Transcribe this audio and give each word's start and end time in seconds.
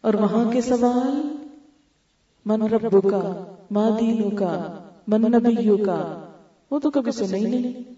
اور 0.00 0.14
وہاں 0.14 0.52
کے 0.52 0.60
سوال؟ 0.60 1.36
من 2.46 2.62
رب 2.62 3.10
کا 3.10 3.54
ماں 3.70 3.90
دینوں 3.90 4.30
کا 4.30 4.84
من 5.06 5.22
نبیوں 5.22 5.78
کا 5.78 6.26
وہ 6.70 6.78
تو 6.78 6.90
کبھی 6.90 7.12
سنے 7.12 7.38
ہی 7.38 7.44
نہیں۔ 7.44 7.94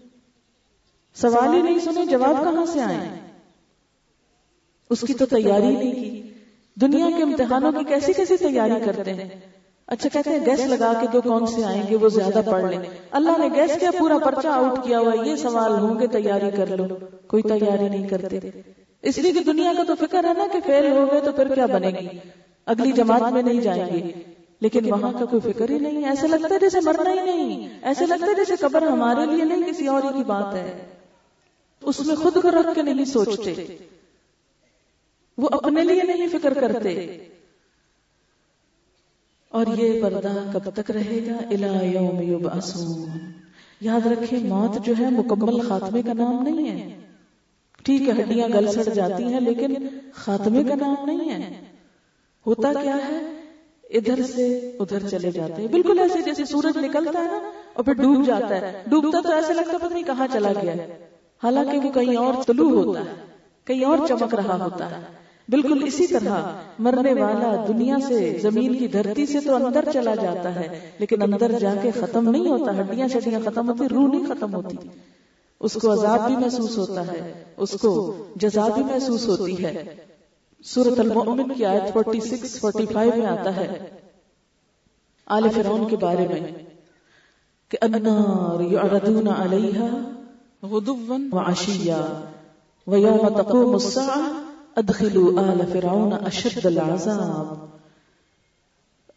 سوال 1.13 1.53
ہی 1.53 1.61
نہیں 1.61 1.79
سنے، 1.79 2.05
جواب 2.05 2.43
کہاں 2.43 2.65
سے 2.65 2.81
آئے؟ 2.81 3.09
اس 4.89 5.01
کی 5.07 5.13
تو 5.13 5.25
تیاری 5.25 5.75
نہیں 5.75 5.91
کی۔ 5.91 6.29
دنیا 6.81 7.09
کے 7.17 7.23
امتحانوں 7.23 7.71
کی 7.71 7.85
کیسی 7.85 8.13
کیسی 8.13 8.37
تیاری 8.37 8.85
کرتے 8.85 9.13
ہیں؟ 9.13 9.29
اچھا 9.87 10.09
کہتے 10.13 10.29
ہیں 10.29 10.45
گیس 10.45 10.65
لگا 10.65 10.93
کے 11.01 11.07
دو 11.13 11.21
کون 11.21 11.45
سے 11.45 11.63
آئیں 11.63 11.83
گے 11.89 11.95
وہ 11.95 12.09
زیادہ 12.09 12.41
پڑھ 12.45 12.63
لیں۔ 12.63 12.79
اللہ 13.11 13.37
نے 13.37 13.47
گیس 13.55 13.79
کیا، 13.79 13.91
پورا 13.99 14.17
پرچہ 14.17 14.47
آؤٹ 14.47 14.83
کیا 14.83 14.99
ہوا 14.99 15.27
یہ 15.27 15.35
سوال 15.35 15.71
ہوں 15.71 15.99
گے، 15.99 16.07
تیاری 16.07 16.51
کر 16.57 16.77
لو۔ 16.77 16.87
کوئی 17.27 17.43
تیاری 17.43 17.89
نہیں 17.89 18.07
کرتے۔ 18.07 18.39
اس 19.03 19.17
لیے 19.17 19.31
کہ 19.33 19.39
دنیا 19.39 19.73
کا 19.77 19.83
تو 19.83 19.95
فکر 19.95 20.23
ہے 20.23 20.33
نا 20.37 20.47
کہ 20.53 20.59
فیل 20.65 20.91
ہو 20.91 21.07
گئے 21.11 21.21
تو 21.21 21.31
پھر 21.31 21.55
کیا 21.55 21.65
بنے 21.65 21.87
گی؟ 21.87 22.07
اگلی 22.65 22.91
جماعت 22.91 23.33
میں 23.33 23.41
نہیں 23.41 23.61
جائیں 23.61 23.93
گے۔ 23.93 24.11
لیکن 24.59 24.93
وہاں 24.93 25.11
کا 25.19 25.25
کوئی 25.25 25.53
فکر 25.53 25.69
ہی 25.69 25.79
نہیں۔ 25.79 26.05
ایسے 26.05 26.27
لگتا 26.27 26.55
ہے 26.55 26.59
جیسے 26.59 26.79
مرنا 26.79 27.09
ہی 27.09 27.25
نہیں۔ 27.25 27.79
ایسے 27.81 28.05
لگتا 28.05 28.25
ہے 28.25 28.33
جیسے 28.33 28.55
قبر 28.55 28.81
ہمارے 28.81 29.35
لیے 29.35 29.43
نہیں 29.43 29.71
کسی 29.71 29.87
اور 29.87 30.01
کی 30.01 30.23
بات 30.23 30.53
ہے۔ 30.53 30.85
اس 31.81 31.99
میں 31.99 32.15
خود 32.15 32.33
کو 32.41 32.51
رکھ 32.51 32.75
کے 32.75 32.81
نہیں 32.81 33.05
سوچتے۔ 33.05 33.77
وہ 35.37 35.49
اپنے 35.51 35.83
لیے 35.83 36.03
نہیں 36.03 36.27
فکر 36.27 36.53
کرتے۔ 36.53 37.17
اور 39.49 39.65
یہ 39.77 40.01
پردہ 40.01 40.49
کب 40.53 40.69
تک 40.73 40.91
رہے 40.91 41.27
گا؟ 41.27 41.53
یوم 41.85 42.21
یبعثون۔ 42.21 43.09
یاد 43.81 44.07
رکھیں 44.07 44.39
موت 44.39 44.85
جو 44.85 44.93
ہے 44.99 45.09
مکمل 45.09 45.67
خاتمے 45.67 46.01
کا 46.01 46.13
نام 46.13 46.43
نہیں 46.43 46.71
ہے۔ 46.71 47.02
ٹھیک 47.85 48.09
ہے، 48.09 48.13
ہڈیاں 48.21 48.47
گل 48.47 48.71
سڑ 48.71 48.83
جاتی 48.83 49.23
ہیں، 49.23 49.39
لیکن 49.39 49.87
خاتمے 50.13 50.63
کا 50.63 50.75
نام 50.75 50.95
نہیں 51.05 51.29
ہے۔ 51.29 51.49
ہوتا 52.45 52.73
کیا 52.73 52.95
ہے؟ 52.95 53.17
ادھر 53.89 54.21
سے 54.21 54.75
ادھر 54.79 55.07
چلے 55.09 55.31
جاتے 55.31 55.61
ہیں۔ 55.61 55.67
بالکل 55.67 55.99
ایسے 55.99 56.21
جیسے 56.21 56.45
سورج 56.45 56.77
نکلتا 56.77 57.19
ہے 57.19 57.23
نا، 57.23 57.39
اور 57.73 57.83
پھر 57.85 57.93
ڈوب 57.93 58.25
جاتا 58.25 58.55
ہے۔ 58.55 58.83
ڈوبتا 58.85 59.21
تو 59.21 59.31
ایسے 59.31 59.53
لگتا 59.53 59.77
پتہ 59.77 59.93
نہیں 59.93 60.03
کہاں 60.03 60.27
چلا 60.33 60.51
گیا 60.61 60.73
حالانکہ 61.43 61.79
وہ 61.79 61.91
کہیں 61.91 62.15
اور 62.15 62.33
طلوع 62.47 62.83
ہوتا 62.83 62.99
ہے، 62.99 63.13
کہیں 63.65 63.85
اور 63.85 64.07
چمک 64.07 64.35
رہا 64.35 64.63
ہوتا 64.63 64.89
ہے۔ 64.91 65.01
بالکل 65.49 65.83
اسی 65.85 66.07
طرح 66.07 66.41
مرنے 66.79 67.13
والا 67.13 67.65
دنیا 67.67 67.97
سے، 68.07 68.37
زمین 68.41 68.77
کی 68.77 68.87
دھرتی 68.87 69.25
سے 69.25 69.39
تو 69.39 69.55
اندر 69.55 69.85
چلا 69.93 70.15
جاتا 70.15 70.55
ہے، 70.55 70.67
لیکن 70.99 71.21
اندر 71.21 71.51
جا 71.59 71.73
کے 71.81 71.91
ختم 71.91 72.29
نہیں 72.29 72.47
ہوتا، 72.47 72.79
ہڈیاں 72.79 73.07
شڈیاں 73.07 73.39
ختم 73.45 73.69
ہوتی، 73.69 73.87
روح 73.89 74.07
نہیں 74.07 74.25
ختم 74.27 74.55
ہوتی۔ 74.55 74.77
اس 75.63 75.73
کو 75.73 75.93
عذاب 75.93 76.25
بھی 76.25 76.37
محسوس 76.37 76.77
ہوتا 76.77 77.07
ہے، 77.07 77.43
اس 77.57 77.75
کو 77.81 78.25
جزا 78.35 78.67
بھی 78.67 78.83
محسوس 78.83 79.27
ہوتی 79.27 79.63
ہے۔ 79.63 79.95
سورت 80.63 80.99
المؤمن 80.99 81.53
کی 81.53 81.65
آیت 81.65 81.93
46 81.93 82.59
45 82.61 83.17
میں 83.17 83.25
آتا 83.25 83.55
ہے۔ 83.55 83.89
آل 85.25 85.49
فرعون 85.55 85.87
کے 85.89 85.97
بارے 85.97 86.27
میں۔ 86.27 86.51
کہ 87.69 87.77
النار 87.81 88.61
يعرضون 88.61 89.27
عليها 89.27 89.87
غدوا 90.63 91.17
وعشيا 91.31 92.29
ويوم 92.87 93.41
تقوم 93.41 93.73
الساعة 93.73 94.31
ادخلوا 94.75 95.51
آل 95.51 95.61
فرعون 95.71 96.13
اشد 96.13 96.65
العذاب۔ 96.65 97.65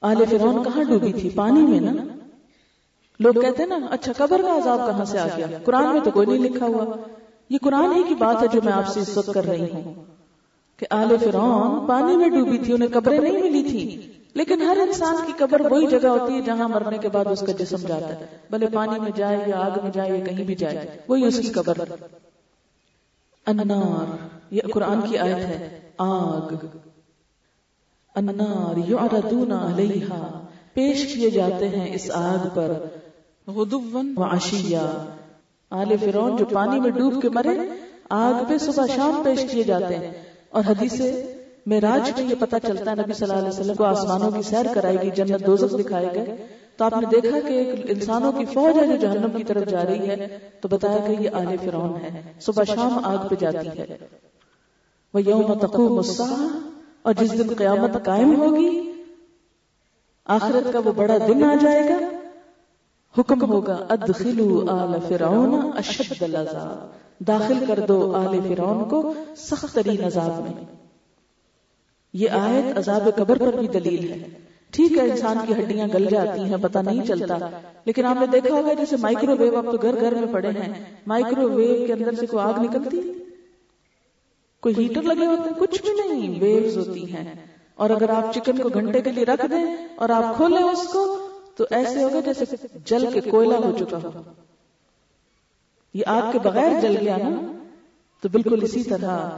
آل 0.00 0.24
فرعون 0.30 0.64
کہاں 0.64 0.84
ڈوبی 0.84 1.12
تھی؟ 1.12 1.30
پانی 1.30 1.62
میں 1.62 1.80
نا۔ 1.80 2.15
لوگ 3.20 3.32
کہتے 3.34 3.62
ہیں 3.62 3.78
نا 3.78 3.86
اچھا 3.90 4.12
قبر 4.16 4.42
کا 4.42 4.56
عذاب 4.56 4.78
کہاں 4.86 5.04
سے 5.04 5.18
آ 5.18 5.26
گیا؟ 5.36 5.46
قرآن 5.64 5.92
میں 5.92 6.00
تو 6.00 6.10
کوئی 6.10 6.26
نہیں 6.26 6.50
لکھا 6.50 6.66
ہوا۔ 6.66 6.96
یہ 7.50 7.58
قرآن 7.62 7.96
ہی 7.96 8.02
کی 8.08 8.14
بات 8.14 8.42
ہے 8.42 8.46
جو 8.52 8.60
میں 8.64 8.72
آپ 8.72 8.88
سے 8.88 9.00
اس 9.00 9.16
وقت 9.16 9.30
کر 9.34 9.44
رہی 9.44 9.72
ہوں۔ 9.72 10.04
کہ 10.76 10.86
آل 10.90 11.16
فرعون 11.20 11.86
پانی 11.86 12.16
میں 12.16 12.28
ڈوبی 12.28 12.58
تھی، 12.58 12.72
انہیں 12.72 12.88
قبریں 12.92 13.20
نہیں 13.20 13.42
ملی 13.42 13.62
تھی۔ 13.62 14.12
لیکن 14.34 14.62
ہر 14.62 14.76
انسان 14.86 15.16
کی 15.26 15.32
قبر 15.38 15.72
وہی 15.72 15.86
جگہ 15.86 16.08
ہوتی 16.08 16.34
ہے 16.34 16.40
جہاں 16.40 16.68
مرنے 16.68 16.98
کے 16.98 17.08
بعد 17.08 17.24
اس 17.24 17.40
کا 17.40 17.52
جسم 17.52 17.86
جاتا 17.86 18.08
ہے۔ 18.08 18.26
بھلے 18.50 18.66
پانی 18.74 19.00
میں 19.00 19.10
جائے 19.16 19.38
یا 19.46 19.60
آگ 19.60 19.70
میں 19.82 19.90
جائے 19.94 20.18
یا 20.18 20.24
کہیں 20.24 20.44
بھی 20.44 20.54
جائے، 20.54 20.98
وہی 21.08 21.26
اس 21.26 21.38
کی 21.38 21.52
قبر۔ 21.52 21.78
انار، 23.46 24.28
یہ 24.50 24.60
قرآن 24.74 25.00
کی 25.00 25.18
آیت 25.18 25.36
ہے۔ 25.36 25.80
آگ۔ 25.98 26.54
انار 28.14 28.90
یعرضون 28.90 29.52
علیہا۔ 29.52 30.46
پیش 30.74 31.14
کیے 31.14 31.30
جاتے 31.30 31.68
ہیں 31.68 31.94
اس 31.94 32.10
آگ 32.14 32.48
پر۔ 32.54 32.72
عشیہ۔ 34.18 34.78
آل 35.70 35.96
فرعون 35.96 36.36
جو 36.36 36.44
پانی 36.44 36.80
میں 36.80 36.90
ڈوب 36.90 37.22
کے 37.22 37.28
مرے 37.28 37.58
آگ 38.10 38.44
پہ 38.48 38.58
صبح 38.58 38.86
شام 38.96 39.22
پیش 39.24 39.46
کیے 39.50 39.62
جاتے 39.62 39.96
ہیں۔ 39.96 40.10
اور 40.48 40.62
حدیث 40.66 41.00
معراج 41.66 42.10
میں 42.16 42.30
یہ 42.30 42.34
پتا 42.38 42.60
چلتا 42.60 42.90
ہے 42.90 42.96
نبی 42.96 43.12
صلی 43.12 43.30
اللہ 43.30 43.40
علیہ 43.40 43.60
وسلم 43.60 43.74
کو 43.74 43.84
آسمانوں 43.84 44.30
کی 44.30 44.42
سیر 44.42 44.66
کرائی 44.74 44.96
گئی 45.02 45.10
جنت 45.10 45.46
دوزخ 45.46 45.78
دکھائے 45.78 46.08
گئے 46.14 46.46
تو 46.76 46.84
آپ 46.84 46.92
نے 46.96 47.20
دیکھا 47.20 47.40
کہ 47.40 47.52
ایک 47.52 47.90
انسانوں 47.90 48.32
کی 48.32 48.44
فوج 48.44 48.78
ہے 48.78 48.86
جو 48.86 48.96
جہنم 48.96 49.36
کی 49.36 49.44
طرف 49.44 49.68
جا 49.68 49.84
رہی 49.84 50.08
ہے 50.08 50.38
تو 50.60 50.68
بتایا 50.68 50.98
کہ 50.98 51.22
یہ 51.22 51.30
آل 51.32 51.56
فرعون 51.64 51.96
ہے۔ 51.96 52.22
صبح 52.40 52.64
شام 52.64 52.98
آگ 53.04 53.28
پہ 53.28 53.34
جاتی 53.34 53.78
ہے۔ 53.78 53.98
وہ 55.14 55.22
یوم 55.22 55.54
تقوم 55.54 55.96
الساعہ 55.96 56.68
اور 57.02 57.12
جس 57.12 57.32
دن 57.32 57.54
قیامت 57.58 58.04
قائم 58.04 58.40
ہوگی 58.40 58.92
آخرت 60.26 60.72
کا 60.72 60.78
وہ 60.84 60.92
بڑا 60.92 61.16
دن 61.28 61.44
آ 61.44 61.54
جائے 61.60 61.88
گا 61.88 62.15
حکم 63.18 63.50
ہوگا، 63.50 63.86
ادخلوا 63.88 64.82
آل 64.82 64.98
فرعون 65.08 65.70
اشد 65.76 66.22
العذاب۔ 66.22 67.06
داخل 67.26 67.64
کر 67.68 67.80
دو 67.88 68.16
آل 68.16 68.38
فرعون 68.48 68.88
کو 68.88 69.12
سخت 69.36 69.74
ترین 69.74 70.04
عذاب 70.04 70.40
میں۔ 70.40 70.64
یہ 72.12 72.30
آیت 72.30 72.78
عذاب 72.78 73.08
قبر 73.16 73.38
پر 73.38 73.58
بھی 73.58 73.68
دلیل 73.68 74.12
ہے۔ 74.12 74.28
ٹھیک 74.70 74.98
ہے، 74.98 75.10
انسان 75.10 75.38
کی 75.46 75.52
ہڈیاں 75.52 75.88
گل 75.94 76.06
جاتی 76.10 76.40
ہیں، 76.40 76.56
پتہ 76.62 76.78
نہیں 76.78 77.06
چلتا۔ 77.06 77.38
لیکن 77.84 78.04
آپ 78.04 78.16
نے 78.20 78.26
دیکھا 78.26 78.54
ہوگا، 78.54 78.72
جیسے 78.72 78.96
مائکرو 78.96 79.36
ویو 79.36 79.58
اب 79.58 79.64
تو 79.64 79.78
گھر 79.82 80.00
گھر 80.00 80.14
میں 80.14 80.32
پڑے 80.32 80.48
ہیں۔ 80.48 80.84
مائکرو 81.06 81.50
ویو 81.50 81.86
کے 81.86 81.92
اندر 81.92 82.14
سے 82.14 82.26
کوئی 82.26 82.44
آگ 82.44 82.60
نکلتی؟ 82.60 83.12
کوئی 84.60 84.74
ہیٹر 84.78 85.02
لگے 85.02 85.26
ہوتے؟ 85.26 85.50
ہیں 85.50 85.58
کچھ 85.58 85.82
بھی 85.82 86.10
نہیں 86.10 86.40
ویوز 86.40 86.76
ہوتی 86.76 87.12
ہیں۔ 87.12 87.34
اور 87.74 87.90
اگر 87.90 88.10
آپ 88.10 88.34
چکن 88.34 88.58
کو 88.58 88.68
گھنٹے 88.68 89.00
کے 89.00 89.12
لیے 89.12 89.24
رکھ 89.24 89.46
دیں 89.50 89.76
اور 89.96 90.08
آپ 90.08 90.36
کھولیں 90.36 90.62
اس 90.62 90.88
کو 90.88 91.25
تو 91.56 91.64
ایسے 91.70 92.04
ہوگا 92.04 92.20
جیسے 92.20 92.56
جل 92.84 93.06
کے 93.14 93.20
کوئلہ 93.20 93.54
ہو 93.54 93.76
چکا 93.78 93.98
ہو۔ 94.04 94.10
یہ 95.94 96.02
آگ 96.06 96.32
کے 96.32 96.38
بغیر 96.38 96.80
جل 96.80 96.96
گیا 97.00 97.16
نا 97.16 97.52
تو 98.22 98.28
بالکل 98.28 98.58
اسی 98.62 98.82
طرح 98.82 99.28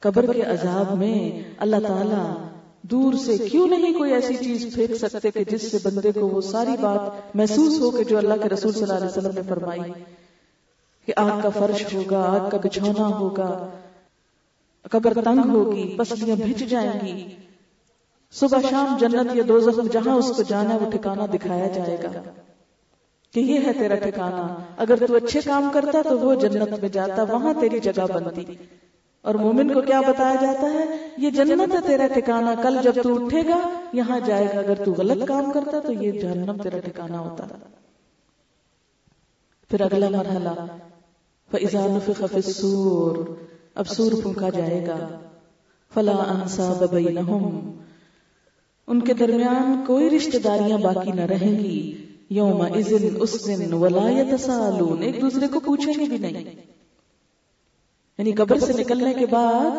قبر 0.00 0.32
کے 0.32 0.42
عذاب 0.42 0.98
میں 0.98 1.42
اللہ 1.58 1.76
تعالی 1.86 2.46
دور 2.82 3.14
سے 3.14 3.38
کیوں 3.50 3.68
نہیں 3.68 3.98
کوئی 3.98 4.12
ایسی 4.12 4.36
چیز 4.36 4.74
پھینک 4.74 4.94
سکتے 4.94 5.30
کہ 5.30 5.44
جس 5.44 5.70
سے 5.70 5.78
بندے 5.82 6.12
کو 6.12 6.28
وہ 6.28 6.40
ساری 6.40 6.76
بات 6.80 7.36
محسوس 7.36 7.80
ہو 7.80 7.90
کہ 7.90 8.04
جو 8.04 8.18
اللہ 8.18 8.34
کے 8.42 8.48
رسول 8.48 8.72
صلی 8.72 8.82
اللہ 8.82 8.94
علیہ 8.94 9.06
وسلم 9.06 9.30
نے 9.34 9.40
فرمائی 9.48 9.92
کہ 11.06 11.12
آگ 11.16 11.40
کا 11.42 11.48
فرش 11.48 11.94
ہوگا 11.94 12.18
آگ 12.18 12.50
کا 12.50 12.56
بچھونا 12.56 13.06
ہوگا 13.06 13.68
قبر 14.90 15.12
تنگ 15.24 15.50
ہوگی 15.50 15.96
پسلیاں 15.98 16.36
بھج 16.36 16.64
جائیں 16.70 17.06
گی۔ 17.06 17.36
صبح 18.32 18.58
شام 18.70 18.96
جنت 19.00 19.36
یا 19.36 19.42
دوزخ 19.48 19.92
جہاں 19.92 20.14
اس 20.14 20.32
کو 20.36 20.42
جانا 20.42 20.76
وہ 20.76 20.90
ٹھکانہ 20.90 21.22
دکھایا 21.22 21.66
جائے 21.66 21.96
گا۔ 22.02 22.22
کہ 23.34 23.40
یہ 23.40 23.60
ہے 23.66 23.72
تیرا 23.72 23.94
ٹھکانہ۔ 23.94 24.54
اگر 24.76 25.06
تو 25.06 25.16
اچھے 25.16 25.40
کام 25.44 25.70
کرتا 25.74 26.02
تو 26.08 26.18
وہ 26.18 26.34
جنت 26.34 26.80
میں 26.80 26.88
جاتا، 26.88 27.22
وہاں 27.22 27.54
تیری 27.60 27.80
جگہ 27.80 28.12
بنتی۔ 28.14 28.44
اور 29.22 29.34
مومن 29.34 29.74
کو 29.74 29.80
کیا 29.80 30.00
بتایا 30.00 30.34
جاتا 30.34 30.72
ہے؟ 30.72 31.08
یہ 31.16 31.30
جنت 31.30 31.74
ہے 31.74 31.80
تیرا 31.86 32.06
ٹھکانہ، 32.06 32.50
کل 32.62 32.78
جب 32.82 32.92
تو 33.02 33.24
اٹھے 33.24 33.42
گا، 33.48 33.70
یہاں 33.92 34.20
جائے 34.20 34.46
گا۔ 34.54 34.58
اگر 34.58 34.84
تو 34.84 34.92
غلط 34.92 35.28
کام 35.28 35.52
کرتا 35.52 35.80
تو 35.80 35.92
یہ 35.92 36.20
جہنم 36.20 36.56
تیرا 36.62 36.78
ٹھکانہ 36.78 37.16
ہوتا۔ 37.16 37.46
پھر 39.68 39.80
اگلا 39.80 40.08
مرحلہ، 40.08 40.66
فَإِذَا 41.50 41.86
نُفِخَ 41.86 42.26
فِي 42.26 42.40
السُّورِ۔ 42.44 43.30
اب 43.74 43.88
سور 43.88 44.12
پھونکا 44.22 44.48
جائے 44.48 44.86
گا۔ 44.86 45.08
فلا 45.94 46.12
انصاب 46.12 46.84
ان 48.90 49.00
کے 49.00 49.14
درمیان 49.14 49.84
کوئی 49.86 50.10
رشتہ 50.10 50.38
داریاں 50.38 50.78
باقی 50.78 51.12
نہ 51.12 51.20
رہیں 51.20 51.58
گی۔ 51.58 52.06
یوم 52.30 52.62
اس 53.20 53.46
دن 53.46 53.72
ولا 53.72 54.10
یتسالون، 54.10 55.02
ایک 55.02 55.22
دوسرے 55.22 55.46
کو 55.46 55.60
پوچھیں 55.60 55.94
گے 55.98 56.04
بھی 56.04 56.18
نہیں۔ 56.18 56.44
یعنی 58.18 58.32
قبر 58.32 58.58
سے 58.58 58.72
نکلنے 58.78 59.14
کے 59.14 59.26
بعد 59.26 59.70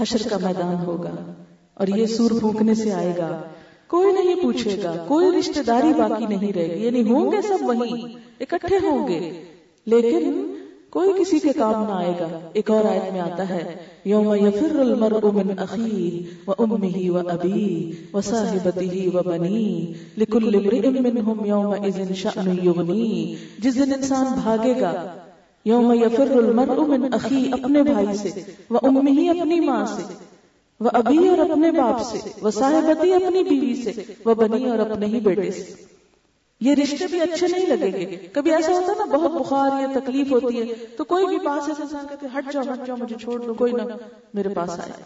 حشر 0.00 0.28
کا 0.28 0.36
میدان 0.42 0.84
ہوگا 0.84 1.34
اور 1.74 1.86
یہ 1.86 2.06
سور 2.06 2.30
پھونکنے 2.40 2.74
سے 2.74 2.92
آئے 2.92 3.12
گا۔ 3.18 3.42
کوئی 3.86 4.12
نہیں 4.12 4.42
پوچھے 4.42 4.80
گا، 4.84 5.04
کوئی 5.08 5.38
رشتہ 5.38 5.60
داری 5.66 5.92
باقی 5.92 6.26
نہیں 6.26 6.52
رہے 6.52 6.74
گی۔ 6.74 6.84
یعنی 6.84 7.02
ہوں 7.10 7.32
گے 7.32 7.42
سب 7.42 7.58
وہی 7.60 8.14
اکٹھے 8.40 8.76
ہوں 8.76 9.08
گے۔ 9.08 9.44
لیکن 9.86 10.53
کوئی 10.94 11.12
کسی 11.20 11.38
کے 11.38 11.52
کام 11.52 11.82
نہ 11.82 11.92
آئے 11.92 12.12
گا۔ 12.20 12.26
ایک 12.52 12.70
اور 12.70 12.84
آیت 12.84 13.12
میں 13.12 13.20
آتا 13.20 13.48
ہے، 13.48 13.62
یوم 14.04 14.34
یفر 14.34 14.76
المرء 14.80 15.30
من 15.32 15.48
اخیه 15.58 16.10
وامه 16.46 17.00
وابيه 17.14 17.94
وصاحبته 18.12 18.94
وبنيه 19.14 19.92
لكل 20.18 20.54
امرئ 20.60 20.86
منهم 21.06 21.44
يومئذ 21.46 21.98
شأن 22.14 22.50
يغنيه 22.62 23.34
جس 23.58 23.74
دن 23.74 23.92
انسان 23.92 24.26
بھاگے 24.42 24.74
گا، 24.80 24.92
یوم 25.64 25.92
یفر 25.92 26.30
المرء 26.36 26.86
من 26.92 27.08
اخی 27.12 27.42
اپنے 27.52 27.82
بھائی 27.82 28.16
سے 28.16 28.30
و 28.70 28.74
وامه 28.74 29.26
اپنی 29.30 29.60
ماں 29.60 29.86
سے 29.86 30.02
وہ 30.80 30.90
ابھی 30.92 31.28
اور 31.28 31.38
اپنے 31.38 31.70
باپ 31.70 32.04
سے 32.04 32.18
وہ 32.42 32.50
صاحبتی 32.50 33.12
اپنی 33.12 33.42
بیوی 33.42 33.74
سے 33.82 34.02
وہ 34.24 34.34
بنی 34.34 34.68
اور 34.70 34.78
اپنے 34.78 35.06
ہی 35.06 35.20
بیٹے 35.20 35.50
سے۔ 35.50 35.93
یہ 36.60 36.74
رشتے 36.74 37.06
بھی 37.06 37.20
اچھے 37.20 37.48
نہیں 37.48 37.66
لگیں 37.66 37.92
گے۔ 37.92 38.28
کبھی 38.32 38.52
ایسا 38.52 38.72
ہوتا 38.72 38.92
ہے 38.92 38.98
نا، 38.98 39.04
بہت 39.04 39.46
بخار 39.46 39.80
یا 39.80 39.86
تکلیف 39.94 40.32
ہوتی 40.32 40.70
ہے۔ 40.70 40.74
تو 40.96 41.04
کوئی 41.04 41.26
بھی 41.26 41.38
پاس 41.38 41.68
ایسا 41.68 41.82
انسان 41.82 42.06
کہتے 42.08 42.26
ہٹ 42.38 42.52
جاؤ 42.52 42.62
ہٹ 42.72 42.86
جاؤ، 42.86 42.96
مجھے 42.96 43.16
چھوڑ 43.20 43.40
دو، 43.40 43.54
کوئی 43.54 43.72
نہ، 43.72 43.82
میرے 44.34 44.48
پاس 44.48 44.70
آئے۔ 44.70 45.02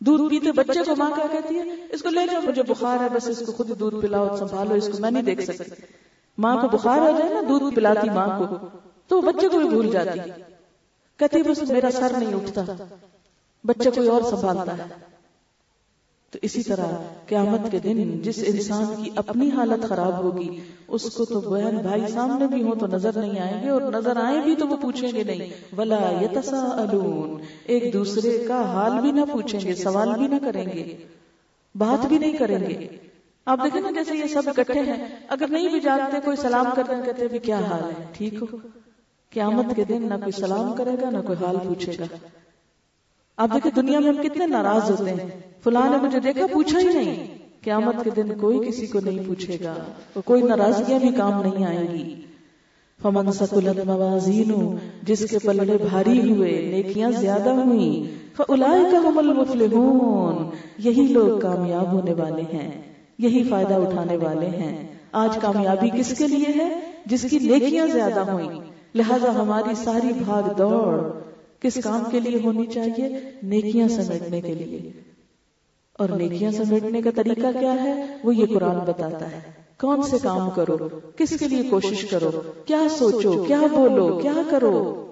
دودھ 0.00 0.30
پیتے 0.30 0.52
بچے 0.52 0.82
کو 0.84 0.96
ماں 0.96 1.10
کیا 1.10 1.26
کہتی 1.32 1.56
ہے، 1.58 1.62
اس 1.92 2.02
کو 2.02 2.08
لے 2.08 2.20
جاؤ، 2.30 2.40
مجھے 2.42 2.62
بخار 2.62 3.00
ہے، 3.00 3.08
بس 3.12 3.28
اس 3.28 3.42
کو 3.46 3.52
خود 3.52 3.80
دودھ 3.80 3.94
پلاؤ، 4.02 4.36
سنبھالو، 4.36 4.74
اس 4.74 4.88
کو 4.92 4.98
میں 4.98 5.10
نہیں 5.10 5.22
دیکھ 5.22 5.42
سکتی۔ 5.42 5.82
ماں 6.38 6.56
کو 6.56 6.68
بخار 6.68 6.98
ہو 6.98 7.18
جائے 7.18 7.34
نا، 7.34 7.40
دودھ 7.48 7.74
پلاتی 7.74 8.10
ماں 8.10 8.40
کو، 8.40 8.66
تو 9.06 9.20
بچے 9.20 9.48
کو 9.48 9.58
بھی 9.58 9.68
بھول 9.68 9.90
جاتی 9.90 10.30
کہتی 11.16 11.42
بس 11.42 11.62
میرا 11.62 11.90
سر 11.90 12.12
نہیں 12.18 12.34
اٹھتا۔ 12.34 12.62
بچے 13.64 13.90
کوئی 13.90 14.08
اور 14.08 14.22
سنبھالتا 14.22 14.78
ہے۔ 14.78 15.13
تو 16.34 16.40
اسی 16.42 16.62
طرح 16.62 16.84
قیامت 17.26 17.70
کے 17.70 17.78
دن 17.78 18.22
جس 18.22 18.44
انسان 18.46 19.02
کی 19.02 19.10
اپنی 19.16 19.50
حالت 19.50 19.88
خراب 19.88 20.18
ہوگی، 20.18 20.60
اس 20.88 21.10
کو 21.10 21.24
تو 21.24 21.40
بہن 21.40 21.76
بھائی 21.76 22.02
سامنے 22.08 22.46
بھی 22.46 22.62
ہو 22.62 22.74
تو 22.74 22.86
نظر 22.86 23.18
نہیں 23.18 23.38
آئیں 23.40 23.64
گے 23.64 23.68
اور 23.68 23.82
نظر 23.82 24.16
آئے 24.16 24.40
بھی 24.40 24.56
تو 24.56 24.68
وہ 24.68 24.76
پوچھیں 24.76 25.12
گے 25.14 25.24
نہیں۔ 25.24 25.50
ولا 25.78 26.10
یتساءلون 26.20 27.42
ایک 27.64 27.92
دوسرے 27.92 28.44
کا 28.48 28.72
حال 28.72 29.00
بھی 29.00 29.12
نہ 29.12 29.20
پوچھیں 29.32 29.60
گے، 29.60 29.74
سوال 29.74 30.08
بھی 30.18 30.26
نہ 30.26 30.34
کریں 30.44 30.64
گے۔ 30.64 30.96
بات 31.74 32.06
بھی 32.06 32.18
نہیں 32.18 32.36
کریں 32.36 32.60
گے۔ 32.60 32.88
آپ 33.44 33.58
دیکھیں 33.64 33.80
نا 33.80 33.90
جیسے 33.90 34.16
یہ 34.16 34.26
سب 34.26 34.42
اکٹھے 34.46 34.80
ہیں۔ 34.80 35.08
اگر 35.28 35.46
نہیں 35.50 35.68
بھی 35.68 35.80
جانتے، 35.80 36.16
کوئی 36.24 36.36
سلام 36.36 36.66
کرتے 36.76 36.94
کہتے 37.04 37.28
بھی 37.28 37.38
کیا 37.38 37.58
حال 37.58 37.84
ہے؟ 37.84 38.06
ٹھیک 38.12 38.34
ہو۔ 38.34 38.56
قیامت 39.30 39.66
کے 39.76 39.84
دن 39.84 40.02
نہ 40.02 40.14
کوئی 40.14 40.32
سلام 40.32 40.74
کرے 40.76 40.90
گا، 41.02 41.10
نہ 41.10 41.18
کوئی 41.26 41.44
حال 41.44 41.56
پوچھے 41.68 41.92
گا۔ 42.00 42.16
آپ 43.36 43.48
دیکھیں 43.54 43.70
دنیا 43.76 43.98
میں 43.98 44.08
ہم 44.08 44.22
کتنے 44.22 44.46
ناراض 44.46 44.90
ہوتے 44.90 45.10
ہیں۔ 45.10 45.28
فلاں 45.64 45.90
نے 45.90 46.06
مجھے 46.06 46.20
دیکھا 46.20 46.46
پوچھا 46.52 46.78
ہی 46.78 46.84
نہیں۔ 46.84 47.38
قیامت 47.64 47.94
کے 48.04 48.10
دن 48.10 48.38
کوئی 48.38 48.58
کسی 48.68 48.86
کو 48.86 49.00
نہیں 49.00 49.18
پوچھے 49.26 49.58
گا۔ 49.64 49.74
تو 50.12 50.20
کوئی 50.22 50.42
ناراضگیاں 50.42 50.98
بھی 50.98 51.08
کام 51.08 51.42
نہیں 51.42 51.64
آئیں 51.66 51.94
گی۔ 51.94 52.22
فمن 53.02 53.32
سکلت 53.32 53.86
موازین 53.86 54.76
جس 55.02 55.30
کے 55.30 55.38
پلڑے 55.38 55.78
بھاری 55.90 56.32
ہوئے 56.32 56.50
نیکیاں 56.50 57.10
زیادہ 57.10 57.50
ہوئی 57.50 58.14
فاولئک 58.36 58.94
هم 59.04 59.18
المفلحون 59.18 60.50
یہی 60.78 61.06
لوگ 61.10 61.40
کامیاب 61.40 61.92
ہونے 61.92 62.12
والے 62.12 62.42
ہیں 62.42 62.82
یہی 63.18 63.42
فائدہ 63.50 63.74
اٹھانے 63.74 64.16
والے 64.16 64.46
ہیں۔ 64.46 64.86
آج 65.12 65.38
کامیابی 65.42 65.90
کس 65.98 66.18
کے 66.18 66.26
لیے 66.26 66.52
ہے؟ 66.56 66.80
جس 67.06 67.26
کی 67.30 67.38
نیکیاں 67.38 67.86
زیادہ 67.86 68.30
ہوئی 68.30 68.48
لہذا 68.94 69.34
ہماری 69.34 69.74
ساری 69.74 70.12
بھاگ 70.24 70.42
دوڑ 70.58 71.23
کس 71.64 71.78
کام 71.84 72.02
کے 72.10 72.20
لیے 72.20 72.40
ہونی 72.44 72.66
چاہیے؟ 72.66 73.30
نیکیاں 73.42 73.88
سمیٹنے 73.88 74.40
کے 74.40 74.54
لیے۔ 74.54 74.92
اور 75.92 76.08
نیکیاں 76.08 76.50
سمیٹنے 76.50 77.02
کا 77.02 77.10
طریقہ 77.16 77.60
کیا 77.60 77.84
ہے؟ 77.84 78.16
وہ 78.24 78.34
یہ 78.34 78.46
قرآن 78.46 78.78
بتاتا 78.78 79.32
ہے۔ 79.32 79.40
کون 79.80 80.02
سے 80.02 80.16
کام 80.22 80.50
کرو؟ 80.50 80.76
کس 81.16 81.38
کے 81.38 81.48
لیے 81.48 81.62
کوشش 81.62 82.04
کرو؟ 82.04 82.30
کیا 82.64 82.86
سوچو؟ 82.98 83.44
کیا 83.46 83.60
بولو؟ 83.60 84.18
کیا 84.18 84.32
کرو؟ 84.50 85.06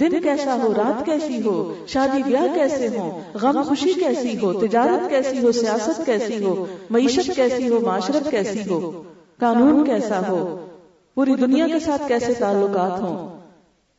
دن 0.00 0.20
کیسا 0.22 0.62
ہو؟ 0.62 0.74
رات 0.76 1.06
کیسی 1.06 1.42
ہو؟ 1.42 1.74
شادی 1.86 2.22
بیاہ 2.22 2.54
کیسے 2.54 2.88
ہو 2.98 3.20
غم 3.34 3.62
خوشی 3.62 3.92
کیسی 3.92 4.38
ہو؟ 4.42 4.52
تجارت 4.52 5.10
کیسی 5.10 5.38
ہو؟ 5.38 5.52
سیاست 5.52 6.00
کیسی 6.06 6.44
ہو؟ 6.44 6.66
معیشت 6.90 7.30
کیسی 7.36 7.68
ہو؟ 7.68 7.80
معاشرت 7.80 8.30
کیسی 8.30 8.60
ہو؟ 8.70 9.02
قانون 9.40 9.84
کیسا 9.84 10.28
ہو؟ 10.28 10.66
پوری 11.14 11.34
دنیا 11.34 11.66
کے 11.66 11.78
ساتھ 11.78 12.02
کیسے 12.08 12.34
تعلقات 12.34 13.00
ہوں؟ 13.00 13.35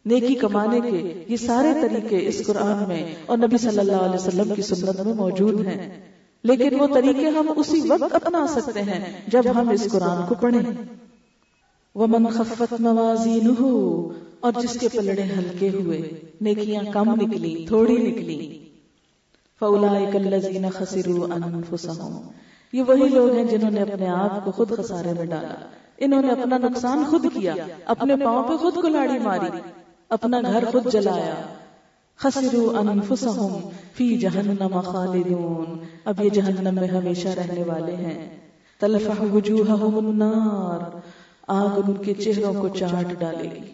نیکی 0.07 0.35
کمانے 0.35 0.79
کے 0.81 1.23
یہ 1.27 1.37
سارے 1.37 1.73
طریقے 1.81 2.27
اس 2.27 2.41
قرآن 2.47 2.87
میں 2.87 3.15
اور 3.25 3.37
نبی 3.37 3.57
صلی 3.57 3.79
اللہ 3.79 3.95
علیہ 3.95 4.15
وسلم 4.15 4.55
کی 4.55 4.61
سنت 4.61 4.99
میں 4.99 5.13
موجود 5.13 5.67
ہیں۔ 5.67 6.11
لیکن 6.43 6.79
وہ 6.79 6.87
طریقے 6.93 7.29
ہم 7.29 7.51
اسی 7.55 7.81
وقت 7.87 8.15
اپنا 8.15 8.45
سکتے 8.47 8.81
ہیں 8.81 9.21
جب 9.27 9.43
ہم 9.55 9.69
اس 9.69 9.87
قرآن 9.91 10.27
کو 10.27 10.35
پڑھیں۔ 10.35 10.83
ومن 11.95 12.25
خفت 12.27 12.73
موازینہ 12.79 13.63
اور 14.39 14.51
جس 14.61 14.79
کے 14.79 14.87
پلڑے 14.87 15.23
ہلکے 15.23 15.69
ہوئے۔ 15.69 16.01
نیکیاں 16.41 16.83
کم 16.93 17.13
نکلی 17.13 17.65
تھوڑی 17.67 17.97
نکلی 17.97 18.65
فاولائک 19.59 20.15
الذین 20.15 20.65
خسروا 20.69 21.35
انفسهم 21.35 22.21
یہ 22.73 22.83
وہی 22.87 23.09
لوگ 23.09 23.31
ہیں 23.31 23.43
جنہوں 23.43 23.71
نے 23.71 23.81
اپنے 23.81 24.09
آپ 24.09 24.45
کو 24.45 24.51
خود 24.51 24.71
خسارے 24.77 25.13
میں 25.17 25.25
ڈالا۔ 25.25 25.69
انہوں 25.97 26.21
نے 26.21 26.31
اپنا 26.31 26.57
نقصان 26.57 27.03
خود 27.09 27.25
کیا 27.33 27.53
اپنے 27.85 28.15
پاؤں 28.15 28.43
پہ 28.43 28.53
خود 28.53 28.73
کلاڑی 28.81 29.19
ماری۔ 29.19 29.59
اپنا 30.09 30.41
گھر 30.41 30.65
خود 30.71 30.91
جلایا۔ 30.91 31.35
خسروا 32.17 32.79
انفسهم 32.79 33.69
فی 33.93 34.17
جہنم 34.17 34.81
خالدون۔ 34.81 35.77
اب 36.05 36.23
یہ 36.23 36.29
جہنم 36.29 36.75
میں 36.75 36.87
ہمیشہ 36.87 37.27
رہنے 37.27 37.63
والے 37.63 37.95
ہیں۔ 37.95 38.37
تلفح 38.79 39.23
وجوہهم 39.33 40.07
النار۔ 40.07 40.97
آگ 41.47 41.79
ان 41.87 41.93
کے 41.93 42.13
چہروں 42.13 42.53
کو 42.61 42.67
چاٹ 42.69 43.19
ڈالے 43.19 43.43
گی۔ 43.43 43.71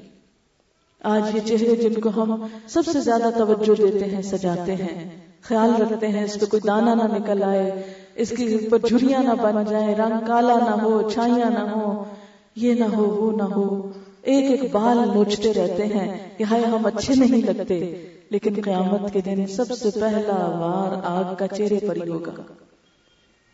آج 1.03 1.35
یہ 1.35 1.39
چہرے 1.45 1.75
جن 1.75 1.94
کو 2.01 2.09
ہم 2.09 2.47
سب 2.68 2.81
سے 2.91 3.01
زیادہ 3.01 3.30
توجہ 3.38 3.75
دیتے 3.77 4.06
ہیں، 4.06 4.21
سجاتے 4.21 4.75
ہیں۔ 4.75 5.21
خیال 5.41 5.81
رکھتے 5.81 6.07
ہیں، 6.07 6.24
اس 6.24 6.39
پہ 6.39 6.45
کوئی 6.45 6.62
دانا 6.68 6.94
نہ 6.94 7.03
نکل 7.03 7.44
آئے، 7.44 7.94
اس 8.15 8.30
کے 8.30 8.56
اوپر 8.56 8.88
جھریاں 8.88 9.24
نہ 9.24 9.33
بن 9.41 9.65
جائیں، 9.69 9.95
رنگ 9.95 10.25
کالا 10.27 10.53
نہ 10.53 10.81
ہو، 10.81 11.09
چھائیاں 11.09 11.50
نہ 11.50 11.71
ہو 11.71 12.03
یہ 12.56 12.74
نہ 12.74 12.85
ہو، 12.85 13.03
وہ 13.03 13.38
نہ 13.38 13.44
ہو۔ 13.44 13.82
ایک 14.24 14.62
ایک 14.62 14.72
بال 14.72 14.98
نوچتے 15.14 15.54
رہتے 15.54 15.86
ہیں 15.86 16.30
کہ 16.38 16.44
ہائے 16.44 16.66
ہم 16.66 16.86
اچھے 16.86 17.16
نہیں 17.16 17.42
لگتے، 17.42 18.08
لیکن 18.30 18.54
قیامت 18.64 19.14
کے 19.14 19.22
دن 19.22 19.48
سب 19.48 19.72
سے 19.72 19.90
پہلا 20.00 20.36
وار 20.60 21.02
آگ 21.04 21.36
کا 21.36 21.48
چہرے 21.48 21.80
پر 21.88 21.96
ہی 21.96 22.10
ہوگا۔ 22.10 22.34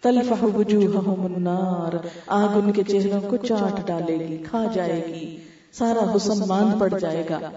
تلفح 0.01 0.45
وجوہہم 0.55 1.35
النار، 1.35 2.07
آگ 2.27 2.47
ان 2.47 2.71
کے 2.71 2.83
چہروں 2.83 3.21
کو 3.29 3.37
چاٹ 3.37 3.87
ڈالے 3.87 4.19
گی، 4.19 4.37
کھا 4.49 4.65
جائے 4.73 5.05
گی، 5.07 5.37
سارا 5.71 6.15
حسن 6.15 6.47
مان 6.47 6.79
پڑ 6.79 6.99
جائے 6.99 7.23
گا۔ 7.29 7.51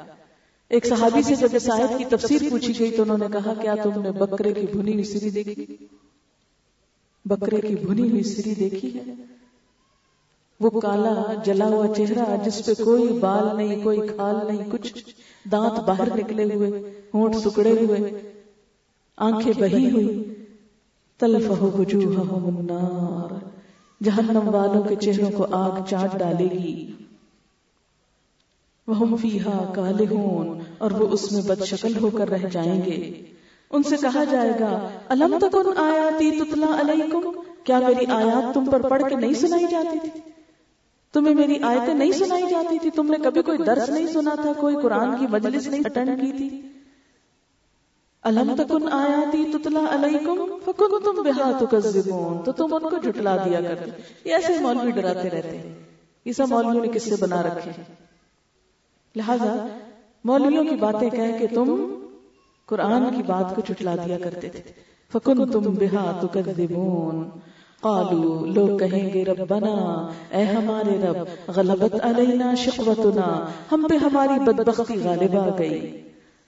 ایک 0.69 0.87
صحابی 0.87 1.23
سے 1.23 1.35
جب 1.35 1.49
اس 1.53 1.71
آیت 1.71 1.99
کی 1.99 2.05
تفسیر 2.05 2.41
پوچھی 2.51 2.73
گئی 2.79 2.91
تو 2.91 3.03
انہوں 3.03 3.19
نے 3.19 3.27
کہا، 3.33 3.55
کیا 3.61 3.75
تم 3.83 4.03
نے 4.03 4.11
بکرے 4.11 4.53
کی 4.53 4.67
بھنی 4.73 4.93
ہوئی 4.93 5.05
سری 5.05 5.31
دیکھی؟ 5.31 5.77
بکرے 7.25 7.61
کی 7.61 7.75
بھنی 7.75 8.11
ہوئی 8.11 8.23
سری 8.23 8.55
دیکھی 8.55 8.95
ہے؟ 8.95 9.03
وہ 10.63 10.71
کالا 10.81 11.13
جلا 11.45 11.67
ہوا 11.67 11.87
چہرہ 11.97 12.25
جس 12.45 12.67
پہ 12.67 12.73
کوئی 12.85 13.09
بال 13.21 13.57
نہیں، 13.57 13.83
کوئی 13.83 14.01
کھال 14.07 14.37
نہیں، 14.47 14.71
کچھ 14.71 15.15
دانت 15.53 15.79
باہر 15.81 16.17
نکلے 16.17 16.45
ہوئے، 16.55 16.71
ہونٹ 17.15 17.37
سکڑے 17.37 17.71
ہوئے، 17.71 18.21
آنکھیں 19.19 19.53
بہی 19.61 19.91
ہوئی۔ 19.91 20.35
تلفہ 21.21 21.63
وجوہہم 21.63 22.47
النار، 22.47 23.35
جہنم 24.05 24.49
والوں 24.55 24.83
کے 24.83 24.97
چہروں 24.97 25.31
کو 25.31 25.47
آگ 25.51 25.81
چاٹ 25.91 26.19
ڈالے 26.19 26.49
گی۔ 26.53 26.93
وہم 28.89 29.17
فیہا 29.17 29.73
کالہون، 29.75 30.59
اور 30.79 30.91
وہ 30.91 31.09
اس 31.09 31.33
میں 31.33 31.43
بد 31.43 31.65
شکل 31.65 31.97
ہو 31.97 32.11
کر 32.11 32.29
رہ 32.29 32.49
جائیں 32.53 32.81
گے۔ 32.87 32.99
ان 33.71 33.83
سے 33.83 33.97
کہا 34.01 34.25
جائے 34.25 34.53
گا، 34.61 34.89
الم 35.09 35.39
تکن 35.41 35.79
آیاتی 35.79 36.31
تتلا 36.31 36.77
علیکم؟ 36.81 37.31
کیا 37.65 37.79
میری 37.79 38.07
آیات 38.07 38.55
تم 38.55 38.65
پر 38.65 38.83
پڑھ 38.83 39.03
کے 39.09 39.15
نہیں 39.17 39.35
سنائی 39.35 39.67
جاتی 39.71 39.99
تھی؟ 39.99 40.32
تمہیں 41.13 41.35
میری 41.35 41.63
آیتیں 41.63 41.95
نہیں 41.95 42.13
سنائی 42.13 42.43
جاتی 42.51 42.79
تھی؟ 42.79 42.91
تم 42.91 43.07
نے 43.07 43.17
کبھی 43.25 43.43
کوئی 43.43 43.59
درس 43.59 43.89
نہیں 43.89 44.07
سنا 44.07 44.35
تھا؟ 44.35 44.53
کوئی 44.61 44.77
قرآن 44.83 45.19
کی 45.19 45.27
مجلس 45.27 45.67
نہیں 45.67 45.81
اٹینڈ 45.85 46.21
کی 46.21 46.33
تھی؟ 46.33 46.61
الم 48.23 48.55
تکن 48.59 48.89
آیاتی 48.93 49.45
تتلا 49.53 49.81
علیکم 49.91 50.59
فکنتم 50.65 51.23
بها 51.23 51.59
تکذبون، 51.61 52.43
تو 52.43 52.53
تم 52.53 52.75
ان 52.75 52.91
کو 52.91 52.97
جھٹلا 53.03 53.37
دیا 53.37 53.61
کرتے۔ 53.61 53.91
یہ 54.25 54.35
ایسے 54.35 54.53
مولوی 54.61 54.91
ڈراتے 54.91 55.31
رہتے 55.31 55.59
ہیں۔ 55.59 55.75
یہ 56.25 56.33
سب 56.33 56.47
مولویوں 56.49 56.85
نے 56.85 56.93
کس 56.93 57.03
سے 57.03 57.15
بنا 57.21 57.43
رکھے 57.43 57.71
لہذا 59.17 59.67
مولویوں 60.25 60.65
کی 60.65 60.77
باتیں 60.77 61.11
کہہ 61.11 61.39
کہ 61.39 61.47
تم 61.55 61.95
قرآن 62.67 63.17
کی 63.17 63.23
بات 63.23 63.57
کو 63.57 63.63
جھٹلا 63.67 63.95
دیا 64.07 64.19
کرتے 64.19 64.49
تھے۔ 64.49 64.73
فکنتم 65.13 65.61
بها 65.61 66.21
تکذبون۔ 66.23 67.29
قالو 67.83 68.47
لوگ 68.47 68.79
کہیں 68.79 69.15
گے، 69.15 69.25
ربنا، 69.25 70.09
اے 70.31 70.45
ہمارے 70.45 70.99
رب، 71.03 71.51
غلبت 71.57 71.95
علینا 72.03 72.55
شقوتنا، 72.55 73.51
ہم 73.73 73.87
پہ 73.91 73.97
ہماری 73.97 74.39
بدبختی 74.39 74.99
غالب 75.05 75.37
آ 75.37 75.59
گئی۔ 75.59 76.03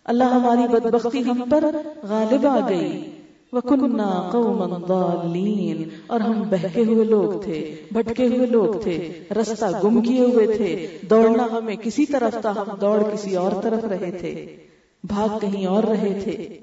اللہ 0.05 0.25
ہماری 0.25 0.69
بدبختی 0.69 1.25
ہم 1.25 1.45
پر 1.50 1.64
غالب 2.03 2.47
آ 2.47 2.69
گئی۔ 2.69 3.11
وَكُنَّا 3.53 4.29
قَوْمًا 4.33 4.79
ضَالِّينَ، 4.88 5.88
اور 6.07 6.21
ہم 6.21 6.43
بہکے 6.50 6.85
ہوئے 6.85 7.05
لوگ 7.05 7.43
تھے، 7.43 7.75
بھٹکے 7.93 8.26
ہوئے 8.26 8.47
لوگ 8.47 8.83
تھے، 8.83 9.25
رستہ 9.41 9.64
گم 9.85 10.03
کیے 10.03 10.21
ہوئے 10.21 10.47
تھے۔ 10.47 10.99
دوڑنا 11.11 11.49
ہمیں 11.53 11.76
کسی 11.76 12.07
طرف 12.07 12.41
تھا، 12.41 12.50
ہم 12.50 12.76
دوڑ 12.81 13.03
کسی 13.12 13.37
اور 13.37 13.53
طرف 13.62 13.85
رہے 13.85 14.11
تھے۔ 14.11 14.57
بھاگ 15.05 15.38
کہیں 15.41 15.67
اور 15.67 15.85
رہے 15.85 16.21
تھے۔ 16.25 16.59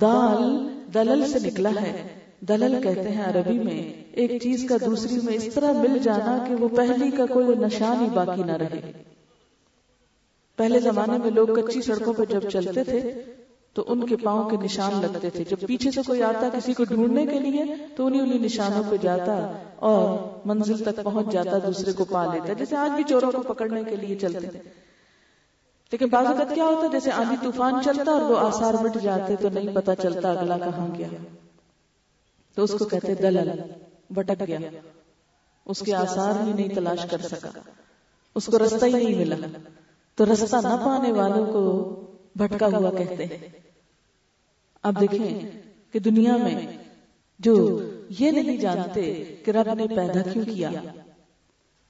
دال 0.00 0.68
دلل 0.94 1.26
سے 1.26 1.38
نکلا 1.46 1.70
ہے۔ 1.82 2.19
دلل 2.40 2.82
کہتے 2.82 3.08
ہیں 3.08 3.24
عربی 3.24 3.58
میں، 3.58 3.92
ایک 4.12 4.42
چیز 4.42 4.66
کا 4.68 4.76
دوسری 4.86 5.20
میں 5.24 5.34
اس 5.34 5.54
طرح 5.54 5.72
مل 5.72 5.98
جانا 5.98 6.44
کہ 6.48 6.54
وہ 6.54 6.68
پہلی 6.68 7.10
کا 7.10 7.26
کوئی 7.26 7.46
نشان 7.46 8.04
ہی 8.04 8.10
باقی 8.10 8.42
نہ 8.42 8.52
رہے۔ 8.52 8.92
پہلے 10.56 10.80
زمانے 10.80 11.18
میں 11.18 11.30
لوگ 11.30 11.46
کچی 11.46 11.82
سڑکوں 11.82 12.12
پہ 12.12 12.24
جب 12.24 12.40
چلتے 12.50 12.84
تھے، 12.84 13.22
تو 13.74 13.84
ان 13.88 14.06
کے 14.06 14.16
پاؤں 14.16 14.50
کے 14.50 14.56
نشان 14.56 15.00
لگتے 15.02 15.30
تھے۔ 15.30 15.44
جب 15.44 15.56
پیچھے 15.66 15.90
سے 15.90 16.00
کوئی 16.06 16.22
آتا 16.22 16.48
کسی 16.58 16.72
کو 16.72 16.84
ڈھونڈنے 16.84 17.26
کے 17.26 17.38
لیے، 17.38 17.64
تو 17.96 18.06
انہیں 18.06 18.20
انہیں 18.20 18.38
نشانوں 18.38 18.82
پہ 18.90 18.96
جاتا 18.96 19.52
اور 19.76 20.18
منزل 20.44 20.84
تک 20.84 21.02
پہنچ 21.04 21.32
جاتا، 21.32 21.58
دوسرے 21.66 21.92
کو 21.92 22.04
پا 22.04 22.34
لیتا۔ 22.34 22.52
جیسے 22.52 22.76
آج 22.76 22.90
بھی 22.90 23.04
چوروں 23.04 23.32
کو 23.32 23.42
پکڑنے 23.42 23.84
کے 23.84 23.96
لیے 23.96 24.16
چلتے 24.16 24.46
تھے۔ 24.46 24.58
لیکن 25.92 26.08
بعض 26.08 26.26
اوقات 26.26 26.54
کیا 26.54 26.64
ہوتا، 26.64 26.86
جیسے 26.86 27.10
آندھی 27.10 27.36
طوفان 27.42 27.74
چلتا 27.84 28.12
اور 28.12 28.30
وہ 28.30 28.38
آسار 28.38 28.74
مٹ 28.74 28.96
جاتے 29.02 29.36
تو 29.36 29.48
نہیں 29.48 29.74
پتا 29.74 29.94
چلتا 29.94 30.30
اگلا 30.30 30.58
کہاں 30.58 30.88
گیا۔ 30.98 31.08
تو 32.54 32.64
اس 32.64 32.70
کو 32.78 32.84
کہتے 32.84 33.14
دلل 33.14 33.60
بٹک 34.10 34.42
گیا۔ 34.48 34.58
اس 35.66 35.80
کے 35.80 35.94
آسار 35.94 36.46
ہی 36.46 36.52
نہیں 36.52 36.68
تلاش 36.68 37.06
کر 37.10 37.18
سکا۔ 37.18 37.50
اس 38.34 38.46
کو 38.46 38.58
رستہ 38.58 38.84
ہی 38.84 38.92
نہیں 38.92 39.14
ملا۔ 39.14 39.36
تو 40.14 40.32
رستہ 40.32 40.56
نہ 40.56 40.82
پانے 40.84 41.12
والوں 41.12 41.52
کو 41.52 41.94
بھٹکا 42.34 42.66
ہوا 42.66 42.90
کہتے 42.98 43.26
ہیں۔ 43.26 43.48
اب 44.82 45.00
دیکھیں 45.00 45.50
کہ 45.92 45.98
دنیا 45.98 46.36
میں 46.36 46.66
جو 47.38 47.82
یہ 48.18 48.30
نہیں 48.30 48.56
جانتے 48.56 49.24
کہ 49.44 49.50
رب 49.50 49.74
نے 49.74 49.86
پیدا 49.96 50.22
کیوں 50.32 50.44
کیا، 50.44 50.70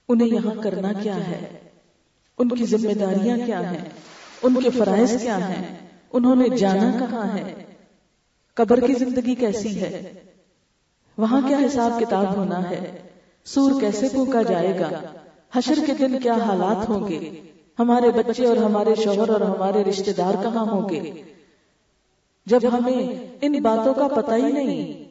انہیں 0.09 0.29
یہاں 0.29 0.63
کرنا 0.63 0.93
کیا 0.93 1.27
ہے؟ 1.27 1.69
ان 2.39 2.49
کی 2.49 2.67
ذمہ 2.67 2.93
داریاں 2.93 3.39
کیا 3.47 3.71
ہیں؟ 3.71 3.89
ان 4.43 4.63
کے 4.63 4.71
فرائض 4.71 5.23
کیا 5.23 5.49
ہیں؟ 5.49 5.87
انہوں 6.13 6.37
نے 6.37 6.57
جانا 6.57 6.97
کہاں 6.99 7.39
ہے؟ 7.39 7.65
قبر 8.55 8.81
کی 8.87 8.95
زندگی 8.95 9.35
کیسی 9.35 9.81
ہے؟ 9.81 10.13
وہاں 11.21 11.41
کیا 11.49 11.59
حساب 11.59 12.01
کتاب 12.01 12.37
ہونا 12.37 12.71
ہے؟ 12.71 13.09
سور 13.45 13.81
کیسے 13.81 14.09
پھونکا 14.09 14.43
جائے 14.43 14.81
گا؟ 14.81 14.89
حشر 15.55 15.79
کے 15.87 15.93
دن 15.95 16.19
کیا 16.19 16.33
حالات 16.33 16.89
ہوں 16.89 17.09
گے؟ 17.09 17.41
ہمارے 17.79 18.11
بچے 18.11 18.47
اور 18.47 18.57
ہمارے 18.57 18.95
شوہر 18.95 19.29
اور 19.29 19.41
ہمارے 19.41 19.85
رشتہ 19.85 20.11
دار 20.11 20.43
کہاں 20.43 20.65
ہوں 20.65 20.89
گے؟ 20.89 21.23
جب 22.47 22.61
ہمیں 22.73 23.27
ان 23.43 23.53
باتوں 23.63 23.95
کا 23.95 24.09
پتہ 24.09 24.35
ہی 24.35 24.53
نہیں، 24.53 25.05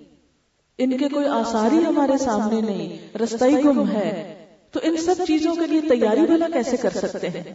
ان 0.78 0.98
کے 0.98 1.10
کوئی 1.10 1.26
آثار 1.26 1.72
ہی 1.72 1.86
ہمارے 1.86 2.18
سامنے 2.18 2.62
نہیں 2.62 3.18
رستہ 3.18 3.46
ہی 3.46 3.64
گم 3.64 3.90
ہے، 3.90 4.36
تو 4.72 4.80
ان 4.84 4.98
سب 4.98 5.16
چیزوں 5.28 5.56
کے 5.56 5.68
لیے 5.68 5.82
تیاری 5.82 6.22
بھلا 6.22 6.48
کیسے 6.54 6.78
کر 6.78 6.90
سکتے 6.90 7.30
ہیں؟ 7.30 7.54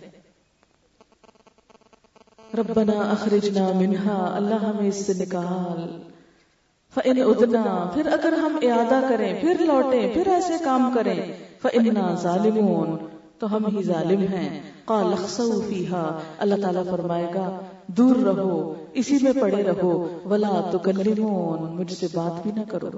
ربنا 2.59 3.01
اخرجنا 3.01 3.69
منہا، 3.75 4.33
اللہ 4.37 4.55
ہمیں 4.55 4.89
اس 4.89 5.07
سے 5.07 5.13
نکال۔ 5.15 6.14
فَإِنْ 6.95 7.21
اُدْنَا 7.21 7.91
پھر 7.95 8.07
اگر 8.07 8.33
ہم 8.33 8.59
اعادہ 8.63 9.07
کریں، 9.09 9.41
پھر 9.41 9.55
لوٹیں، 9.61 10.15
پھر 10.15 10.27
ایسے 10.27 10.53
کام 10.65 10.93
کریں، 10.95 11.33
فَإِنَّا 11.63 12.15
ظَالِمُونَ، 12.15 12.91
تو 13.39 13.57
ہم 13.57 13.67
ہی 13.67 13.83
ظالم 13.83 14.21
ہیں۔ 14.21 14.63
قال 14.85 15.15
فیہا 15.69 16.19
اللہ 16.39 16.55
تعالیٰ 16.63 16.85
فرمائے 16.91 17.27
گا، 17.35 17.61
دور 17.87 18.17
رہو، 18.17 18.75
اسی 18.93 19.19
میں 19.23 19.33
پڑے 19.41 19.63
رہو، 19.63 20.19
ولا 20.25 20.71
تکلمون، 20.73 21.77
مجھ 21.77 21.93
سے 21.93 22.07
بات 22.15 22.43
بھی 22.43 22.53
نہ 22.57 22.61
کرو۔ 22.69 22.91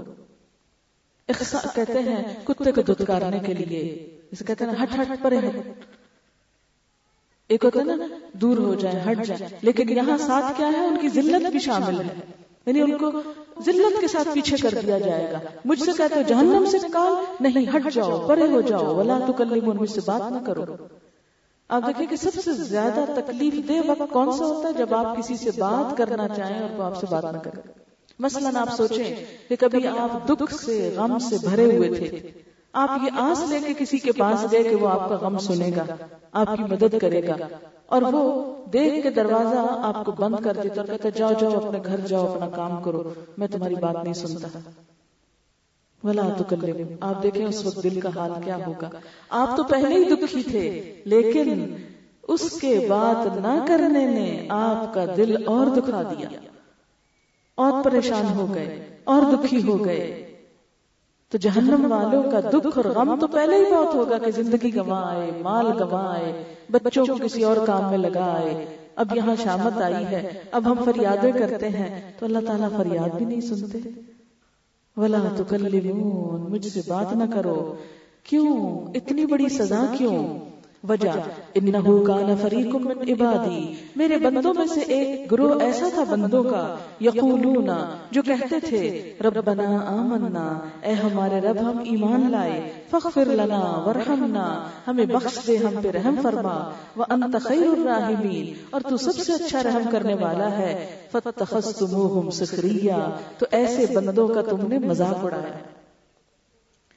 اخسا 1.29 1.59
کہتے 1.75 1.99
ہیں، 1.99 2.23
کتے 2.45 2.73
کو 2.73 2.83
دھتکارنے 2.83 3.39
کے 3.39 3.55
لیے۔ 3.55 4.07
اسے 4.31 4.45
کہتے 4.45 4.65
ہیں، 4.65 4.73
ہٹ 4.83 5.01
ہٹ 5.01 5.23
پرے 5.23 5.39
ہٹ 5.39 5.85
ایک 7.49 7.65
ہوتا 7.65 7.81
ہے 7.81 7.85
نا، 7.85 8.07
دور 8.33 8.59
ہو 8.59 8.75
جائے 8.75 9.03
ہٹ 9.11 9.27
جائے 9.27 9.57
لیکن 9.63 9.89
یہاں 9.89 10.19
ساتھ 10.19 10.45
کیا 10.57 10.67
ہے؟ 10.67 10.87
ان 10.87 10.97
کی 11.01 11.09
ذلت 11.09 11.51
بھی 11.51 11.59
شامل 11.59 12.01
ہے۔ 12.01 12.15
یعنی 12.67 12.81
ان 12.81 12.99
کو 12.99 13.11
ذلت 13.65 14.01
کے 14.01 14.09
ساتھ 14.09 14.29
پیچھے 14.35 14.57
کر 14.57 14.75
دیا 14.87 14.99
جائے 14.99 15.33
گا۔ 15.33 15.39
مجھ 15.65 15.83
سے 15.83 15.91
کہتے 15.97 16.15
ہو 16.15 16.23
جہنم 16.27 16.65
سے 16.71 16.79
نکال، 16.79 17.13
نہیں 17.41 17.77
ہٹ 17.77 17.95
جاؤ، 17.95 18.27
پرے 18.29 18.51
ہو 18.51 18.61
جاؤ، 18.61 18.95
ولا 18.95 19.19
تکلمون 19.29 19.77
مجھ 19.77 19.91
سے 19.91 20.01
بات 20.07 20.33
نہ 20.33 20.39
کرو۔ 20.47 20.65
آپ 21.69 21.83
دیکھیں 21.87 22.07
کہ 22.07 22.17
سب 22.17 22.31
سے 22.45 22.53
زیادہ 22.53 23.05
تکلیف 23.15 23.55
دے 23.69 23.81
وقت 23.87 24.13
کون 24.13 24.33
سا 24.33 24.45
ہوتا 24.45 24.69
ہے 24.69 24.73
جب 24.73 24.95
آپ 24.95 25.17
کسی 25.17 25.37
سے 25.37 25.51
بات 25.59 25.97
کرنا 25.97 26.29
چاہیں 26.29 26.61
اور 26.61 26.79
وہ 26.79 26.85
آپ 26.85 27.01
سے 27.01 27.07
بات 27.11 27.25
نہ 27.25 27.39
کریں۔ 27.39 27.73
مثلا 28.19 28.61
آپ 28.61 28.77
سوچیں 28.77 29.25
کہ 29.49 29.57
کبھی 29.61 29.87
آپ 29.87 30.29
دکھ 30.29 30.55
سے، 30.65 30.95
غم 30.97 31.19
سے 31.19 31.37
بھرے 31.43 31.77
ہوئے 31.77 31.89
تھے۔ 31.89 32.31
آپ 32.77 32.91
یہ 33.03 33.11
آس 33.19 33.45
لے 33.49 33.61
کے 33.67 33.73
کسی 33.79 33.99
کے 33.99 34.13
پاس 34.13 34.47
گئے 34.53 34.63
کہ 34.63 34.77
وہ 34.77 34.89
آپ 34.89 35.09
کا 35.09 35.17
غم 35.17 35.39
سنے 35.39 35.71
گا، 35.77 35.85
آپ 36.33 36.47
کی 36.57 36.63
مدد 36.63 36.95
کرے 37.01 37.29
گا۔ 37.29 37.37
اور 37.87 38.03
وہ 38.03 38.55
دیکھ 38.73 39.03
کے 39.03 39.11
دروازہ 39.11 39.57
آپ 39.69 40.05
کو 40.05 40.13
بند 40.13 40.45
کر 40.45 40.57
دیتا 40.63 40.81
اور 40.81 40.89
کہتا 40.89 41.09
جاؤ 41.09 41.33
جاؤ، 41.41 41.53
اپنے 41.53 41.79
گھر 41.85 42.01
جاؤ، 42.01 42.35
اپنا 42.35 42.49
کام 42.49 42.83
کرو، 42.83 43.13
میں 43.39 43.49
تمہاری 43.49 43.75
بات 43.75 44.05
نہیں 44.05 44.15
سنتا۔ 44.15 44.59
ولا 46.05 46.23
آپ 47.01 47.23
دیکھیں 47.23 47.47
اس 47.47 47.67
وقت 47.67 47.83
دل 47.83 48.01
کا 48.01 48.09
حال 48.17 48.31
کیا 48.45 48.57
ہوگا۔ 48.67 48.91
آپ 49.29 49.57
تو 49.57 49.65
پہلے 49.65 49.95
ہی 49.95 50.05
دکھی 50.05 50.43
تھے، 50.43 50.95
لیکن 51.05 51.77
اس 52.23 52.61
کے 52.61 52.87
بعد 52.91 53.27
نہ 53.37 53.65
کرنے 53.69 54.07
نے 54.07 54.47
آپ 54.49 54.95
کا 54.95 55.05
دل 55.17 55.37
اور 55.47 55.67
دکھا 55.67 56.03
دیا۔ 56.03 56.29
اور 57.55 57.85
پریشان 57.85 58.35
ہو 58.35 58.55
گئے، 58.55 58.97
اور 59.05 59.23
دکھی 59.33 59.69
ہو 59.69 59.85
گئے۔ 59.85 60.26
تو 61.31 61.39
جہنم 61.39 61.93
والوں 61.93 62.23
کا 62.31 62.41
دکھ 62.41 62.79
اور 62.79 62.85
غم 62.85 63.21
تو 63.21 63.27
پہلے 63.27 63.57
ہی 63.57 63.75
بہت 63.75 63.95
ہوگا 63.95 64.19
کہ 64.19 64.31
زندگی 64.31 64.77
گوائے 64.77 65.31
مال 65.43 65.67
گوائے 65.83 66.45
بچوں 66.71 67.07
کو 67.07 67.17
کسی 67.23 67.45
اور 67.45 67.57
کام 67.67 67.91
میں 67.91 67.99
لگا 67.99 68.25
آئے 68.25 68.67
اب 68.97 69.17
یہاں 69.17 69.35
شامت 69.43 69.83
آئی 69.83 70.07
ہے، 70.07 70.33
اب 70.53 70.73
ہم 70.73 70.85
فریادیں 70.85 71.33
کرتے 71.33 71.69
ہیں۔ 71.69 72.13
تو 72.19 72.27
اللہ 72.27 72.39
تعالیٰ 72.47 72.69
فریاد 72.77 73.17
بھی 73.17 73.25
نہیں 73.25 73.41
سنتے۔ 73.41 73.79
ولا 74.97 75.19
تکلمون 75.37 76.53
مجھ 76.53 76.69
سے 76.69 76.81
بات 76.87 77.17
نہ 77.17 77.25
کرو۔ 77.35 77.75
کیوں؟ 78.25 78.83
اتنی 78.95 79.27
بڑی 79.27 79.49
سزا 79.49 79.85
کیوں؟ 79.99 80.39
وجہ، 80.85 81.11
انہو 81.55 82.05
کان 82.05 82.37
فریق 82.43 82.75
من 82.75 82.99
عبادی، 83.09 83.75
میرے 83.97 84.19
بندوں 84.19 84.55
میں 84.55 84.67
سے 84.67 84.81
ایک 84.81 85.33
گروہ 85.33 85.61
ایسا 85.61 85.89
تھا 85.95 86.03
بندوں 86.11 86.43
کا، 86.45 86.77
یقولون، 87.01 87.71
جو 88.11 88.23
کہتے 88.23 88.61
تھے، 88.61 89.15
ربنا 89.25 89.69
آمنا، 89.87 90.59
اے 90.83 90.93
ہمارے 90.93 91.41
رب 91.41 91.61
ہم 91.61 91.79
ایمان 91.85 92.31
لائے 92.31 92.73
فغفر 92.91 93.27
لنا 93.27 93.61
ورحمنا، 93.87 94.69
ہمیں 94.87 95.05
بخش 95.07 95.47
دے، 95.47 95.57
ہم 95.57 95.81
پہ 95.83 95.91
رحم 95.91 96.21
فرما، 96.23 96.71
وانت 96.97 97.37
خیر 97.45 97.63
الراحمین، 97.63 98.53
اور 98.71 98.81
تو 98.81 98.97
سب 98.97 99.13
سے 99.13 99.33
اچھا 99.33 99.63
رحم 99.63 99.91
کرنے 99.91 100.15
والا 100.15 100.51
ہے 100.59 100.75
فتخذتموہم 101.13 102.31
سخریا، 102.31 103.17
تو 103.39 103.47
ایسے 103.51 103.87
بندوں 103.95 104.29
کا 104.29 104.43
تم 104.43 104.67
نے 104.69 104.79
مذاق 104.79 105.25
اڑایا۔ 105.25 105.76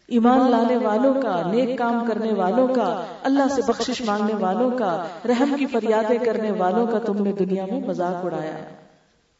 ایمان 0.09 0.51
لانے 0.51 0.77
والوں 0.77 1.21
کا، 1.21 1.51
نیک 1.51 1.77
کام 1.77 2.05
کرنے 2.07 2.33
والوں 2.33 2.67
کا، 2.67 3.05
اللہ 3.23 3.47
سے 3.51 3.61
بخشش 3.67 4.01
مانگنے 4.01 4.33
والوں 4.33 4.71
کا، 4.71 5.05
رحم 5.25 5.55
کی 5.59 5.65
فریادیں 5.65 6.17
کرنے 6.25 6.51
والوں 6.51 6.87
کا 6.87 6.99
تم 6.99 7.23
نے 7.23 7.31
دنیا 7.31 7.65
میں 7.65 7.79
مذاق 7.79 8.25
اڑایا 8.25 8.57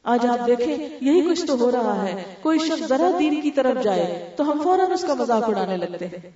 آج 0.03 0.27
آپ 0.27 0.47
دیکھیں، 0.47 0.77
یہی 1.01 1.29
کچھ 1.29 1.45
تو 1.45 1.59
ہو 1.59 1.71
رہا 1.71 2.01
ہے۔ 2.01 2.23
کوئی 2.41 2.59
شخص 2.59 2.87
ذرا 2.87 3.09
دین 3.19 3.41
کی 3.41 3.51
طرف 3.51 3.83
جائے 3.83 4.33
تو 4.35 4.51
ہم 4.51 4.61
فوراً 4.63 4.91
اس 4.91 5.01
کا 5.01 5.13
مذاق 5.13 5.49
اڑانے 5.49 5.77
لگتے 5.77 6.07
ہیں۔ 6.07 6.29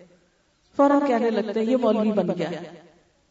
فوراً 0.77 0.99
کہنے 1.07 1.29
لگتے 1.29 1.59
ہیں، 1.59 1.67
یہ 1.67 1.77
مولوی 1.77 2.11
بن 2.11 2.27
گیا۔ 2.27 2.49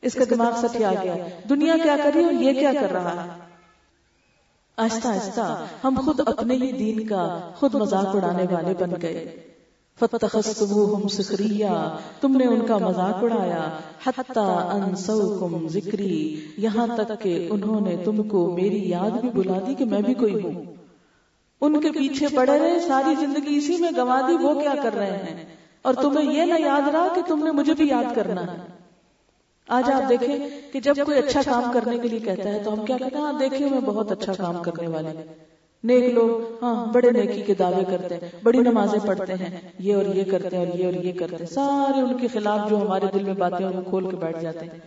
اس 0.03 0.15
کا 0.15 0.25
دماغ 0.31 0.67
سچ 0.67 0.83
آ 0.83 0.93
گیا۔ 1.03 1.15
دنیا 1.49 1.75
کیا 1.83 1.97
کری 2.05 2.25
اور 2.25 2.33
یہ 2.33 2.53
کیا 2.53 2.73
کر 2.81 2.93
رہا 2.93 3.25
ہے؟ 3.25 3.29
آہستہ 4.77 5.09
آہستہ 5.09 5.65
ہم 5.85 6.01
خود 6.05 6.21
اپنے 6.27 6.55
ہی 6.55 6.73
دین 6.73 7.07
کا، 7.07 7.51
خود 7.57 7.75
مذاق 7.75 8.07
اڑانے 8.07 8.45
والے 8.51 8.75
بن 8.79 8.91
گئے۔ 9.03 9.52
فتخستموہم 10.01 11.09
سخریہ 11.09 11.97
تم 12.21 12.37
نے 12.37 12.47
ان 12.47 12.67
کا 12.67 12.79
مذاق 12.79 13.25
اڑایا 13.25 13.79
حتی 14.07 14.41
انسوکم 14.71 15.69
ذکری 15.69 16.41
یہاں 16.57 16.87
تک 16.97 17.23
کہ 17.23 17.49
انہوں 17.51 17.81
نے 17.81 17.97
تم 18.05 18.29
کو 18.29 18.51
میری 18.55 18.89
یاد 18.89 19.11
بھی 19.11 19.31
بلا 19.35 19.59
دی 19.67 19.75
کہ 19.75 19.85
میں 19.85 20.03
بھی 20.03 20.15
کوئی 20.15 20.35
ہوں۔ 20.35 20.65
ان 21.61 21.81
کے 21.81 21.91
پیچھے 21.91 22.27
پڑے 22.35 22.59
رہے، 22.59 22.81
ساری 22.81 23.15
زندگی 23.21 23.57
اسی 23.57 23.77
میں 23.77 23.91
گوا 23.97 24.21
دی، 24.29 24.37
وہ 24.45 24.61
کیا 24.61 24.75
کر 24.83 24.95
رہے 24.95 25.17
ہیں؟ 25.17 25.45
اور 25.83 25.95
تمہیں 25.95 26.35
یہ 26.35 26.43
نہ 26.43 26.59
یاد 26.59 26.89
رہا 26.89 27.09
کہ 27.15 27.23
تم 27.29 27.45
نے 27.45 27.51
مجھے 27.51 27.75
بھی 27.75 27.89
یاد 27.89 28.15
کرنا 28.15 28.41
ہے۔ 28.41 28.59
آج 29.69 29.91
آپ 29.91 30.09
دیکھیں 30.09 30.39
کہ 30.73 30.81
جب 30.81 30.95
کوئی 31.07 31.19
اچھا 31.19 31.41
کام 31.45 31.73
کرنے 31.75 31.99
کے 31.99 32.09
لیے 32.09 32.19
کہتا 32.19 32.49
ہے 32.49 32.63
تو 32.65 32.73
ہم 32.73 32.85
کیا 32.85 32.97
کہتے 32.99 33.17
ہیں؟ 33.17 33.25
ہاں 33.25 33.33
دیکھیں 33.33 33.71
میں 33.71 33.81
بہت 33.81 34.13
اچھا 34.13 34.33
کام 34.39 34.63
کرنے 34.63 34.89
والے 34.89 35.35
نیک 35.85 36.15
لوگ 36.15 36.65
ہاں 36.65 36.87
بڑے 36.87 37.11
نیکی 37.11 37.43
کے 37.43 37.55
دعوے 37.55 37.85
کرتے 37.91 38.15
ہیں، 38.15 38.29
بڑی 38.43 38.59
نمازیں 38.59 39.07
پڑھتے 39.07 39.35
ہیں، 39.35 39.61
یہ 39.79 39.95
اور 39.95 40.05
یہ 40.05 40.25
کرتے 40.31 40.57
ہیں 40.57 40.67
اور 40.67 40.79
یہ 40.79 40.85
اور 40.87 40.95
یہ 40.95 41.13
کرتے 41.13 41.37
ہیں۔ 41.37 41.47
سارے 41.47 42.01
ان 42.01 42.19
کے 42.19 42.29
خلاف 42.29 42.71
جو 42.71 42.83
ہمارے 42.83 43.07
دل 43.15 43.23
میں 43.23 43.35
باتیں 43.35 43.67
وہ 43.67 43.83
کھول 43.91 44.11
کے 44.11 44.17
بیٹھ 44.17 44.41
جاتے 44.41 44.67
ہیں۔ 44.67 44.79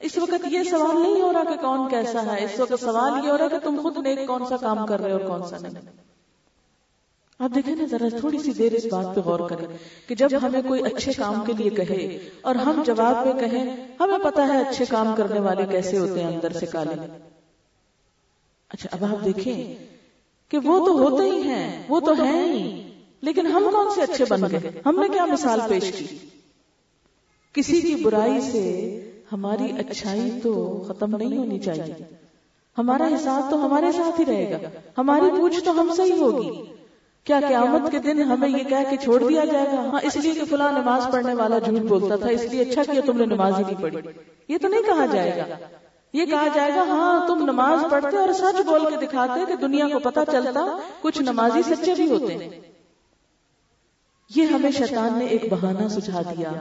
اس 0.00 0.18
وقت 0.18 0.46
یہ 0.50 0.62
سوال 0.62 1.02
نہیں 1.02 1.22
ہو 1.22 1.32
رہا 1.32 1.44
کہ 1.44 1.62
کون 1.62 1.88
کیسا 1.90 2.22
ہے، 2.26 2.44
اس 2.44 2.60
وقت 2.60 2.80
سوال 2.80 3.24
یہ 3.24 3.30
ہو 3.30 3.38
رہا 3.38 3.48
کہ 3.48 3.58
تم 3.58 3.80
خود 3.82 3.98
نیک 3.98 4.26
کون 4.26 4.44
سا 4.48 4.56
کام 4.56 4.86
کر 4.86 5.00
رہے 5.00 5.12
اور 5.12 5.20
کون 5.20 5.42
سا 5.48 5.56
نہیں۔ 5.62 5.82
آپ 7.38 7.54
دیکھیں 7.54 7.74
نا، 7.76 7.84
ذرا 7.90 8.08
تھوڑی 8.20 8.38
سی 8.38 8.52
دیر 8.52 8.72
اس 8.72 8.86
بات 8.90 9.14
پہ 9.14 9.20
غور 9.20 9.48
کریں 9.48 9.66
کہ 10.08 10.14
جب 10.14 10.28
ہمیں 10.42 10.62
کوئی 10.62 10.82
اچھے 10.84 11.12
کام 11.12 11.44
کے 11.46 11.52
لیے 11.52 11.70
کہے 11.70 12.18
اور 12.40 12.54
ہم 12.54 12.82
جواب 12.86 13.26
میں 13.26 13.34
کہیں، 13.40 13.76
ہمیں 14.00 14.18
پتا 14.24 14.48
ہے 14.48 14.60
اچھے 14.60 14.84
کام 14.84 15.14
کرنے 15.16 15.40
والے 15.40 15.62
کیسے 15.70 15.98
ہوتے 15.98 16.22
ہیں 16.22 16.34
اندر 16.34 16.52
سے 16.52 16.66
کالے 16.66 17.27
اچھا 18.68 18.88
اب 18.92 19.04
آپ 19.04 19.24
دیکھیں 19.24 19.74
کہ 20.48 20.58
وہ 20.58 20.86
تو 20.86 20.92
ہوتے 20.92 21.22
ہی 21.22 21.42
ہیں 21.42 21.82
وہ 21.88 22.00
تو 22.00 22.12
ہیں 22.12 22.52
ہی۔ 22.52 22.92
لیکن 23.20 23.46
ہم 23.46 23.64
کون 23.72 23.86
سے 23.94 24.02
اچھے 24.02 24.24
بن 24.28 24.40
گئے؟ 24.50 24.82
ہم 24.86 25.00
نے 25.00 25.08
کیا 25.08 25.24
مثال 25.24 25.60
پیش 25.68 25.92
کی؟ 25.92 26.16
کسی 27.52 27.80
کی 27.80 27.94
برائی 27.94 28.40
سے 28.40 28.64
ہماری 29.32 29.72
اچھائی 29.78 30.30
تو 30.42 30.84
ختم 30.88 31.16
نہیں 31.16 31.38
ہونی 31.38 31.58
چاہیے۔ 31.58 31.94
ہمارا 32.78 33.06
حساب 33.06 33.50
تو 33.50 33.66
ہمارے 33.66 33.92
ساتھ 33.92 34.20
ہی 34.20 34.26
رہے 34.26 34.52
گا۔ 34.52 34.68
ہماری 34.98 35.40
پوچھ 35.40 35.64
تو 35.64 35.80
ہم 35.80 35.92
سے 35.96 36.02
ہی 36.02 36.20
ہوگی۔ 36.20 36.62
کیا 37.24 37.40
قیامت 37.48 37.90
کے 37.90 37.98
دن 37.98 38.22
ہمیں 38.22 38.48
یہ 38.48 38.64
کہہ 38.64 38.90
کے 38.90 38.96
چھوڑ 38.96 39.28
دیا 39.28 39.44
جائے 39.44 39.66
گا؟ 39.66 39.80
ہاں 39.80 40.00
اس 40.02 40.16
لیے 40.16 40.32
کہ 40.32 40.44
فلاں 40.44 40.72
نماز 40.72 41.06
پڑھنے 41.12 41.34
والا 41.34 41.58
جھوٹ 41.58 41.78
بولتا 41.78 42.16
تھا 42.16 42.28
اس 42.28 42.42
لیے 42.42 42.62
اچھا 42.62 42.82
کیا 42.92 43.00
تم 43.06 43.16
نے 43.16 43.26
نماز 43.26 43.54
ہی 43.58 43.62
نہیں 43.64 43.82
پڑھی 43.82 43.98
یہ 44.48 44.58
تو 44.62 44.68
نہیں 44.68 44.82
کہا 44.82 45.06
جائے 45.06 45.36
گا 45.36 45.56
یہ 46.12 46.26
کہا 46.26 46.46
جائے 46.54 46.70
گا 46.76 46.82
ہاں 46.82 47.28
تم 47.28 47.42
نماز 47.42 47.90
پڑھتے 47.90 48.16
اور 48.16 48.32
سچ 48.32 48.60
بول 48.66 48.80
کے 48.90 49.06
دکھاتے 49.06 49.40
کہ 49.48 49.54
دنیا 49.56 49.88
کو 49.92 49.98
پتا 49.98 50.24
چلتا 50.32 50.60
کچھ 51.00 51.22
نمازی 51.22 51.62
سچے 51.62 51.94
بھی 51.94 52.10
ہوتے 52.10 52.34
ہیں۔ 52.34 52.48
یہ 54.36 54.44
ہمیں 54.44 54.70
شیطان 54.70 55.18
نے 55.18 55.26
ایک 55.26 55.52
بہانہ 55.52 55.88
سجھا 55.88 56.22
دیا 56.22 56.52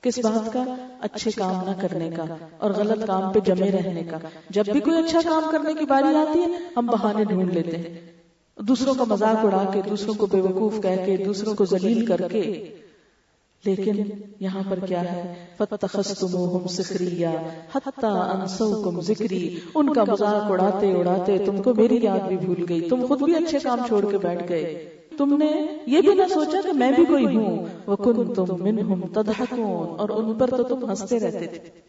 کس 0.00 0.18
بات 0.18 0.52
کا؟ 0.52 0.64
اچھے 1.00 1.30
کام 1.30 1.68
نہ 1.68 1.80
کرنے 1.80 2.10
کا 2.10 2.24
اور 2.58 2.70
غلط 2.70 3.06
کام 3.06 3.32
پہ 3.32 3.38
جمے 3.40 3.70
رہنے 3.70 4.02
کا۔ 4.04 4.18
جب 4.50 4.64
بھی 4.72 4.80
کوئی 4.80 5.04
اچھا 5.04 5.20
کام 5.24 5.42
کرنے 5.50 5.74
کی 5.74 5.84
باری 5.84 6.16
آتی 6.16 6.42
ہے 6.42 6.46
ہم 6.76 6.86
بہانے 6.86 7.24
ڈھونڈ 7.24 7.52
لیتے 7.52 7.76
ہیں۔ 7.76 8.12
دوسروں 8.56 8.94
کا 8.94 9.04
مذاق 9.04 9.44
اڑا 9.44 9.70
کے 9.72 9.82
دوسروں 9.90 10.14
کو 10.14 10.26
بے 10.26 10.40
وقوف 10.40 10.82
کہہ 10.82 11.06
کے 11.06 11.16
دوسروں 11.16 11.54
کو 11.54 11.64
ذلیل 11.64 12.06
کر 12.06 12.28
کے 12.28 12.74
لیکن 13.64 14.02
یہاں 14.40 14.62
پر 14.68 14.78
کیا 14.86 15.12
ہے؟ 15.12 15.34
فَتَخَسْتُمُوهُمْ 15.56 16.70
سِخْرِيَّا 16.70 17.30
حَتَّى 17.74 18.40
أَنْسَوْكُمْ 18.40 19.02
ذِكْرِي۔ 19.02 19.56
ان 19.74 19.92
کا 19.92 20.04
مذاق 20.04 20.50
اڑاتے 20.50 20.92
اڑاتے 20.92 21.38
تم 21.38 21.62
کو 21.62 21.74
میری 21.74 21.98
یاد 22.02 22.20
بھی 22.28 22.36
بھول 22.36 22.64
گئی۔ 22.68 22.80
تم 22.80 23.04
خود 23.08 23.22
بھی 23.22 23.34
اچھے 23.34 23.58
کام 23.58 23.78
چھوڑ 23.86 24.10
کے 24.10 24.18
بیٹھ 24.18 24.48
گئے۔ 24.48 24.96
تم 25.18 25.36
نے 25.36 25.66
یہ 25.86 26.00
بھی 26.00 26.14
نہ 26.14 26.22
سوچا 26.34 26.58
کہ 26.66 26.72
میں 26.72 26.92
بھی 26.92 27.04
کوئی 27.04 27.36
ہوں۔ 27.36 27.66
وَكُنْتُمْ 27.86 28.60
مِنْهُمْ 28.60 29.12
تَضْحَكُونَ۔ 29.12 29.98
اور 29.98 30.08
ان 30.08 30.34
پر 30.34 30.50
تو 30.50 30.62
تم 30.62 30.90
ہنستے 30.90 31.20
رہتے 31.20 31.46
تھے۔ 31.46 31.80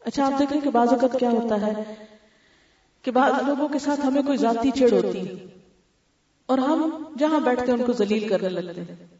اچھا 0.00 0.26
آپ 0.26 0.38
دیکھیں 0.38 0.60
کہ 0.60 0.70
بعض 0.70 0.88
اوقات 0.88 1.20
کیا 1.20 1.30
ہوتا 1.30 1.66
ہے 1.66 1.72
کہ 3.02 3.10
بعض 3.10 3.32
لوگوں 3.46 3.68
کے 3.68 3.78
ساتھ 3.78 4.06
ہمیں 4.06 4.22
کوئی 4.22 4.38
ذاتی 4.38 4.70
چڑ 4.70 4.92
ہوتی۔ 4.92 5.34
اور 6.46 6.58
ہم 6.58 7.04
جہاں 7.18 7.40
بیٹھتے 7.40 7.72
ہیں، 7.72 7.78
ان 7.78 7.84
کو 7.84 7.92
ذلیل 7.92 8.28
کرنے 8.28 8.48
لگتے 8.48 8.80
ہیں۔ 8.80 9.11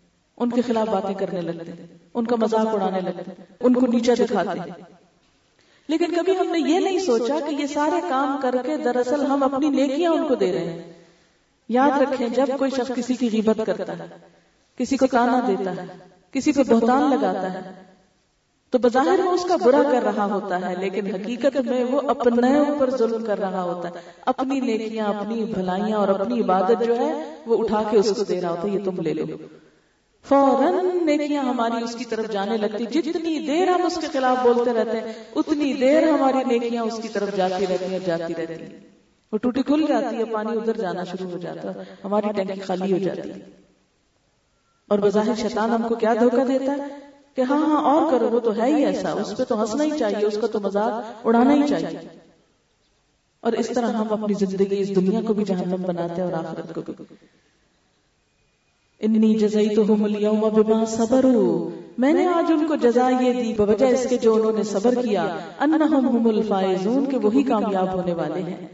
ان 0.43 0.51
کے 0.51 0.63
خلاف 0.63 0.89
باتیں 0.89 1.15
کرنے 1.15 1.41
لگتے 1.41 1.73
ہیں، 1.73 1.87
ان 2.15 2.27
کا 2.27 2.37
مذاق 2.37 2.67
اڑانے 2.67 3.01
لگتے 3.01 3.23
ہیں، 3.29 3.45
ان 3.61 3.75
کو 3.75 3.87
نیچا 3.87 4.15
دکھاتے 4.19 4.59
ہیں۔ 4.59 4.83
لیکن 5.89 6.15
کبھی 6.15 6.37
ہم 6.39 6.51
نے 6.51 6.59
یہ 6.59 6.81
نہیں 6.81 6.99
سوچا 6.99 7.39
کہ 7.49 7.55
یہ 7.55 7.67
سارے 7.67 8.01
کام 8.09 8.37
کر 8.43 8.55
کے 8.63 8.77
دراصل 8.77 9.27
ہم 9.27 9.43
اپنی 9.43 9.69
نیکیاں 9.69 10.13
ان 10.13 10.29
کو 10.29 10.35
دے 10.35 10.53
رہے 10.53 10.65
ہیں۔ 10.65 10.83
یاد 11.69 12.01
رکھیں، 12.01 12.29
جب 12.29 12.47
کوئی 12.59 12.71
شخص 12.71 12.91
کسی 12.95 13.15
کی 13.15 13.29
غیبت 13.33 13.61
کرتا 13.67 13.99
ہے، 13.99 14.07
کسی 14.77 14.97
کو 14.97 15.07
تانا 15.07 15.41
دیتا 15.47 15.71
ہے، 15.77 15.87
کسی 16.33 16.53
پہ 16.53 16.63
بہتان 16.69 17.11
لگاتا 17.11 17.53
ہے، 17.53 17.61
تو 18.71 18.79
بظاہر 18.79 19.21
وہ 19.25 19.31
اس 19.31 19.45
کا 19.45 19.57
برا 19.57 19.83
کر 19.93 20.03
رہا 20.03 20.25
ہوتا 20.25 20.61
ہے، 20.61 20.75
لیکن 20.81 21.07
حقیقت 21.15 21.57
میں 21.57 21.85
وہ 21.85 22.01
اپنے 22.09 22.59
اوپر 22.59 22.91
ظلم 22.91 23.25
کر 23.25 23.39
رہا 23.39 23.63
ہوتا 23.63 23.89
ہے۔ 23.89 23.95
اپنی 24.27 24.61
نیکیاں، 24.61 25.07
اپنی 25.07 25.45
بھلائیاں 25.45 25.99
اور 25.99 26.09
اپنی 26.09 26.41
عبادت 26.41 26.85
جو 26.87 26.97
ہے، 26.99 27.35
وہ 27.47 27.65
اٹھا 27.65 27.83
کے 27.91 27.97
اس 27.97 28.13
کو 28.17 28.25
دے 28.25 28.41
رہا 28.41 28.51
ہوتا 28.51 28.63
ہے، 28.63 28.69
یہ 28.69 28.85
تم 28.85 29.01
لے 29.01 29.15
لو۔ 29.15 29.27
فوراً 30.25 31.07
نیکیاں 31.07 31.45
ہماری 31.45 31.85
اس 31.85 31.95
کی 31.95 32.05
طرف 32.05 32.31
جانے 32.33 32.57
لگتی، 32.57 32.85
جتنی 32.85 33.47
دیر 33.47 33.69
ہم 33.69 33.87
اس 33.87 33.99
کے 34.01 34.07
خلاف 34.07 34.39
بولتے 34.43 34.73
رہتے 34.73 35.01
ہیں 35.01 35.13
اتنی 35.35 35.73
دیر 35.73 36.09
ہماری 36.09 36.45
نیکیاں 36.45 36.83
اس 36.83 36.99
کی 37.03 37.09
طرف 37.09 37.37
جاتی 37.37 37.67
رہتی 37.67 37.85
ہیں 37.85 37.99
جاتی 37.99 38.35
رہتی۔ 38.35 38.63
ہیں 38.63 38.81
وہ 39.33 39.39
ٹوٹی 39.39 39.63
کھل 39.63 39.85
جاتی 39.89 40.17
ہے، 40.17 40.25
پانی 40.25 40.53
ادھر 40.53 40.77
جانا 40.77 41.05
شروع 41.05 41.31
ہو 41.31 41.39
جاتا 41.39 41.75
ہے 41.75 41.83
ہماری 42.05 42.33
ٹینکی 42.33 42.61
خالی 42.61 42.93
ہو 42.93 42.99
جاتی۔ 42.99 43.31
ہے 43.31 43.39
اور 44.89 44.99
بظاہر 44.99 45.35
شیطان 45.35 45.71
ہم 45.71 45.89
کو 45.89 45.95
کیا 45.95 46.15
دھوکہ 46.21 46.45
دیتا 46.45 46.73
ہے؟ 46.73 46.99
کہ 47.35 47.41
ہاں 47.41 47.67
ہاں 47.67 47.83
اور 47.83 48.11
کرو، 48.11 48.29
وہ 48.31 48.41
تو 48.41 48.57
ہے 48.57 48.75
ہی 48.75 48.87
ایسا، 48.87 49.13
اس 49.13 49.35
پہ 49.37 49.45
تو 49.45 49.63
ہنسنا 49.63 49.85
ہی 49.85 49.99
چاہیے، 49.99 50.27
اس 50.27 50.39
کا 50.41 50.47
تو 50.47 50.61
مزاق 50.61 51.27
اڑانا 51.27 51.55
ہی 51.55 51.69
چاہیے۔ 51.69 51.99
اور 53.41 53.53
اس 53.53 53.69
طرح 53.69 53.87
ہم 53.87 54.13
اپنی 54.13 54.35
زندگی 54.35 54.81
اس 54.81 54.95
دنیا 54.95 55.21
کو 55.27 55.35
بھی 55.35 55.45
جہنم 55.45 55.83
بناتے 55.83 56.23
ہیں 56.23 56.23
اور 56.23 56.33
آخرت 56.33 56.75
کو 56.75 56.81
بھی۔ 56.81 56.93
انی 59.03 59.35
جزیتہم 59.35 60.05
اليوم 60.05 60.41
بما 60.41 60.85
صبروا۔ 60.85 61.71
میں 61.99 62.13
نے 62.13 62.27
آج 62.27 62.53
ان 62.53 62.67
کو 62.67 62.75
جزا 62.75 63.11
یہ 63.21 63.33
دی 63.33 63.55
بوجہ 63.57 63.87
اس 63.87 64.07
کے 64.11 64.17
جو 64.17 64.35
انہوں 64.35 64.53
نے 64.53 64.63
صبر 64.63 64.95
کیا، 64.95 65.37
انہم 65.61 66.17
هم 66.17 66.27
الفائزون 66.27 67.07
کہ 67.11 67.17
وہی 67.17 67.43
کامیاب 67.43 67.93
ہونے 67.93 68.15
والے 68.15 68.43
ہیں۔ 68.43 68.67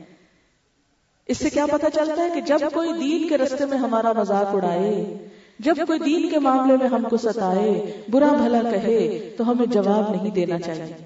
اس 1.27 1.39
سے 1.39 1.51
کیا 1.51 1.67
پتا 1.67 1.91
چلتا 1.91 2.23
ہے 2.23 2.29
کہ 2.35 2.41
جب 2.41 2.59
کوئی 2.75 2.93
دین 2.93 3.29
کے 3.29 3.39
رستے 3.39 3.67
میں 3.67 3.79
ہمارا 3.79 4.13
مذاق 4.13 4.55
اڑائے، 4.55 5.29
جب 5.59 5.75
کوئی 5.87 5.99
دین 5.99 6.29
کے 6.29 6.39
معاملے 6.39 6.77
میں 6.77 6.87
ہم 6.87 7.03
کو 7.11 7.17
ستائے، 7.17 7.93
برا 8.11 8.29
بھلا 8.29 8.63
کہے، 8.71 9.31
تو 9.37 9.51
ہمیں 9.51 9.67
جواب 9.67 10.15
نہیں 10.15 10.31
دینا 10.31 10.59
چاہیے۔ 10.61 10.97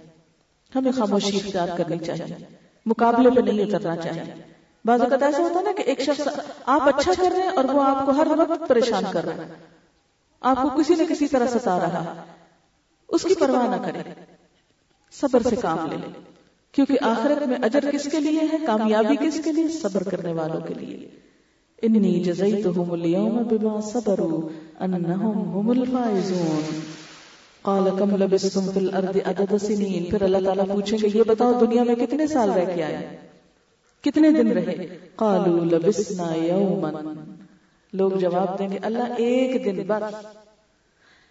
ہمیں 0.74 0.92
خاموشی 0.92 1.36
اختیار 1.36 1.68
کرنی 1.76 1.98
چاہیے، 1.98 2.44
مقابلے 2.86 3.30
پہ 3.30 3.40
نہیں 3.40 3.60
اترنا 3.60 3.96
چاہیے۔ 3.96 4.51
بعض 4.84 5.00
اوقات 5.00 5.22
ایسا 5.22 5.38
ہوتا 5.38 5.58
ہے 5.58 5.64
نا 5.64 5.72
کہ 5.76 5.82
ایک 5.82 6.00
شخص 6.00 6.28
آپ 6.66 6.88
اچھا 6.88 7.12
کر 7.16 7.28
رہے 7.32 7.42
ہیں 7.42 7.48
اور 7.48 7.64
وہ 7.64 7.82
آپ 7.82 8.06
کو 8.06 8.12
ہر 8.12 8.26
وقت 8.38 8.68
پریشان 8.68 9.04
کر 9.12 9.24
رہا 9.24 9.34
ہے 9.34 9.52
آپ 10.40 10.62
کو 10.62 10.68
کسی 10.68 10.94
نہ 10.94 11.02
کسی 11.08 11.28
طرح 11.28 11.46
ستا 11.46 11.78
رہا 11.78 12.14
اس 13.08 13.22
کی 13.22 13.34
پرواہ 13.34 13.76
نہ 13.76 13.86
کرے۔ 13.86 14.14
صبر 15.20 15.42
سے 15.42 15.56
کام 15.56 15.86
لے۔ 15.90 15.96
کیونکہ 16.72 16.98
آخرت 17.00 17.46
میں 17.46 17.56
اجر 17.62 17.90
کس 17.90 18.08
کے 18.12 18.20
لیے 18.20 18.40
ہے؟ 18.52 18.56
کامیابی 18.66 19.16
کس 19.16 19.40
کے 19.44 19.52
لیے؟ 19.52 19.68
صبر 19.68 20.02
کرنے 20.02 20.32
والوں 20.32 20.60
کے 20.60 20.74
لیے۔ 20.74 21.10
انی 21.82 22.20
جزیتہم 22.20 22.92
اليوم 22.92 23.42
بما 23.42 23.80
صبروا 23.80 24.48
انہم 24.80 25.48
هم 25.56 25.70
الفائزون۔ 25.70 26.80
قال 27.62 27.88
کم 27.98 28.16
لبستم 28.16 28.70
فی 28.74 28.80
الارض 28.80 29.16
عدد 29.24 29.64
سنین۔ 29.66 30.04
پھر 30.04 30.22
اللہ 30.22 30.38
تعالیٰ 30.44 30.64
پوچھیں 30.72 30.98
گے 31.02 31.18
یہ 31.18 31.22
بتاؤ 31.26 31.52
دنیا 31.52 31.82
میں 31.82 31.94
کتنے 31.94 32.26
سال 32.26 32.50
رہ 32.50 32.74
کے 32.74 32.84
آئے 32.84 33.31
کتنے 34.02 34.30
دن 34.30 34.52
رہے؟ 34.52 34.86
قالوا 35.16 35.64
لبسنا 35.64 36.34
یوما۔ 36.34 36.90
لوگ 37.92 38.10
جواب 38.10 38.58
دیں 38.58 38.68
گے، 38.68 38.78
اللہ 38.82 39.14
ایک 39.16 39.64
دن 39.64 39.82
بس۔ 39.86 40.26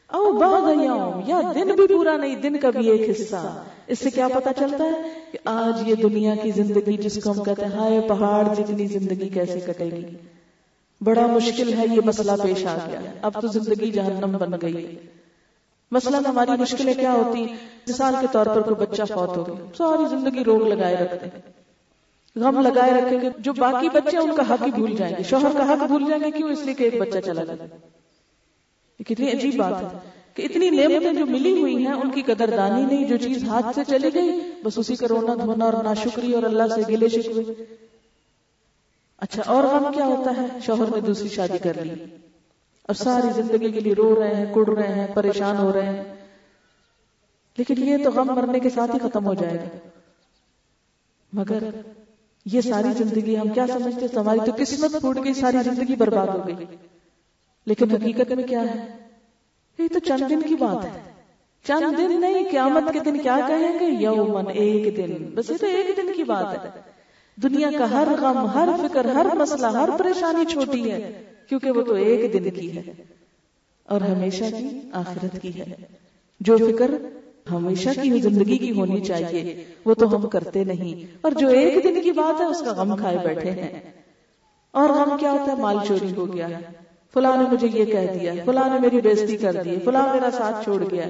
او 0.07 0.37
بعد 0.37 0.61
یوم، 0.83 1.21
یا 1.27 1.41
دن 1.55 1.67
بھی 1.75 1.87
پورا 1.87 2.17
نہیں، 2.17 2.35
دن 2.35 2.57
کا 2.57 2.69
بھی 2.69 2.89
ایک 2.89 3.09
حصہ۔ 3.09 3.63
اس 3.87 3.99
سے 3.99 4.09
کیا 4.09 4.27
پتا 4.27 4.53
چلتا 4.53 4.83
ہے 4.83 5.01
کہ 5.31 5.37
آج 5.45 5.89
یہ 5.89 5.95
دنیا 5.95 6.35
کی 6.35 6.51
زندگی 6.51 6.97
جس 6.97 7.23
کو 7.23 7.31
ہم 7.31 7.43
کہتے 7.43 7.65
ہیں، 7.65 7.71
ہائے 7.71 8.01
پہاڑ 8.01 8.55
جتنی 8.55 8.85
زندگی 8.85 9.29
کیسے 9.29 9.59
کٹے 9.59 9.85
گی۔ 9.85 10.05
بڑا 11.01 11.25
مشکل 11.25 11.73
ہے، 11.73 11.85
یہ 11.95 12.01
مسئلہ 12.05 12.31
پیش 12.43 12.65
آ 12.65 12.77
گیا۔ 12.89 12.99
اب 13.21 13.41
تو 13.41 13.47
زندگی 13.47 13.91
جہنم 13.91 14.37
بن 14.37 14.51
گئی۔ 14.61 14.95
مثلا 15.91 16.19
ہماری 16.27 16.51
مشکلیں 16.59 16.93
کیا 16.93 17.13
ہوتی؟ 17.13 17.43
مثال 17.87 18.15
کے 18.21 18.27
طور 18.31 18.45
پر 18.45 18.61
کوئی 18.61 18.75
بچہ 18.75 19.03
فوت 19.13 19.37
ہو 19.37 19.47
گیا، 19.47 19.65
ساری 19.77 20.15
زندگی 20.15 20.43
روگ 20.43 20.67
لگائے 20.67 20.95
رکھتے 20.95 21.25
ہیں۔ 21.25 21.60
غم 22.35 22.59
لگائے 22.59 22.91
رکھیں 22.91 23.21
گے 23.21 23.29
جو 23.39 23.53
باقی 23.53 23.89
بچے 23.89 24.17
ان 24.17 24.35
کا 24.35 24.53
حق 24.53 24.65
ہی 24.65 24.71
بھول 24.71 24.95
جائیں 24.95 25.15
گے۔ 25.19 25.23
شوہر 25.23 25.51
کا 25.57 25.73
حق 25.73 25.83
بھول 25.83 26.03
جائیں 26.09 26.23
گے 26.23 26.31
کیوں 26.31 26.49
اس 26.49 26.59
لیے 26.59 26.73
کہ 26.73 26.83
ایک 26.83 27.01
بچہ 27.01 27.19
چلا 27.19 27.43
جائے 27.43 27.67
کتنی 29.03 29.31
عجیب 29.31 29.55
بات 29.55 29.81
ہے 29.81 29.97
کہ 30.33 30.41
اتنی 30.41 30.69
نعمتیں 30.69 31.13
جو 31.13 31.25
ملی 31.25 31.61
ہوئی 31.61 31.85
ہیں، 31.85 31.93
ان 31.93 32.11
کی 32.11 32.21
قدردانی 32.21 32.85
نہیں، 32.85 33.07
جو 33.07 33.17
چیز 33.17 33.43
ہاتھ 33.43 33.65
سے 33.75 33.81
چلی 33.87 34.13
گئی، 34.13 34.51
بس 34.63 34.77
اسی 34.77 34.95
کا 34.95 35.07
رونا 35.09 35.33
دھونا 35.33 35.65
اور 35.65 35.83
ناشکری 35.83 36.33
اور 36.33 36.43
اللہ 36.43 36.63
سے 36.75 36.81
گلے 36.89 37.09
شکوے۔ 37.09 37.43
اچھا 39.17 39.41
اور 39.45 39.63
غم 39.63 39.91
کیا 39.93 40.05
ہوتا 40.05 40.41
ہے؟ 40.41 40.45
شوہر 40.65 40.95
نے 40.95 41.01
دوسری 41.01 41.29
شادی 41.29 41.57
کر 41.57 41.85
لی۔ 41.85 42.05
اور 42.83 42.93
ساری 42.93 43.41
زندگی 43.41 43.71
کے 43.71 43.79
لیے 43.79 43.93
رو 43.93 44.21
رہے 44.21 44.35
ہیں، 44.35 44.53
کڑ 44.53 44.69
رہے 44.69 44.93
ہیں، 44.93 45.07
پریشان 45.13 45.57
ہو 45.57 45.73
رہے 45.73 45.85
ہیں۔ 45.85 46.03
لیکن 47.57 47.75
یہ 47.77 47.97
تو 48.03 48.11
غم 48.11 48.27
مرنے 48.27 48.59
کے 48.59 48.69
ساتھ 48.69 48.91
ہی 48.91 49.09
ختم 49.09 49.25
ہو 49.25 49.33
جائے 49.33 49.57
گا۔ 49.57 49.77
مگر 51.33 51.63
یہ 52.45 52.61
ساری 52.61 52.87
زندگی 52.97 53.37
ہم 53.37 53.49
کیا 53.49 53.67
سمجھتے 53.67 54.05
ہماری 54.15 54.39
تو 54.45 54.51
قسمت 54.57 54.91
پھوٹ 55.01 55.17
گئی، 55.23 55.33
ساری 55.33 55.57
زندگی 55.63 55.95
برباد 55.95 56.27
ہو 56.27 56.47
گئی۔ 56.47 56.65
لیکن 57.65 57.91
حقیقت 57.91 58.31
میں 58.31 58.43
کیا 58.43 58.61
ہے؟ 58.61 58.97
یہ 59.79 59.87
تو 59.93 59.99
چند 59.99 60.29
دن 60.29 60.41
کی 60.41 60.55
بات 60.55 60.85
ہے۔ 60.85 61.11
چند 61.67 61.97
دن 61.97 62.21
نہیں، 62.21 62.45
قیامت 62.51 62.93
کے 62.93 62.99
دن 62.99 63.17
کیا 63.17 63.37
کہیں 63.47 63.79
گے؟ 63.79 63.85
یومن 63.99 64.47
ایک 64.47 64.97
دن۔ 64.97 65.25
بس 65.35 65.49
یہ 65.49 65.57
تو 65.57 65.65
ایک 65.65 65.97
دن 65.97 66.13
کی 66.15 66.23
بات 66.23 66.65
ہے۔ 66.65 66.81
دنیا 67.35 67.69
کا 67.77 67.91
ہر 67.91 68.07
غم، 68.19 68.45
ہر 68.45 68.69
فکر، 68.83 69.05
ہر 69.05 69.35
مسئلہ، 69.35 69.67
ہر 69.67 69.89
پریشانی 69.99 70.45
چھوٹی 70.45 70.91
ہے، 70.91 71.23
کیونکہ 71.49 71.71
وہ 71.71 71.81
تو 71.81 71.93
ایک 71.93 72.33
دن 72.33 72.49
کی 72.49 72.75
ہے۔ 72.75 72.83
اور 73.83 74.01
ہمیشہ 74.01 74.43
کی 74.57 74.79
آخرت 74.91 75.41
کی 75.41 75.59
ہے۔ 75.59 75.75
جو 76.39 76.57
فکر 76.57 76.91
ہمیشہ 77.51 77.89
کی 78.01 78.19
زندگی 78.19 78.57
کی 78.57 78.71
ہونی 78.71 79.01
چاہیے۔ 79.01 79.63
وہ 79.85 79.93
تو 79.93 80.15
ہم 80.15 80.29
کرتے 80.29 80.63
نہیں۔ 80.63 81.17
اور 81.21 81.31
جو 81.31 81.47
ایک 81.47 81.83
دن 81.83 82.01
کی 82.01 82.11
بات 82.11 82.41
ہے، 82.41 82.45
اس 82.45 82.59
کا 82.59 82.73
غم 82.73 82.97
کھائے 82.97 83.17
بیٹھے 83.17 83.51
ہیں۔ 83.51 83.79
اور 84.71 84.89
غم 84.89 85.17
کیا 85.19 85.31
ہوتا 85.31 85.51
ہے؟ 85.51 85.61
مال 85.61 85.77
چوری 85.87 86.11
ہو 86.15 86.33
گیا۔ 86.33 86.49
ہے 86.49 86.59
فلاں 87.13 87.37
نے 87.37 87.43
مجھے 87.51 87.67
یہ 87.73 87.85
کہہ 87.85 88.19
دیا۔ 88.19 88.33
فلاں 88.45 88.69
نے 88.69 88.79
میری 88.79 89.01
بےزتی 89.01 89.37
کر 89.37 89.63
دی۔ 89.65 89.75
فلاں 89.85 90.13
میرا 90.13 90.31
ساتھ 90.31 90.63
چھوڑ 90.63 90.83
گیا۔ 90.91 91.05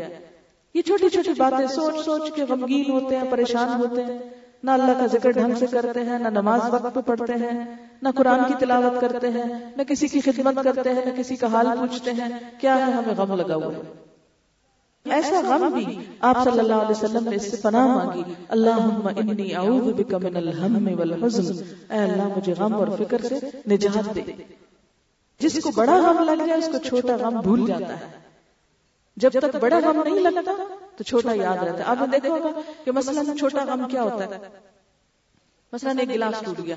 یہ 0.73 0.81
چھوٹی 0.81 1.09
چھوٹی 1.09 1.31
باتیں 1.37 1.67
سوچ 1.67 2.05
سوچ 2.05 2.31
کے 2.35 2.43
غمگین 2.49 2.91
ہوتے 2.91 3.15
ہیں، 3.15 3.23
پریشان 3.29 3.81
ہوتے 3.81 4.03
ہیں۔ 4.03 4.19
نہ 4.63 4.71
اللہ 4.71 4.99
کا 4.99 5.05
ذکر 5.05 5.31
ڈھنگ 5.31 5.55
سے 5.55 5.65
کرتے 5.71 5.99
ہیں، 5.99 6.19
نہ 6.19 6.27
نماز 6.27 6.61
وقت 6.69 6.95
پہ 6.95 6.99
پڑھتے 7.05 7.33
ہیں، 7.33 7.65
نہ 8.01 8.09
قرآن 8.15 8.43
کی 8.47 8.53
تلاوت 8.59 9.01
کرتے 9.01 9.29
ہیں، 9.29 9.71
نہ 9.77 9.83
کسی 9.83 10.07
کی 10.07 10.21
خدمت 10.21 10.63
کرتے 10.63 10.89
ہیں، 10.89 11.05
نہ 11.05 11.11
کسی 11.17 11.35
کا 11.35 11.47
حال 11.47 11.67
پوچھتے 11.79 12.11
ہیں، 12.11 12.29
کیا 12.61 12.87
ہے 12.87 12.91
ہمیں 12.91 13.13
غم 13.17 13.35
لگا 13.35 13.55
ہوا 13.55 13.73
ہے؟ 13.73 14.10
ایسا 15.05 15.41
غم 15.41 15.69
بھی 15.73 15.99
آپ 16.19 16.37
صلی 16.43 16.59
اللہ 16.59 16.73
علیہ 16.73 17.03
وسلم 17.03 17.29
نے 17.29 17.35
اس 17.35 17.51
سے 17.51 17.57
پناہ 17.57 17.87
مانگی۔ 17.87 18.33
اللہم 18.49 19.07
انی 19.17 19.55
اعوذ 19.55 19.93
بک 19.93 20.13
من 20.13 20.37
الہم 20.37 20.99
والحزن۔ 20.99 21.63
اے 21.89 21.97
اللہ، 21.97 22.37
مجھے 22.37 22.53
غم 22.53 22.75
اور 22.75 22.87
فکر 22.87 23.21
سے 23.21 23.35
نجات 23.71 24.15
دے۔ 24.15 24.21
جس 25.39 25.59
کو 25.63 25.71
بڑا 25.75 25.97
غم 25.97 26.23
لگ 26.23 26.45
جائے، 26.45 26.59
اس 26.59 26.69
کو 26.71 26.77
چھوٹا 26.77 27.15
غم 27.15 27.39
بھول 27.41 27.65
جاتا 27.67 27.99
ہے۔ 27.99 28.05
جب 29.17 29.29
تک 29.33 29.55
بڑا 29.55 29.79
غم 29.79 30.03
نہیں 30.03 30.19
لگتا، 30.19 30.51
تو 30.97 31.03
چھوٹا 31.03 31.33
یاد 31.33 31.57
رہتا 31.57 31.77
ہے۔ 31.77 31.83
آپ 31.83 31.97
نے 32.01 32.07
دیکھا 32.07 32.29
ہوگا 32.29 32.61
کہ 32.85 32.91
مثلا 32.91 33.21
چھوٹا 33.39 33.65
غم 33.65 33.87
کیا 33.91 34.03
ہوتا 34.03 34.23
ہے؟ 34.25 34.39
مثلا 35.73 35.93
ایک 35.99 36.09
گلاس 36.09 36.39
ٹوٹ 36.45 36.59
گیا۔ 36.65 36.75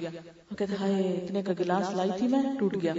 وہ 0.51 0.57
کہتے 0.57 0.75
ہائے، 0.81 1.03
اتنے 1.03 1.43
کا 1.43 1.53
گلاس 1.61 1.97
لائی 1.97 2.11
تھی 2.19 2.29
میں، 2.29 2.43
ٹوٹ 2.59 2.77
گیا۔ 2.83 2.93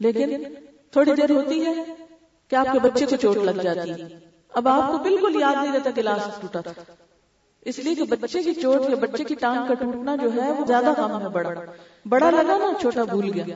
لیکن 0.00 0.42
تھوڑی 0.90 1.10
دیر 1.14 1.30
ہوتی 1.30 1.66
ہے 1.66 2.05
کہ 2.48 2.56
آپ 2.56 2.66
کے 2.72 2.78
بچے 2.78 3.06
کو 3.06 3.16
چوٹ 3.16 3.36
لگ 3.36 3.60
جاتی 3.60 3.90
ہے۔ 3.90 4.18
اب 4.48 4.68
آپ 4.68 4.92
کو 4.92 4.98
بالکل 4.98 5.40
یاد 5.40 5.64
نہیں 5.64 5.72
رہتا 5.72 5.90
گلاس 5.96 6.28
ٹوٹا 6.40 6.60
تھا۔ 6.60 6.72
اس 7.60 7.78
لیے 7.78 7.94
کہ 7.94 8.02
بچے 8.04 8.42
کی 8.42 8.54
چوٹ 8.54 8.90
یا 8.90 8.96
بچے 9.00 9.24
کی 9.24 9.34
ٹانگ 9.34 9.66
کا 9.68 9.74
ٹوٹنا 9.74 10.16
جو 10.16 10.42
ہے 10.42 10.50
وہ 10.50 10.66
زیادہ 10.66 10.92
کام 10.96 11.22
ہے 11.22 11.28
بڑا۔ 11.28 11.50
بڑا 12.08 12.30
لگا 12.30 12.58
نا، 12.58 12.72
چھوٹا 12.80 13.04
بھول 13.04 13.30
گیا۔ 13.34 13.54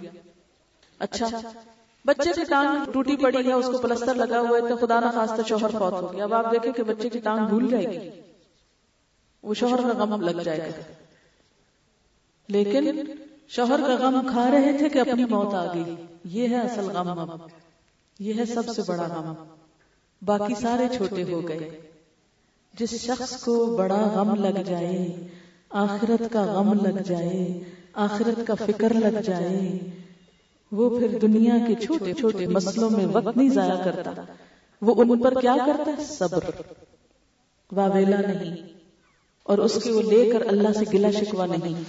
اچھا 0.98 1.28
بچے 2.06 2.30
کی 2.32 2.44
ٹانگ 2.44 2.92
ٹوٹی 2.92 3.16
پڑی 3.16 3.48
ہے، 3.48 3.52
اس 3.52 3.66
کو 3.66 3.78
پلستر 3.78 4.14
لگا 4.14 4.40
ہوا 4.40 4.58
ہے 4.58 4.68
تو 4.68 4.86
خدا 4.86 5.00
نہ 5.00 5.06
خاص 5.14 5.48
شوہر 5.48 5.70
فوت 5.70 5.92
ہو 5.92 6.12
گیا۔ 6.12 6.24
اب 6.24 6.34
آپ 6.34 6.52
دیکھیں 6.52 6.72
کہ 6.72 6.82
بچے 6.82 7.08
کی 7.08 7.18
ٹانگ 7.18 7.46
بھول 7.46 7.68
جائے 7.68 7.86
گی۔ 7.86 8.10
وہ 9.42 9.54
شوہر 9.54 9.80
کا 9.82 9.98
غم 9.98 10.28
لگ 10.28 10.42
جائے 10.42 10.58
گا۔ 10.58 10.82
لیکن 12.48 13.00
شوہر 13.48 13.80
کا 13.86 13.94
غم 13.94 14.26
کھا 14.30 14.50
رہے 14.50 14.78
تھے 14.78 14.88
کہ 14.88 14.98
اپنی 14.98 15.24
موت 15.24 15.54
آ 15.54 15.74
گئی۔ 15.74 15.94
یہ 16.24 16.48
ہے 16.48 16.60
اصل 16.60 16.90
غم 16.90 17.36
یہ 18.20 18.34
ہے 18.34 18.44
سب 18.46 18.68
سے 18.68 18.82
بڑا 18.86 19.06
غم 19.06 19.32
باقی 20.22 20.54
سارے 20.54 20.86
چھوٹے 20.88 21.22
ہو 21.22 21.40
گئے 21.48 21.68
جس 22.74 22.94
شخص 23.02 23.32
کو 23.44 23.54
بڑا 23.76 24.00
غم 24.14 24.34
لگ 24.36 24.58
جائے 24.66 24.98
آخرت 25.78 26.22
کا 26.32 26.44
غم 26.46 26.72
لگ 26.80 27.00
جائے 27.06 27.38
آخرت 28.00 28.46
کا 28.46 28.54
فکر 28.56 28.94
لگ 28.96 29.20
جائے 29.26 29.78
وہ 30.72 30.88
پھر 30.90 31.18
دنیا 31.18 31.56
کے 31.66 31.74
چھوٹے 31.76 32.12
چھوٹے 32.12 32.46
مسلوں 32.48 32.90
میں 32.90 33.06
وقت 33.12 33.36
نہیں 33.36 33.48
ضائع 33.50 33.76
کرتا 33.84 34.12
وہ 34.82 34.94
ان 34.98 35.18
پر 35.20 35.40
کیا 35.40 35.54
کرتا 35.66 35.90
ہے 35.90 36.04
صبر 36.06 36.50
واویلا 37.70 38.20
نہیں 38.20 38.54
اور 39.46 39.58
اس 39.58 39.82
کے 39.84 39.92
وہ 39.92 40.02
لے 40.02 40.30
کر 40.32 40.46
اللہ 40.46 40.78
سے 40.78 40.84
گلا 40.92 41.10
شکوا 41.10 41.46
نہیں 41.46 41.82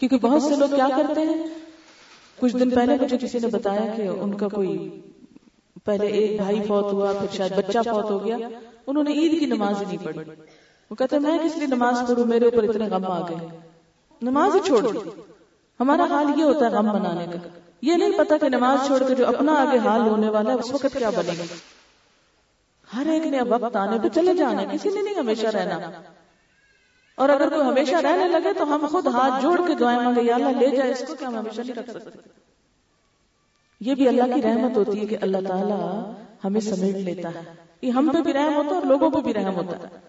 کیونکہ 0.00 0.18
بہت 0.18 0.42
سے 0.42 0.56
لوگ 0.56 0.74
کیا 0.74 0.88
کرتے 0.88 1.20
ہیں 1.20 1.42
کچھ 2.38 2.56
دن 2.56 2.70
پہلے 2.70 2.96
مجھے 3.00 3.18
کسی 3.18 3.38
نے 3.38 3.46
بتایا 3.50 3.86
کہ 3.96 4.08
ان 4.08 4.36
کا 4.36 4.48
کوئی 4.48 4.76
پہلے 5.88 6.06
ایک 6.06 6.40
بھائی 6.40 6.62
فوت 6.62 6.92
ہوا 6.92 7.12
پھر 7.12 7.36
شاید 7.36 7.52
بچہ 7.56 7.78
فوت 7.90 8.10
ہو 8.10 8.24
گیا۔ 8.24 8.36
انہوں 8.86 9.04
نے 9.04 9.12
عید 9.12 9.40
کی 9.40 9.46
نماز 9.46 9.80
ہی 9.80 9.86
نہیں 9.86 10.04
پڑھی۔ 10.04 10.20
وہ 10.90 10.96
کہتے 10.96 11.18
میں 11.18 11.38
کس 11.44 11.56
لیے 11.56 11.66
نماز 11.66 11.98
پڑھوں؟ 12.08 12.24
میرے 12.24 12.44
اوپر 12.44 12.68
اتنے 12.68 12.88
غم 12.88 13.04
آ 13.06 13.20
گئے 13.20 13.58
نماز 14.22 14.54
ہی 14.54 14.60
چھوڑ 14.60 14.92
دی 14.92 14.98
ہمارا 15.80 16.04
حال 16.10 16.38
یہ 16.38 16.44
ہوتا 16.44 16.66
ہے 16.66 16.70
غم 16.70 16.86
منانے 16.86 17.26
کا۔ 17.32 17.48
یہ 17.82 17.92
نہیں 17.92 18.18
پتا 18.18 18.36
کہ 18.36 18.48
نماز 18.48 18.86
چھوڑ 18.86 19.02
کے 19.08 19.14
جو 19.14 19.26
اپنا 19.26 19.52
آگے 19.52 19.78
حال 19.78 20.00
ہونے 20.00 20.28
والا 20.28 20.50
ہے 20.50 20.58
اس 20.58 20.74
وقت 20.74 20.96
کیا 20.98 21.10
بنے 21.10 21.32
گا۔ 21.38 21.44
ہر 22.96 23.06
ایک 23.06 23.26
نے 23.26 23.42
وقت 23.42 23.76
آنے 23.76 23.98
پہ 24.02 24.08
چلے 24.08 24.34
جانا 24.34 24.64
کسی 24.72 24.88
نے 24.88 25.02
نہیں 25.02 25.14
ہمیشہ 25.14 25.46
رہنا۔ 25.46 25.90
اور 27.14 27.28
اگر 27.28 27.48
کوئی 27.48 27.68
ہمیشہ 27.68 27.96
رہنے 27.96 28.28
لگے 28.28 28.52
تو 28.52 28.74
ہم 28.74 28.86
خود 28.90 29.06
ہاتھ 29.06 29.42
جوڑ 29.42 29.60
کے 29.66 29.74
دعائیں 29.74 30.00
مانگے 30.00 30.22
یا 30.22 30.34
اللہ 30.34 30.48
لے 30.48 30.76
جائے 30.76 30.90
اس 30.90 31.04
کو 31.08 31.14
کہ 31.14 31.24
ہم 31.24 31.36
ہمیشہ 31.36 31.60
نہیں 31.60 31.74
رکھ 31.74 31.90
سکتے 31.90 32.38
یہ 33.80 33.94
بھی 33.94 34.08
اللہ 34.08 34.34
کی 34.34 34.42
رحمت 34.42 34.76
ہوتی 34.76 35.00
ہے 35.00 35.06
کہ 35.06 35.16
اللہ 35.20 35.48
تعالیٰ 35.48 36.12
ہمیں 36.44 36.60
سمیٹ 36.60 36.94
لیتا 36.94 37.28
ہے۔ 37.28 37.54
یہ 37.82 37.90
ہم 37.90 38.10
پہ 38.14 38.22
بھی 38.22 38.32
رحم 38.32 38.56
ہوتا 38.56 38.68
ہے 38.68 38.74
اور 38.74 38.82
لوگوں 38.82 39.10
پہ 39.10 39.20
بھی 39.20 39.34
رحم 39.34 39.54
ہوتا 39.54 39.76
ہے۔ 39.76 40.08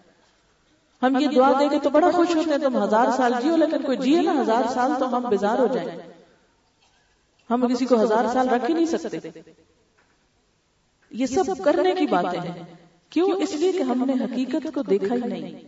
ہم 1.02 1.20
یہ 1.20 1.28
دعا 1.28 1.52
دے 1.60 1.70
کے 1.70 1.80
تو 1.84 1.90
بڑا 1.90 2.12
خوش 2.12 2.36
ہوتے 2.36 2.50
ہیں، 2.50 2.58
تم 2.58 2.84
ہزار 2.84 3.06
سال 3.18 3.34
جیو، 3.42 3.56
لیکن 3.56 3.82
کوئی 3.82 3.98
جیے 3.98 4.22
نا 4.22 4.42
ہزار 4.42 4.62
سال 4.74 4.92
تو 5.00 5.18
ہم 5.18 5.24
بیزار 5.30 5.60
ہو 5.60 5.68
جائیں۔ 5.74 5.90
ہم 7.50 7.74
کسی 7.74 7.86
کو 7.86 8.04
ہزار 8.04 8.26
سال 8.34 8.50
رکھ 8.50 8.70
ہی 8.70 8.76
نہیں 8.76 8.86
سکتے۔ 8.86 9.30
یہ 11.12 11.26
سب 11.26 11.64
کرنے 11.64 11.94
کی 12.00 12.06
باتیں 12.06 12.40
ہیں۔ 12.40 12.64
کیوں؟ 13.10 13.30
اس 13.32 13.56
لیے 13.56 13.72
کہ 13.72 13.84
ہم 13.84 14.06
نے 14.06 14.14
حقیقت 14.14 14.68
کو 14.74 14.82
دیکھا 14.82 15.16
ہی 15.16 15.28
نہیں۔ 15.28 15.62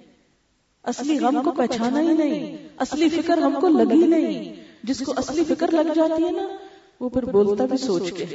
اصلی 0.84 1.20
غم 1.20 1.44
کو 1.44 1.52
پہچانا 1.52 2.02
ہی 2.02 2.14
نہیں۔ 2.14 2.68
اصلی 2.78 3.10
فکر 3.10 3.38
ہم 3.38 3.54
کو 3.62 3.68
لگی 3.68 4.08
نہیں۔ 4.08 4.54
جس 4.84 5.00
کو 5.00 5.14
اصلی 5.18 5.44
فکر 5.44 5.72
لگ 5.72 5.94
جاتی 5.96 6.24
ہے 6.24 6.32
نا 6.32 6.61
وہ 7.02 7.10
پھر 7.10 7.26
بولتا 7.26 7.66
بھی 7.66 7.78
سوچ 7.78 8.12
کے 8.12 8.26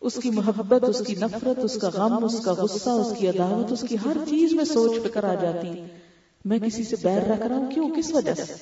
اس 0.00 0.18
کی 0.22 0.30
محبت، 0.30 0.84
اس 0.84 1.02
کی 1.06 1.14
نفرت، 1.14 1.64
اس 1.64 1.78
کا 1.80 1.88
غم، 1.94 2.24
اس 2.24 2.40
کا 2.44 2.52
غصہ، 2.52 2.90
اس 2.90 3.12
کی 3.18 3.28
عداوت، 3.28 3.72
اس 3.72 3.84
کی 3.88 3.96
ہر 4.04 4.16
چیز 4.28 4.52
میں 4.52 4.64
سوچ 4.64 4.92
فکر 5.04 5.24
آ 5.24 5.34
جاتی۔ 5.34 5.84
میں 6.44 6.58
کسی 6.58 6.84
سے 6.84 6.96
بیر 7.02 7.28
رکھ 7.28 7.46
رہا 7.46 7.56
ہوں، 7.56 7.70
کیوں؟ 7.70 7.90
کس 7.96 8.14
وجہ 8.14 8.34
سے؟ 8.34 8.52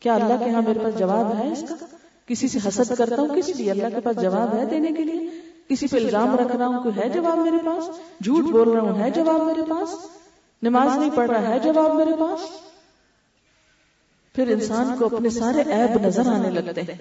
کیا 0.00 0.14
اللہ 0.14 0.44
کے 0.44 0.50
ہاں 0.50 0.62
میرے 0.62 0.78
پاس 0.78 0.98
جواب 0.98 1.38
ہے 1.38 1.52
اس 1.52 1.64
کا؟ 1.68 1.74
کسی 2.26 2.48
سے 2.48 2.58
حسد 2.68 2.92
کرتا 2.98 3.22
ہوں 3.22 3.36
کس 3.36 3.48
لیے 3.48 3.70
اللہ 3.70 3.86
کے 3.94 4.00
پاس 4.00 4.22
جواب 4.22 4.54
ہے 4.54 4.64
دینے 4.64 4.92
کے 4.92 5.04
لیے؟ 5.04 5.30
کسی 5.68 5.86
پہ 5.86 5.96
الزام 5.96 6.36
رکھ 6.36 6.56
رہا 6.56 6.66
ہوں، 6.66 6.82
کوئی 6.82 7.00
ہے 7.00 7.08
جواب 7.08 7.38
میرے 7.38 7.58
پاس؟ 7.66 7.84
جھوٹ 8.24 8.44
بول 8.44 8.68
رہا 8.68 8.80
ہوں، 8.80 9.00
ہے 9.00 9.10
جواب 9.10 9.42
میرے 9.42 9.62
پاس؟ 9.68 9.94
نماز 10.62 10.98
نہیں 10.98 11.10
پڑھ 11.14 11.30
رہا، 11.30 11.48
ہے 11.48 11.58
جواب 11.58 11.94
میرے 11.94 12.12
پاس؟ 12.20 12.67
پھر 14.38 14.52
انسان 14.52 14.98
کو 14.98 15.16
اپنے 15.16 15.30
سارے 15.30 15.60
عیب 15.60 16.06
نظر 16.06 16.26
آنے 16.26 16.50
لگتے 16.50 16.82
ہیں۔ 16.82 16.94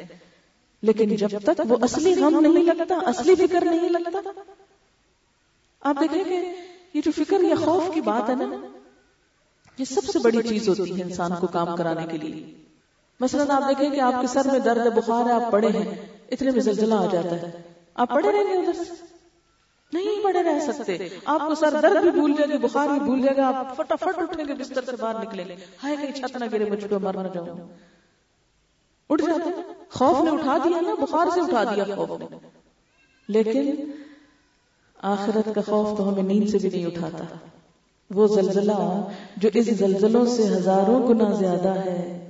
لیکن 0.82 1.16
جب 1.16 1.28
تک 1.44 1.62
وہ 1.70 1.78
اصلی 1.82 2.14
غم 2.14 2.40
نہیں 2.40 2.64
لگتا 2.64 2.96
اصلی 2.96 3.36
فکر 3.36 3.66
نہیں 3.66 3.90
لگتا۔ 3.90 4.30
آپ 5.82 5.96
دیکھیں 6.02 6.24
کہ 6.24 6.52
یہ 6.94 7.02
جو 7.06 7.12
فکر 7.12 7.44
یا 7.44 7.56
خوف 7.66 7.84
کی 7.94 8.02
بات 8.02 8.30
ہے 8.30 8.36
نا 8.36 8.68
یہ 9.78 9.86
سب 9.86 10.06
سے 10.06 10.20
بڑی 10.20 10.44
چیز 10.50 10.70
ہوتی 10.70 10.98
ہے 10.98 11.04
انسان 11.04 11.32
کو 11.42 11.48
کام 11.48 11.76
کرانے 11.76 12.08
کے 12.12 12.18
لیے۔ 12.18 12.56
مثلا 13.20 13.56
آپ 13.56 13.70
دیکھیں 13.70 13.90
کہ 13.90 14.00
آپ 14.00 14.14
کے 14.22 14.28
سر 14.28 14.48
میں 14.52 14.60
درد 14.60 14.98
بخار 14.98 15.26
ہے 15.26 15.32
آپ 15.32 15.52
پڑے 15.52 15.68
ہیں 15.68 15.96
اتنے 16.32 16.52
میں 16.52 16.62
زلزلہ 16.62 16.94
آ 16.94 17.06
جاتا 17.12 17.32
ہے۔ 17.32 17.62
آپ 17.96 18.10
پڑے 18.10 18.32
رہیں 18.32 18.54
گے 18.54 18.68
ادھر 18.68 18.74
سے؟ 18.74 19.17
نہیں 19.94 20.24
پڑے 20.24 20.44
رہ 20.44 20.72
سکتے۔ 20.72 21.08
آپ 21.26 21.42
کو 21.48 21.56
سر 21.56 21.82
درد 21.82 22.02
بھی 22.02 22.12
بھول 22.12 22.34
جائے 22.38 22.54
گا، 22.54 22.68
بخار 22.68 22.88
بھی 22.88 23.00
بھول 23.00 23.22
جائے 23.22 23.38
گا، 23.38 23.48
آپ 23.48 23.78
فٹافٹ 23.78 24.18
اٹھیں 24.18 24.46
گے 24.48 24.54
بستر 24.54 24.86
سے 24.86 24.96
باہر 25.00 25.26
نکلیں 25.26 25.46
گے 25.48 25.56
ہائے، 25.84 25.96
کہیں 25.96 26.12
چھت 26.12 26.38
نہ 26.38 26.46
گرے، 26.52 26.66
مجھ 26.70 26.88
پہ 26.88 26.96
مر 26.96 27.18
نہ 27.18 27.28
جاؤں۔ 27.34 27.68
اٹھ 29.10 29.22
جاتے 29.22 29.50
خوف 29.90 30.24
نے 30.24 30.32
اٹھا 30.32 30.58
دیا 30.64 30.82
نا، 30.82 30.96
بخار 31.00 31.28
سے 31.34 31.42
اٹھا 31.42 31.64
دیا 31.64 31.84
خوف 31.96 32.20
نے۔ 32.20 32.38
لیکن 33.28 33.92
آخرت 35.02 35.56
کا 35.56 35.62
خوف 35.66 35.98
تو 35.98 36.10
ہمیں 36.10 36.24
نیند 36.24 36.50
سے 36.50 36.58
بھی 36.58 36.70
نہیں 36.70 36.86
اٹھاتا۔ 36.86 37.24
وہ 38.16 38.28
زلزلہ 38.28 39.08
جو 39.38 39.50
اس 39.54 39.66
زلزلوں 39.66 40.26
سے 40.26 40.48
ہزاروں 40.48 41.08
گنا 41.08 41.32
زیادہ 41.32 41.70
ہے، 41.70 42.30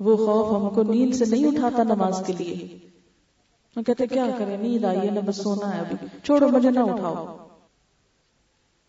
وہ 0.00 0.16
خوف 0.16 0.52
ہم 0.56 0.70
کو 0.70 0.92
نیند 0.92 1.14
سے 1.14 1.24
نہیں 1.24 1.46
اٹھاتا 1.46 1.82
نماز 1.82 2.22
کے 2.26 2.32
لیے۔ 2.38 2.78
کہتے 3.82 4.06
کیا 4.06 4.26
کریں? 4.38 4.56
نیند 4.56 4.84
آئیے 4.84 5.10
نہ 5.10 5.20
بس 5.20 5.36
سونا 5.36 5.74
ہے 5.74 5.80
ابھی۔ 5.80 6.06
چھوڑو، 6.24 6.48
مجھے 6.48 6.70
نہ 6.70 6.78
اٹھاؤ۔ 6.78 7.36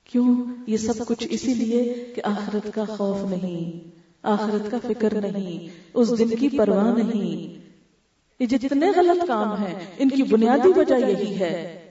کیوں؟ 0.04 0.46
یہ 0.68 0.78
سب 0.78 1.06
کچھ 1.08 1.28
اسی 1.30 1.54
لیے 1.54 2.12
کہ 2.16 2.22
آخرت 2.26 2.70
کا 2.74 2.86
خوف 2.86 3.30
نہیں، 3.30 3.90
آخرت 4.24 4.72
کا 4.72 4.78
فکر 4.88 5.22
نہیں، 5.32 5.82
اس 5.94 6.20
دن 6.20 6.30
کی 6.30 6.58
پرواہ 6.58 6.94
نہیں۔ 6.96 7.68
یہ 8.40 8.46
جتنے 8.46 8.92
غلط 8.96 9.28
کام 9.28 9.64
ہیں، 9.64 9.76
ان 10.00 10.10
کی 10.10 10.24
بنیادی 10.24 10.80
وجہ 10.80 10.96
یہی 10.96 11.40
ہے 11.40 11.90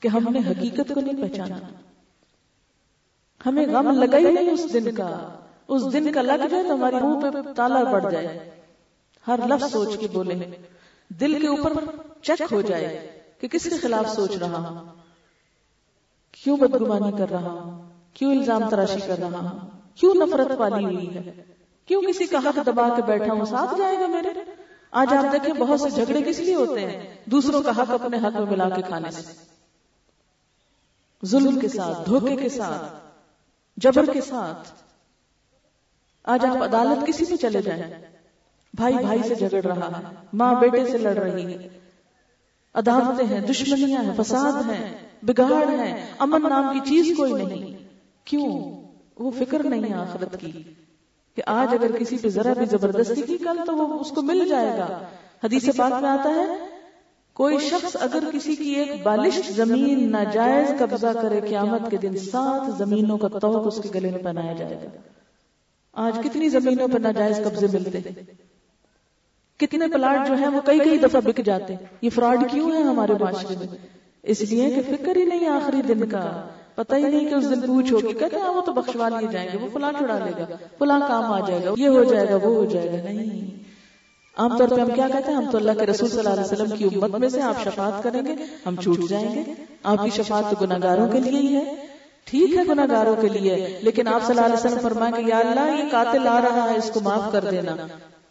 کہ 0.00 0.08
ہم 0.08 0.26
نے 0.30 0.38
حقیقت 0.38 0.92
کو 0.94 1.00
نہیں 1.00 1.28
پہچانا۔ 1.28 1.58
ہمیں 3.46 3.66
غم 3.66 3.90
لگا 3.90 4.18
ہی 4.18 4.32
نہیں 4.32 4.50
اس 4.50 4.72
دن 4.72 4.94
کا۔ 4.94 5.38
اس 5.68 5.82
دن 5.92 6.12
کا 6.12 6.22
لگ 6.22 6.46
جائے 6.50 6.62
تو 6.62 6.74
ہماری 6.74 6.96
منہ 6.96 7.20
پہ 7.20 7.52
تالا 7.56 7.84
پڑ 7.92 8.10
جائے۔ 8.10 8.50
ہر 9.26 9.40
لفظ 9.48 9.72
سوچ 9.72 9.96
کے 9.98 10.06
بولے۔ 10.12 10.34
دل 11.10 11.40
کے 11.40 11.46
اوپر 11.46 11.72
چیک 12.22 12.52
ہو 12.52 12.60
جائے 12.60 13.22
کہ 13.40 13.48
کس 13.48 13.64
کے 13.64 13.78
خلاف 13.78 14.14
سوچ 14.14 14.36
رہا 14.36 14.68
ہوں 14.68 14.84
کیوں 16.32 16.56
بدگمانی 16.56 17.12
کر 17.18 17.30
رہا 17.30 17.50
ہوں 17.50 17.90
کیوں 18.14 18.30
الزام 18.32 18.68
تراشی 18.68 19.00
کر 19.06 19.18
رہا 19.18 19.50
ہوں 19.50 19.58
کیوں 19.94 20.14
نفرت 20.14 20.58
پالی 20.58 20.84
ہوئی 20.84 21.14
ہے؟ 21.14 21.44
کیوں 21.86 22.02
کسی 22.02 22.26
کا 22.26 22.38
حق 22.38 22.58
دبا 22.66 22.88
کے 22.96 23.02
بیٹھا 23.02 23.32
ہوں 23.32 23.44
ساتھ 23.44 23.78
جائے 23.78 23.96
گا 23.96 24.06
میرے۔ 24.06 24.28
آج 24.90 25.14
آپ 25.14 25.32
دیکھیں 25.32 25.54
بہت 25.54 25.80
سے 25.80 25.90
جھگڑے 25.90 26.22
کس 26.22 26.38
لیے 26.38 26.54
ہوتے 26.54 26.80
ہیں؟ 26.80 27.14
دوسروں 27.24 27.62
کا 27.62 27.70
حق 27.70 27.90
اپنے 27.90 28.18
حق 28.18 28.40
میں 28.40 28.50
ملا 28.50 28.68
کے 28.68 28.82
کھانے 28.82 29.10
سے۔ 29.10 29.32
ظلم 31.26 31.58
کے 31.58 31.68
ساتھ 31.68 32.06
دھوکے 32.06 32.36
کے 32.36 32.48
ساتھ 32.48 32.94
جبر 33.76 34.12
کے 34.12 34.20
ساتھ 34.20 34.72
آج 36.24 36.46
آپ 36.46 36.62
عدالت 36.62 37.06
کسی 37.06 37.24
سے 37.24 37.36
چلے 37.36 37.62
جائیں 37.62 38.19
بھائی 38.74 38.94
بھائی 38.94 39.20
سے 39.28 39.34
جھگڑ 39.34 39.62
رہا 39.62 39.86
ہے 39.86 40.14
ماں 40.32 40.54
بیٹے 40.60 40.84
سے 40.86 40.98
لڑ 40.98 41.16
رہی 41.16 41.54
ہے۔ 41.54 41.68
عدالتیں 42.74 43.26
ہیں، 43.26 43.40
دشمنیاں 43.40 44.02
ہیں، 44.02 44.12
فساد 44.16 44.52
ہیں، 44.52 44.96
بگاڑ 45.22 45.68
ہیں، 45.68 46.06
امن 46.18 46.48
نام 46.48 46.78
کی 46.78 46.88
چیز 46.88 47.16
کوئی 47.16 47.32
نہیں۔ 47.32 47.76
کیوں؟ 48.24 48.82
وہ 49.18 49.30
فکر 49.30 49.62
نہیں 49.64 49.90
ہے 49.90 49.94
آخرت 49.94 50.40
کی 50.40 50.62
کہ 51.36 51.42
آج 51.46 51.74
اگر 51.74 51.96
کسی 51.96 52.16
پہ 52.16 52.28
ذرا 52.28 52.52
بھی 52.52 52.66
زبردستی 52.66 53.22
کی 53.22 53.36
کل 53.36 53.58
تو 53.66 53.76
وہ 53.76 53.98
اس 53.98 54.10
کو 54.10 54.22
مل 54.22 54.48
جائے 54.48 54.78
گا۔ 54.78 54.98
حدیث 55.44 55.68
پاک 55.76 55.92
میں 56.02 56.10
آتا 56.10 56.28
ہے، 56.28 56.46
کوئی 57.32 57.58
شخص 57.58 57.96
اگر 58.00 58.24
کسی 58.32 58.56
کی 58.56 58.70
ایک 58.70 59.02
بالش 59.02 59.50
زمین 59.50 60.12
ناجائز 60.12 60.72
قبضہ 60.78 61.06
کرے، 61.22 61.40
قیامت 61.40 61.90
کے 61.90 61.96
دن 61.96 62.18
سات 62.18 62.78
زمینوں 62.78 63.18
کا 63.18 63.28
توق 63.28 63.66
اس 63.66 63.80
کے 63.82 63.88
گلے 63.94 64.10
میں 64.10 64.18
پہنایا 64.18 64.52
جائے 64.52 64.76
گا۔ 64.76 64.88
آج 65.92 66.18
کتنی 66.24 66.48
زمینوں 66.48 66.88
پر 66.88 66.98
ناجائز 66.98 67.36
قبضے 67.36 67.66
ملتے؟ 67.72 67.98
کتنے 69.60 69.86
پلاٹ 69.88 70.28
جو 70.28 70.34
ہیں 70.34 70.48
وہ 70.48 70.60
کئی 70.64 70.78
کئی 70.78 70.98
دفعہ 70.98 71.20
بک 71.20 71.40
جاتے 71.44 71.74
ہیں۔ 71.74 71.86
یہ 72.02 72.10
فراڈ 72.10 72.50
کیوں 72.50 72.72
ہے 72.72 72.82
ہمارے 72.82 73.12
معاشرے 73.20 73.54
میں؟ 73.58 73.66
اس 74.22 74.40
لیے 74.40 74.70
کہ 74.70 74.96
فکر 74.96 75.16
ہی 75.16 75.24
نہیں 75.24 75.46
آخری 75.46 75.82
دن 75.82 76.08
کا۔ 76.08 76.48
پتہ 76.74 76.94
ہی 76.94 77.02
نہیں 77.02 77.28
کہ 77.28 77.34
اس 77.34 77.50
دن 77.50 77.60
پوچھ 77.60 77.92
ہوگی 77.92 78.12
کہتے 78.12 78.36
ہیں 78.36 78.42
ہاں، 78.42 78.52
وہ 78.52 78.60
تو 78.60 78.72
بخشوا 78.72 79.08
لیے 79.08 79.28
جائیں 79.32 79.48
گے، 79.52 79.58
وہ 79.58 79.68
فلاں 79.72 79.92
چھڑا 79.98 80.18
لے 80.18 80.30
گا 80.38 80.56
فلاں 80.78 81.00
کام 81.08 81.24
آ 81.24 81.40
جائے 81.46 81.64
گا، 81.64 81.74
یہ 81.76 81.88
ہو 81.88 82.04
جائے 82.04 82.28
گا، 82.28 82.34
وہ 82.34 82.54
ہو 82.54 82.64
جائے 82.64 82.92
گا۔ 82.92 83.12
نہیں۔ 83.12 83.50
عام 84.36 84.58
طور 84.58 84.68
پہ 84.68 84.80
ہم 84.80 84.90
کیا 84.94 85.08
کہتے 85.08 85.30
ہیں؟ 85.30 85.34
ہم 85.34 85.50
تو 85.50 85.58
اللہ 85.58 85.72
کے 85.80 85.86
رسول 85.86 86.08
صلی 86.08 86.18
اللہ 86.18 86.30
علیہ 86.30 86.42
وسلم 86.42 86.76
کی 86.76 86.84
امت 86.84 87.18
میں 87.18 87.28
سے 87.28 87.42
آپ 87.42 87.64
شفاعت 87.64 88.02
کریں 88.02 88.26
گے، 88.26 88.34
ہم 88.66 88.76
چھوٹ 88.76 89.08
جائیں 89.08 89.34
گے۔ 89.34 89.52
آپ 89.82 90.04
کی 90.04 90.10
شفاعت 90.10 90.44
تو 90.50 90.56
گناگاروں 90.60 91.08
کے 91.08 91.20
لیے 91.20 91.40
ہی 91.40 91.56
ہے۔ 91.56 91.74
ٹھیک 92.24 92.56
ہے 92.56 92.62
گناگاروں 92.68 93.16
کے 93.20 93.28
لیے۔ 93.28 93.78
لیکن 93.82 94.08
آپ 94.08 94.22
صلی 94.22 94.38
اللہ 94.38 94.54
علیہ 94.54 94.66
وسلم 94.66 94.78
فرمائیں 94.82 95.16
کہ 95.16 95.30
یا 95.30 95.38
اللہ، 95.38 95.78
یہ 95.78 95.90
قاتل 95.90 96.26
آ 96.26 96.40
رہا 96.40 96.70
ہے، 96.72 96.78
اس 96.78 96.90
کو 96.94 97.00
معاف 97.00 97.32
کر 97.32 97.44
دینا۔ 97.50 97.76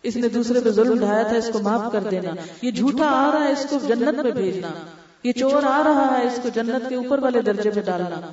اس 0.03 0.15
نے 0.15 0.27
دوسرے 0.27 0.59
پہ 0.59 0.69
ظلم 0.69 0.99
ڈھایا 0.99 1.21
تھا، 1.21 1.35
اس 1.35 1.49
کو 1.53 1.59
معاف 1.59 1.91
کر 1.91 1.99
دینا۔ 1.99 2.31
یہ 2.61 2.71
جھوٹا 2.71 3.07
آ 3.09 3.31
رہا 3.31 3.45
ہے، 3.45 3.51
اس 3.51 3.67
کو 3.69 3.77
جنت 3.87 4.19
میں 4.19 4.31
بھیجنا۔ 4.31 4.67
یہ 5.23 5.31
چور 5.31 5.63
آ 5.63 5.81
رہا 5.85 6.17
ہے، 6.17 6.27
اس 6.27 6.39
کو 6.43 6.49
جنت 6.49 6.89
کے 6.89 6.95
اوپر 6.95 7.19
والے 7.19 7.41
درجے 7.41 7.71
میں 7.75 7.83
ڈالنا۔ 7.83 8.31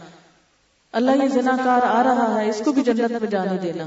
اللہ 0.92 1.10
یہ 1.10 1.28
زناکار 1.28 1.80
آ 1.82 2.02
رہا 2.02 2.40
ہے، 2.40 2.48
اس 2.48 2.62
کو 2.64 2.72
بھی 2.72 2.82
جنت 2.82 3.10
میں 3.10 3.30
جانے 3.30 3.58
دینا۔ 3.58 3.86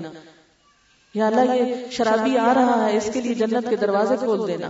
یا 1.13 1.27
اللہ 1.27 1.53
یہ 1.55 1.75
شرابی 1.91 2.37
آ 2.37 2.53
رہا 2.53 2.85
ہے، 2.85 2.97
اس 2.97 3.09
کے 3.13 3.21
لیے 3.21 3.33
جنت 3.33 3.69
کے 3.69 3.75
دروازے 3.75 4.15
کھول 4.17 4.47
دینا۔ 4.47 4.69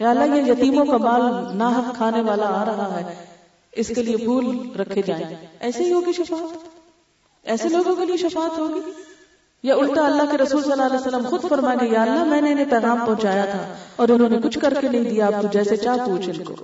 یا 0.00 0.10
اللہ 0.10 0.36
یہ 0.36 0.52
یتیموں 0.52 0.86
کا 0.86 0.96
مال 0.96 1.56
ناحق 1.56 1.96
کھانے 1.96 2.20
والا 2.20 2.46
آ 2.46 2.64
رہا 2.64 3.00
ہے، 3.00 3.24
اس 3.72 3.88
کے 3.88 4.02
لیے 4.02 4.16
پھول 4.16 4.76
رکھے 4.80 5.02
جائیں۔ 5.06 5.36
ایسے 5.60 5.84
ہی 5.84 5.92
ہوگی 5.92 6.12
شفاعت۔ 6.12 6.68
ایسے 7.42 7.68
لوگوں 7.68 7.96
کے 7.96 8.04
لیے 8.04 8.16
شفاعت 8.16 8.58
ہوگی۔ 8.58 8.80
یا 9.62 9.74
الٹا 9.74 10.06
اللہ 10.06 10.22
کے 10.30 10.38
رسول 10.38 10.62
صلی 10.62 10.72
اللہ 10.72 10.84
علیہ 10.84 10.96
وسلم 10.96 11.26
خود 11.26 11.42
فرمائے 11.48 11.88
یا 11.88 12.02
اللہ، 12.02 12.24
میں 12.24 12.40
نے 12.40 12.52
انہیں 12.52 12.70
پیغام 12.70 12.98
پہنچایا 13.06 13.44
تھا 13.44 13.74
اور 13.96 14.08
انہوں 14.08 14.28
نے 14.28 14.36
کچھ 14.44 14.58
کر 14.58 14.74
کے 14.80 14.88
نہیں 14.88 15.04
دیا، 15.04 15.26
آپ 15.26 15.42
تو 15.42 15.48
جیسے 15.52 15.76
چاہ 15.76 15.96
پوچھ 16.06 16.28
ان 16.28 16.44
کو۔ 16.44 16.54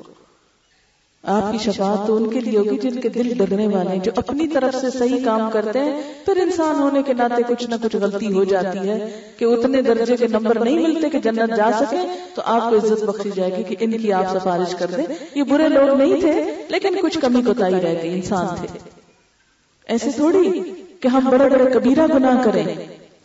آپ 1.25 1.53
کی 1.53 1.59
شفاعت 1.59 2.07
تو 2.07 2.17
ان 2.17 2.31
کے 2.31 2.41
لیے 2.41 2.59
ہوگی 2.59 2.79
جن 2.79 3.01
کے 3.01 3.09
دل 3.09 3.33
ڈرنے 3.37 3.67
والے 3.67 3.99
جو 3.99 4.13
اپنی 4.17 4.49
طرف 4.49 4.77
سے 4.81 4.91
صحیح 4.91 5.25
کام 5.25 5.51
کرتے 5.51 5.79
ہیں، 5.79 6.03
پھر 6.25 6.37
انسان 6.37 6.75
ہونے 6.75 7.03
کے 7.03 7.13
ناطے 7.13 7.43
کچھ 7.49 7.71
نہ 7.71 7.75
کچھ 7.83 7.97
غلطی 7.97 8.33
ہو 8.33 8.45
جاتی 8.45 8.79
ہے 8.79 9.21
کہ 9.37 9.45
اتنے 9.45 9.83
درجے 9.83 10.17
کے 10.17 10.27
نمبر 10.27 10.61
نہیں 10.61 10.79
ملتے 10.79 11.11
کہ 11.11 11.19
جنت 11.19 11.57
جا 11.57 11.71
سکے، 11.81 11.97
تو 12.35 12.43
آپ 12.45 12.71
کو 12.71 12.77
عزت 12.77 13.05
بخشی 13.05 13.31
جائے 13.35 13.57
گی 13.57 13.63
کہ 13.63 13.77
ان 13.81 13.99
کی 13.99 14.13
آپ 14.13 14.25
سفارش 14.33 14.75
کر 14.75 14.87
دیں۔ 14.87 15.07
یہ 15.35 15.43
برے 15.43 15.69
لوگ 15.69 15.97
نہیں 15.97 16.21
تھے، 16.21 16.55
لیکن 16.69 16.97
کچھ 17.03 17.19
کمی 17.19 17.43
کوتاہی 17.43 17.81
رہ 17.81 18.03
گئی، 18.03 18.15
انسان 18.15 18.47
تھے۔ 18.61 18.79
ایسے 19.87 20.11
تھوڑی 20.17 20.63
کہ 21.03 21.09
ہم 21.09 21.31
بڑے 21.31 21.49
بڑے 21.49 21.65
کبیرہ 21.65 22.07
گناہ 22.15 22.43
کریں، 22.43 22.65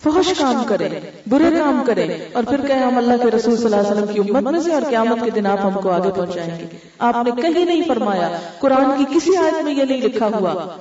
فحش 0.04 0.34
کام 0.40 0.64
کریں، 0.68 0.90
برے 1.30 1.52
کام 1.60 1.84
کریں، 1.86 2.08
اور 2.34 2.44
پھر 2.44 2.68
کہیں 2.68 2.80
ہم 2.80 2.98
اللہ 2.98 3.14
کے 3.24 3.32
رسول 3.38 3.56
صلی 3.56 3.66
اللہ 3.66 3.76
علیہ 3.76 3.92
وسلم 3.92 4.14
کی 4.14 4.20
امت 4.20 4.52
میں 4.52 4.60
سے 4.60 4.74
اور 4.74 4.82
قیامت 4.90 5.26
کے 5.26 5.32
دن 5.32 5.46
آپ 5.46 5.66
ہم 5.66 5.82
کو 5.82 5.90
آگے 5.90 6.12
پہنچائیں 6.12 6.60
گے۔ 6.60 6.66
آپ 7.00 7.16
نے 7.26 7.42
کہیں 7.42 7.66
نہیں 7.66 7.82
فرمایا، 7.88 8.40
قرآن 8.60 8.92
کی 8.98 9.06
کسی 9.16 9.38
آیت 9.38 9.64
میں 9.64 9.74
یہ 9.74 9.84
نہیں 9.84 10.02
لکھا 10.02 10.28
ہوا 10.28 10.78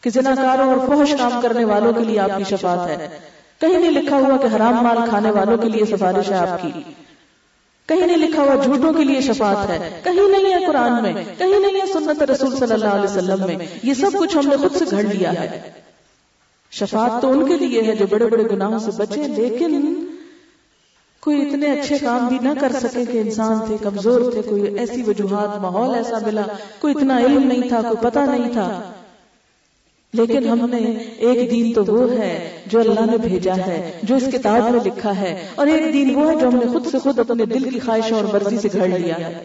کہ 0.00 0.10
زناکاروں 0.10 0.74
اور 0.74 0.88
فحش 0.88 1.14
کام 1.18 1.40
کرنے 1.42 1.64
والوں 1.64 1.92
کے 1.92 2.04
لیے 2.04 2.18
آپ 2.18 2.30
کی 2.36 2.44
شفاعت 2.44 2.88
ہے۔ 2.88 3.08
کہیں 3.60 3.78
نہیں 3.78 4.02
لکھا 4.02 4.16
ہوا 4.16 4.36
کہ 4.36 4.56
حرام 4.56 4.74
مال 4.74 4.98
کھانے 5.08 5.30
والوں 5.30 5.58
کے 5.58 5.68
لیے 5.68 5.84
سفارش 5.84 6.30
ہے 6.30 6.36
آپ 6.36 6.62
کی۔ 6.62 6.80
کہیں 7.86 8.06
نہیں 8.06 8.16
لکھا 8.16 8.42
ہوا 8.42 8.54
جھوٹوں 8.64 8.92
کے 8.92 9.04
لیے 9.04 9.20
شفاعت 9.20 9.70
ہے۔ 9.70 10.00
کہیں 10.04 10.28
نہیں 10.28 10.54
ہے 10.54 10.66
قرآن 10.66 11.02
میں، 11.02 11.12
کہیں 11.38 11.58
نہیں 11.58 11.80
ہے 11.80 11.92
سنت 11.92 12.22
رسول 12.22 12.56
صلی 12.56 12.72
اللہ 12.72 12.88
علیہ 12.88 13.04
وسلم 13.04 13.46
میں۔ 13.46 13.66
یہ 13.82 13.94
سب 13.94 14.10
کچھ 14.18 14.36
ہم 14.36 14.48
نے 14.48 14.56
خود 14.56 14.76
سے 14.76 14.84
گھڑ 14.90 15.02
لیا 15.02 15.32
ہے۔ 15.32 15.87
شفاعت 16.72 17.22
تو 17.22 17.30
ان 17.32 17.46
کے 17.48 17.56
لیے 17.56 17.82
ہے 17.82 17.94
جو 17.96 18.06
بڑے 18.10 18.26
بڑے 18.26 18.44
گناہوں 18.52 18.78
سے 18.78 18.90
بچے، 18.96 19.26
لیکن 19.28 20.04
کوئی 21.22 21.40
اتنے 21.42 21.70
اچھے 21.72 21.98
کام 21.98 22.28
بھی 22.28 22.38
نہ 22.42 22.48
کر 22.60 22.72
سکے 22.72 23.04
کہ 23.12 23.18
انسان 23.18 23.58
تھے، 23.66 23.76
کمزور 23.82 24.32
تھے، 24.32 24.42
کوئی 24.42 24.62
ایسی 24.78 25.02
وجوہات، 25.02 25.58
ماحول 25.58 25.94
ایسا 25.94 26.18
ملا، 26.26 26.42
کوئی 26.78 26.94
اتنا 26.96 27.18
علم 27.18 27.46
نہیں 27.46 27.68
تھا، 27.68 27.80
کوئی 27.82 27.96
پتہ 28.02 28.18
نہیں 28.18 28.52
تھا۔ 28.52 28.68
لیکن 30.12 30.48
ہم 30.48 30.70
نے 30.70 30.78
ایک 31.18 31.50
دین 31.50 31.72
تو 31.72 31.84
وہ 31.84 32.10
ہے 32.12 32.62
جو 32.66 32.80
اللہ 32.80 33.10
نے 33.10 33.16
بھیجا 33.18 33.56
ہے، 33.56 34.00
جو 34.02 34.16
اس 34.16 34.24
کتاب 34.32 34.70
میں 34.70 34.80
لکھا 34.84 35.16
ہے، 35.16 35.32
اور 35.54 35.66
ایک 35.66 35.92
دین 35.92 36.14
وہ 36.14 36.30
ہے 36.30 36.36
جو 36.36 36.48
ہم 36.48 36.56
نے 36.56 36.72
خود 36.72 36.86
سے 36.86 36.98
خود 36.98 37.18
اپنے 37.18 37.44
دل 37.44 37.68
کی 37.70 37.80
خواہشوں 37.80 38.16
اور 38.16 38.24
مرضی 38.32 38.58
سے 38.58 38.68
گھڑ 38.72 38.88
لیا۔ 38.88 39.18
ہے 39.18 39.44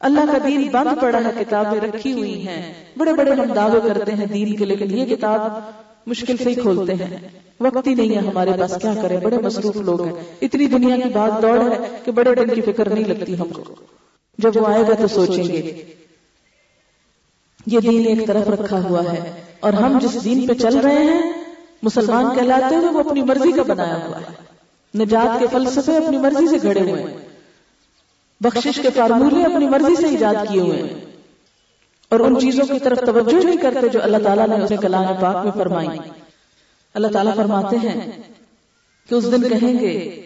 اللہ 0.00 0.32
کا 0.32 0.38
دین 0.44 0.68
بند 0.72 1.00
پڑا 1.00 1.18
ہے، 1.18 1.32
کتابیں 1.40 1.80
رکھی 1.80 2.12
ہوئی 2.12 2.46
ہیں۔ 2.46 2.62
بڑے 2.96 3.12
بڑے 3.12 3.32
ہم 3.32 3.52
دعوے 3.52 3.80
کرتے 3.88 4.12
ہیں 4.12 4.26
دین 4.26 4.56
کے 4.56 4.64
لیکن 4.64 4.98
یہ 4.98 5.16
کتاب 5.16 5.50
مشکل 6.06 6.36
سے 6.36 6.50
ہی 6.50 6.54
کھولتے 6.54 6.94
ہیں۔ 6.94 7.28
وقت 7.60 7.86
ہی 7.86 7.94
نہیں 7.94 8.10
ہے 8.10 8.18
ہمارے 8.18 8.50
پاس۔ 8.60 8.74
کیا 8.82 8.94
کریں؟ 9.02 9.16
بڑے 9.16 9.38
مصروف 9.38 9.76
لوگ 9.76 10.02
ہیں۔ 10.02 10.12
اتنی 10.42 10.66
دنیا 10.66 10.96
کی 10.96 11.08
بات 11.08 11.42
دوڑ 11.42 11.60
ہے 11.60 11.76
کہ 12.04 12.12
بڑے 12.12 12.34
دن 12.34 12.54
کی 12.54 12.60
فکر 12.60 12.88
نہیں 12.88 13.04
لگتی 13.04 13.34
ہم 13.34 13.48
کو۔ 13.48 13.74
جب 14.38 14.50
وہ 14.54 14.66
آئے 14.66 14.82
گا 14.82 14.94
تو 14.94 15.08
سوچیں 15.08 15.44
گے۔ 15.44 15.94
یہ 17.66 17.80
دین 17.80 18.06
ایک 18.06 18.26
طرف 18.26 18.48
رکھا 18.48 18.82
ہوا 18.82 19.02
ہے 19.12 19.32
اور 19.60 19.72
ہم 19.72 19.98
جس 19.98 20.24
دین 20.24 20.46
پہ 20.46 20.54
چل 20.54 20.78
رہے 20.78 21.04
ہیں، 21.04 21.32
مسلمان 21.82 22.34
کہلاتے 22.34 22.76
ہوئے 22.76 22.90
وہ 22.90 23.00
اپنی 23.00 23.22
مرضی 23.22 23.52
کا 23.52 23.62
بنایا 23.62 24.06
ہوا 24.06 24.20
ہے۔ 24.20 24.42
نجات 24.98 25.40
کے 25.40 25.46
فلسفے 25.52 25.96
اپنی 25.96 26.18
مرضی 26.18 26.48
سے 26.48 26.56
گھڑے 26.62 26.80
ہوئے 26.80 27.02
ہیں۔ 27.02 27.16
بخشش 28.40 28.80
کے 28.82 28.88
فارمولے 28.90 29.44
اپنی 29.44 29.68
مرضی 29.68 29.94
سے 29.96 30.06
ایجاد 30.06 30.34
کیے 30.52 30.60
ہوئے 30.60 30.82
ہیں۔ 30.82 31.11
اور 32.12 32.20
ان 32.20 32.40
چیزوں 32.40 32.64
کی 32.66 32.78
طرف 32.78 32.98
توجہ 33.06 33.44
نہیں 33.44 33.56
کرتے 33.56 33.88
جو 33.88 34.02
اللہ 34.02 34.16
تعالیٰ 34.24 34.48
نے 34.48 34.64
اسے 34.64 34.76
کلام 34.76 35.04
پاک 35.20 35.44
میں 35.44 35.52
فرمائی۔ 35.52 35.88
اللہ 36.94 37.06
تعالیٰ 37.08 37.34
فرماتے 37.34 37.76
ہیں 37.76 38.10
کہ 39.08 39.14
اس 39.14 39.32
دن 39.32 39.48
کہیں 39.48 39.80
گے، 39.80 40.22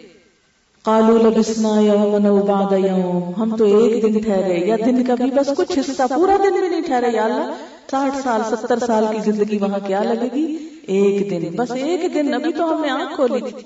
قالوا 0.83 1.29
لبسنا 1.29 1.79
یوما 1.79 2.41
بعد 2.41 2.71
یوم، 2.71 3.41
ہم 3.41 3.55
تو 3.55 3.65
ایک 3.65 4.03
دن 4.03 4.19
ٹھہرے 4.19 4.59
یا 4.59 4.75
دن 4.85 5.03
کا 5.03 5.15
بھی 5.15 5.31
بس 5.31 5.49
کچھ 5.57 5.79
حصہ 5.79 6.01
پورا 6.15 6.37
دن 6.37 6.59
بھی 6.59 6.69
نہیں 6.69 6.81
ٹھہرے، 6.81 7.07
یا 7.13 7.23
اللہ، 7.23 7.51
ساٹھ 7.91 8.17
سال، 8.23 8.41
ستر 8.51 8.79
سال 8.79 9.05
کی 9.11 9.31
زندگی 9.31 9.57
وہاں 9.57 9.79
کیا 9.87 10.03
لگے 10.03 10.27
گی؟ 10.35 10.69
ایک 10.87 11.31
دن، 11.31 11.55
بس 11.55 11.71
ایک 11.71 12.13
دن، 12.13 12.33
ابھی 12.33 12.53
تو 12.53 12.75
ہم 12.75 12.81
نے 12.81 12.89
آنکھ 12.89 13.15
کھولی 13.15 13.41
تھی۔ 13.41 13.61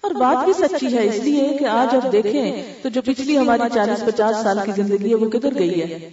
اور 0.00 0.10
بات 0.10 0.44
بھی 0.44 0.52
سچی 0.52 0.96
ہے، 0.96 1.06
اس 1.06 1.16
لیے 1.16 1.56
کہ 1.60 1.64
آج 1.64 1.96
اب 1.96 2.12
دیکھیں 2.12 2.62
تو 2.82 2.88
جو 2.88 3.02
پچھلی 3.02 3.38
ہماری 3.38 3.62
چالیس 3.74 4.04
پچاس 4.04 4.36
سال 4.42 4.58
کی 4.64 4.72
زندگی 4.76 5.10
ہے، 5.10 5.14
وہ 5.14 5.30
کدھر 5.30 5.58
گئی 5.58 5.82
ہے؟ 5.82 6.10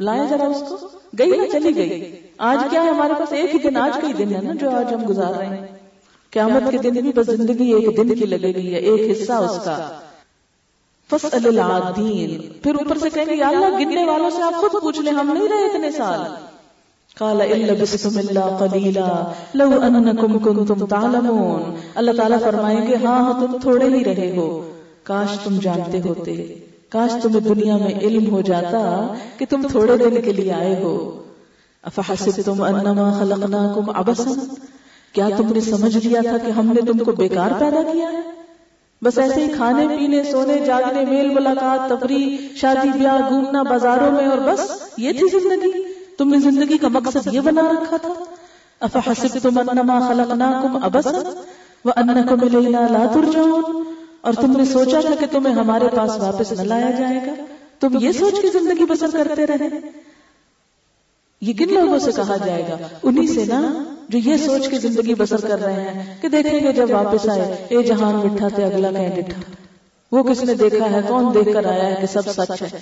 لائے 0.00 0.26
ذرا 0.30 0.44
اس 0.44 0.62
کو؟ 0.68 0.88
گئی 1.18 1.30
نا 1.30 1.44
چلی 1.52 1.76
گئی۔ 1.76 2.20
آج 2.38 2.58
کیا 2.70 2.82
ہے 2.82 2.88
ہمارے 2.88 3.12
پاس 3.18 3.32
ایک 3.32 3.54
ہی 3.54 3.58
دن 3.58 3.76
آج 3.76 3.98
کا 4.02 4.08
ہی 4.08 4.12
دن 4.12 4.34
ہے 4.34 4.40
نا 4.40 4.54
جو 4.54 4.70
آج 4.70 4.94
ہم 4.94 5.08
گزار 5.08 5.34
رہے 5.34 5.46
ہیں۔ 5.46 5.66
قیامت 6.30 6.62
کے 6.70 6.78
دن 6.78 6.92
بھی 6.92 7.12
بس 7.12 7.26
زندگی 7.26 7.74
ایک 7.74 7.96
دن 7.96 8.14
کی 8.14 8.26
لگے 8.26 8.54
گی 8.54 8.74
ہے 8.74 8.78
ایک 8.78 9.22
حصہ 9.22 9.32
اس 9.32 9.64
کا۔ 9.64 9.98
فصل 11.10 11.46
العادین 11.46 12.52
پھر 12.62 12.74
اوپر 12.74 12.98
سے 12.98 13.10
کہیں 13.10 13.26
گے 13.26 13.34
یا 13.34 13.48
اللہ 13.48 13.66
گننے 13.80 14.04
والوں 14.04 14.30
سے 14.30 14.42
آپ 14.42 14.54
خود 14.54 14.82
پوچھ 14.82 15.00
لیں 15.00 15.12
ہم 15.12 15.30
نہیں 15.32 15.48
رہے 15.48 15.64
اتنے 15.64 15.90
سال۔ 15.90 16.20
قال 17.18 17.40
الا 17.40 17.72
بسم 17.82 18.18
اللہ 18.18 18.56
قلیلا 18.58 19.32
لو 19.54 19.70
انکم 19.82 20.38
کنتم 20.38 20.86
تعلمون۔ 20.86 21.76
اللہ 21.94 22.10
تعالیٰ 22.16 22.40
فرمائیں 22.40 22.86
گے 22.86 22.96
ہاں 23.04 23.22
ہاں 23.24 23.40
تم 23.40 23.58
تھوڑے 23.58 23.84
ہی 23.84 24.04
رہے 24.04 24.36
ہو۔ 24.36 24.70
کاش 25.02 25.38
تم 25.44 25.58
جانتے 25.58 26.00
ہوتے۔ 26.00 26.65
کاش 26.96 27.22
تمہیں 27.22 27.40
دنیا 27.40 27.76
میں 27.76 28.00
علم 28.00 28.30
ہو 28.30 28.40
جاتا 28.40 29.14
کہ 29.38 29.46
تم 29.50 29.62
تھوڑے 29.70 29.96
دن 29.96 30.22
کے 30.22 30.32
لیے 30.32 30.52
آئے 30.52 30.82
ہو۔ 30.82 31.22
افحسبتم 31.82 32.62
انما 32.62 33.12
خلقناکم 33.18 33.90
عبسا 33.90 34.54
کیا 35.12 35.28
تم 35.36 35.52
نے 35.52 35.60
سمجھ 35.60 36.06
لیا 36.06 36.20
تھا 36.20 36.38
کہ 36.46 36.50
ہم 36.50 36.66
نے 36.66 36.80
تم 36.80 36.98
کو 36.98 37.12
بیکار 37.12 37.50
پیدا 37.58 37.82
کیا 37.92 38.12
ہے؟ 38.12 38.20
بس 39.02 39.18
ایسے 39.18 39.44
ہی 39.44 39.52
کھانے 39.52 39.88
پینے، 39.88 40.24
سونے، 40.24 40.64
جاگنے، 40.66 41.04
میل 41.04 41.34
ملاقات، 41.34 41.90
تفریح، 41.90 42.36
شادی، 42.56 42.88
بیاہ، 42.98 43.28
گھومنا، 43.28 43.62
بازاروں 43.62 44.12
میں 44.12 44.26
اور 44.26 44.38
بس 44.38 44.88
یہ 44.96 45.12
تھی 45.12 45.38
زندگی۔ 45.38 45.82
تم 46.18 46.28
نے 46.28 46.40
زندگی 46.40 46.78
کا 46.78 46.88
مقصد 46.88 47.28
یہ 47.32 47.40
بنا 47.40 47.62
رکھا 47.62 47.96
تھا۔ 47.96 48.08
افحسبتم 48.80 49.58
انما 49.58 50.08
خلقناکم 50.08 50.76
عبسا 50.82 51.42
وانکم 51.84 52.36
الینا 52.42 52.80
لا 52.80 53.06
ترجعون۔ 53.14 53.95
اور 54.26 54.34
تم 54.34 54.56
نے 54.56 54.64
سوچا 54.64 55.00
تھا 55.00 55.14
کہ 55.20 55.26
تمہیں 55.30 55.54
ہمارے 55.54 55.84
پاس 55.96 56.10
واپس 56.18 56.52
نہ 56.52 56.62
لایا 56.62 56.90
جائے 56.90 57.20
گا؟ 57.26 57.34
تم 57.80 57.98
یہ 58.00 58.12
سوچ 58.12 58.34
کے 58.42 58.48
زندگی 58.58 58.84
بسر 58.84 59.06
کرتے 59.12 59.46
رہے۔ 59.46 59.68
یہ 61.40 61.52
کن 61.52 61.74
لوگوں 61.74 61.98
سے 61.98 62.10
کہا 62.16 62.36
جائے 62.46 62.62
گا؟ 62.62 62.76
انہی 63.02 63.26
سے 63.26 63.44
نا 63.44 63.84
جو 64.08 64.18
یہ 64.18 64.36
سوچ 64.36 64.68
کے 64.68 64.78
زندگی 64.78 65.14
بسر 65.14 65.40
کر 65.40 65.60
رہے 65.60 65.72
ہیں 65.72 66.22
کہ 66.22 66.28
دیکھیں 66.28 66.60
گے 66.60 66.72
جب 66.72 66.86
واپس 66.90 67.28
آئے 67.28 67.66
اے 67.68 67.82
جہان 67.82 68.14
مٹھا 68.14 68.48
تھے 68.48 68.64
اگلا 68.64 68.92
کہیں 68.92 69.08
ڈٹھا۔ 69.08 69.40
وہ 70.12 70.22
کس 70.22 70.44
نے 70.44 70.54
دیکھا 70.54 70.90
ہے؟ 70.90 71.00
کون 71.08 71.34
دیکھ 71.34 71.48
کر 71.52 71.64
آیا 71.64 71.86
ہے 71.86 71.96
کہ 72.00 72.06
سب 72.06 72.42
سچ 72.42 72.62
ہے؟ 72.62 72.78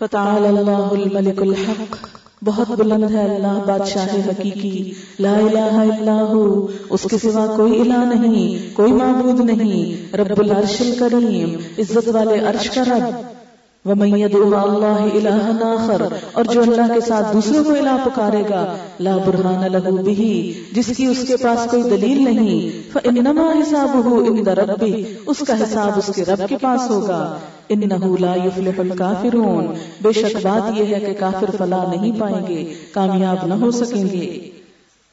فتعال 0.00 0.46
اللہ 0.46 0.70
الملک 0.70 1.42
الحق. 1.42 2.06
بہت 2.44 2.68
بلند 2.68 3.10
ہے 3.10 3.34
اللہ، 3.34 3.64
بادشاہ 3.66 4.14
حقیقی 4.28 4.92
لا 5.18 5.32
الہ 5.32 5.92
الا 5.92 6.22
ہو. 6.22 6.66
اس 6.90 7.06
کے 7.10 7.18
سوا 7.18 7.46
کوئی 7.56 7.80
الہ 7.80 8.14
نہیں، 8.14 8.76
کوئی 8.76 8.92
معبود 8.92 9.40
نہیں. 9.40 10.16
رب 10.16 10.40
العرش 10.40 10.80
الکریم، 10.80 11.56
عزت 11.78 12.08
والے 12.08 12.38
عرش 12.38 12.70
کا 12.70 12.82
رب. 12.82 13.39
وَمَن 13.84 14.16
يَدْعُ 14.16 14.40
اللَّهِ 14.42 15.10
إِلَٰهًا 15.12 15.66
آخَرَ، 15.72 16.04
اور 16.32 16.44
جو 16.44 16.62
اللہ 16.62 16.94
کے 16.94 17.00
ساتھ 17.00 17.32
دوسروں 17.32 17.64
کو 17.64 17.70
الہ 17.70 17.96
پکارے 18.04 18.42
گا، 18.50 18.76
لا 19.00 19.16
برہان 19.16 19.72
لہو 19.72 19.96
به، 19.96 20.42
جس 20.72 20.92
کی 20.96 21.06
اس 21.06 21.24
کے 21.28 21.36
پاس 21.36 21.70
کوئی 21.70 21.82
دلیل 21.82 22.24
نہیں، 22.24 22.90
فَإِنَّمَا 22.92 23.52
حِسَابُهُ 23.58 24.24
عِندَ 24.24 24.50
رَبِّهِ، 24.50 25.02
اس 25.26 25.42
کا 25.46 25.54
حساب 25.54 25.92
اس 25.96 26.10
کے 26.16 26.24
رب 26.24 26.48
کے 26.48 26.56
پاس 26.56 26.90
ہوگا۔ 26.90 27.38
انه 27.68 28.14
لا 28.18 28.34
يفلح 28.44 28.72
الكافرون۔ 28.78 29.66
بے 30.02 30.12
شک 30.12 30.36
بات 30.42 30.80
یہ 30.80 30.94
ہے 30.94 31.00
کہ 31.00 31.14
کافر 31.18 31.56
فلاح 31.58 31.94
نہیں 31.94 32.20
پائیں 32.20 32.46
گے، 32.48 32.74
کامیاب 32.92 33.46
نہ 33.46 33.54
ہو 33.54 33.70
سکیں 33.70 34.04
گے۔ 34.04 34.50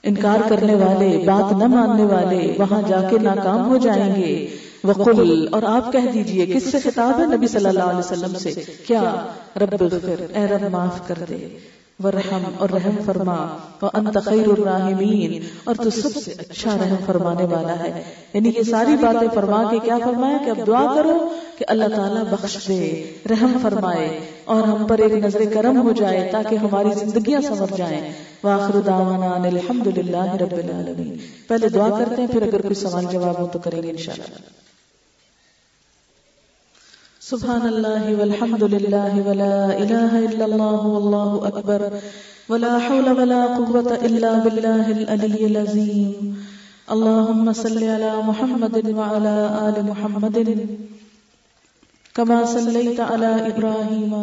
انکار 0.03 0.49
کرنے 0.49 0.75
والے، 0.75 1.23
بات 1.25 1.51
نہ 1.51 1.67
ماننے 1.67 2.03
والے، 2.03 2.53
وہاں 2.57 2.81
جا 2.87 3.01
کے 3.09 3.17
ناکام 3.19 3.67
ہو 3.67 3.77
جائیں 3.77 4.15
گے۔ 4.15 4.47
وقل 4.87 5.47
اور 5.51 5.63
آپ 5.63 5.91
کہہ 5.91 6.11
دیجیے 6.13 6.45
کس 6.45 6.71
سے 6.71 6.79
خطاب 6.79 7.19
ہے 7.19 7.37
نبی 7.37 7.47
صلی 7.47 7.65
اللہ 7.65 7.83
علیہ 7.83 7.99
وسلم 7.99 8.35
سے۔ 8.35 8.53
کیا؟ 8.87 9.25
رب 9.55 9.75
اغفر 9.81 10.25
اے 10.33 10.45
رب 10.45 10.71
معاف 10.71 11.07
کر 11.07 11.15
دے۔ 11.29 11.57
ورحم 12.03 12.43
اور 12.57 12.69
رحم 12.69 12.95
فرما۔ 13.05 13.57
وانت 13.81 14.17
خیر 14.25 14.47
الراحمین۔ 14.47 15.43
اور 15.63 15.75
تو 15.75 15.89
سب 15.89 16.15
سے 16.15 16.33
اچھا 16.37 16.77
رحم 16.77 16.95
فرمانے 17.05 17.43
والا 17.45 17.79
ہے۔ 17.79 18.03
یعنی 18.33 18.49
یہ 18.49 18.63
ساری 18.63 18.95
باتیں 19.01 19.27
فرما 19.35 19.63
کے 19.71 19.79
کیا 19.83 19.97
فرمایا 19.97 20.37
کہ 20.45 20.49
اب 20.49 20.67
دعا 20.67 20.95
کرو 20.95 21.27
کہ 21.57 21.65
اللہ 21.67 21.95
تعالیٰ 21.95 22.23
بخش 22.31 22.67
دے 22.67 23.11
رحم 23.29 23.57
فرمائے 23.61 24.19
اور 24.45 24.63
ہم 24.63 24.87
پر 24.87 24.97
ایک 24.97 25.13
نظر 25.13 25.41
کرم 25.53 25.81
ہو 25.81 25.91
جائے 25.91 26.29
تاکہ 26.31 26.55
ہماری 26.55 26.89
زندگیاں 26.99 27.41
سمجھ 27.41 27.73
جائیں۔ 27.77 28.11
واخر 28.43 28.79
دعوانا 28.79 29.47
الحمدللہ 29.47 30.35
رب 30.35 30.57
العالمین۔ 30.57 31.17
پہلے 31.47 31.69
دعا 31.69 31.89
کرتے 31.89 32.21
ہیں 32.21 32.29
پھر 32.31 32.41
اگر 32.41 32.61
کوئی 32.61 32.75
سوال 32.75 33.05
جواب 33.11 33.39
ہو 33.39 33.47
تو 33.47 33.59
کریں 33.59 33.83
گے 33.83 33.89
انشاءاللہ 33.89 34.66
سبحان 37.27 37.65
الله 37.67 38.03
والحمد 38.19 38.63
لله 38.63 39.13
ولا 39.27 39.55
إله 39.83 40.11
إلا 40.25 40.45
الله 40.45 40.81
والله 40.95 41.47
أكبر 41.47 41.81
ولا 42.49 42.73
حول 42.79 43.07
ولا 43.19 43.41
قوة 43.57 43.89
إلا 44.07 44.31
بالله 44.43 44.85
الألي 44.91 45.41
العظيم 45.51 46.35
اللهم 46.93 47.45
صل 47.53 47.83
على 47.83 48.11
محمد 48.29 48.75
وعلى 48.99 49.35
آل 49.67 49.75
محمد 49.91 50.37
كما 52.15 52.37
صليت 52.45 52.99
على 52.99 53.31
إبراهيم 53.51 54.13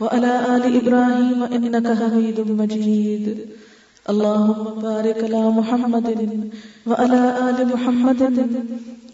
وعلى 0.00 0.32
آل 0.56 0.64
إبراهيم 0.80 1.38
إنك 1.56 1.86
حميد 2.00 2.38
مجيد 2.60 3.24
اللهم 4.12 4.64
بارك 4.86 5.18
على 5.24 5.42
محمد 5.58 6.08
وعلى 6.86 7.22
آل 7.48 7.58
محمد 7.74 8.22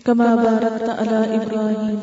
كما 0.06 0.28
باركت 0.46 0.88
على 1.00 1.18
إبراهيم 1.38 2.02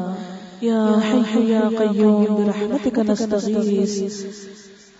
يا 0.61 0.99
حي 0.99 1.49
يا 1.49 1.67
قيوم 1.79 2.25
برحمتك 2.35 2.99
نستغيث. 2.99 4.25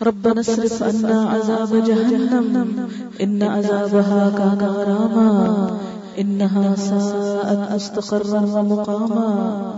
ربنا 0.01 0.39
اصرف 0.39 0.83
عنا 0.83 1.29
عذاب 1.29 1.83
جهنم. 1.85 2.89
إن 3.21 3.43
عذابها 3.43 4.29
كان 4.29 4.67
غراما. 4.67 5.77
إنها 6.19 6.75
ساءت 6.75 7.73
مستقرا 7.73 8.39
ومقاما. 8.39 9.75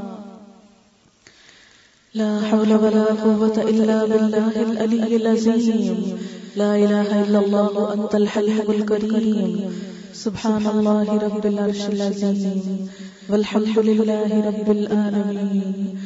لا 2.14 2.42
حول 2.42 2.74
ولا 2.74 3.04
قوة 3.04 3.58
إلا 3.58 4.06
بالله 4.06 4.62
الألي 4.62 5.16
العظيم. 5.16 6.18
لا 6.56 6.76
إله 6.76 7.24
إلا 7.24 7.40
الله 7.40 7.94
أنت 7.94 8.16
الحليم 8.16 8.68
الكريم. 8.70 9.74
سبحان 10.14 10.68
الله 10.68 11.08
رب 11.26 11.46
العرش 11.46 11.86
العظيم. 11.86 12.90
والحمد 13.30 13.80
لله 13.80 14.30
رب 14.50 14.70
العالمين 14.72 15.98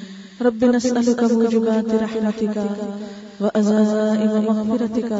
رب 0.41 0.63
نسألك 0.63 1.23
موجبات 1.23 1.89
رحمتك 2.03 2.58
وأزائم 3.41 4.34
مغفرتك 4.49 5.12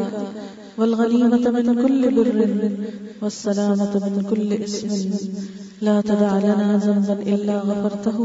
والغنيمة 0.77 1.51
من 1.55 1.67
كل 1.83 2.01
بر 2.15 2.71
والسلامة 3.21 3.93
من 4.05 4.25
كل 4.29 4.53
اسم. 4.53 5.12
لا 5.81 6.01
تدع 6.01 6.38
لنا 6.38 6.77
ذنبا 6.77 7.13
إلا 7.33 7.55
غفرته 7.69 8.19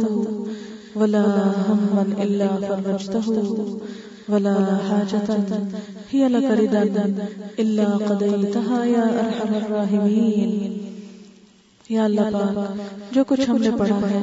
ولا 0.96 1.26
هما 1.68 2.02
إلا 2.24 2.48
فرجته 2.68 3.78
ولا 4.28 4.56
حاجة 4.88 5.28
هي 6.10 6.28
لك 6.28 6.50
ردا 6.60 7.14
إلا 7.58 7.88
قضيتها 7.96 8.84
يا 8.84 9.04
أرحم 9.24 9.54
الراحمين. 9.54 10.81
یا 11.88 12.04
اللہ 12.04 12.20
پاک 12.20 13.14
جو 13.14 13.24
کچھ 13.24 13.50
ہم 13.50 13.56
نے 13.56 13.70
پڑھا 13.78 14.10
ہے 14.10 14.22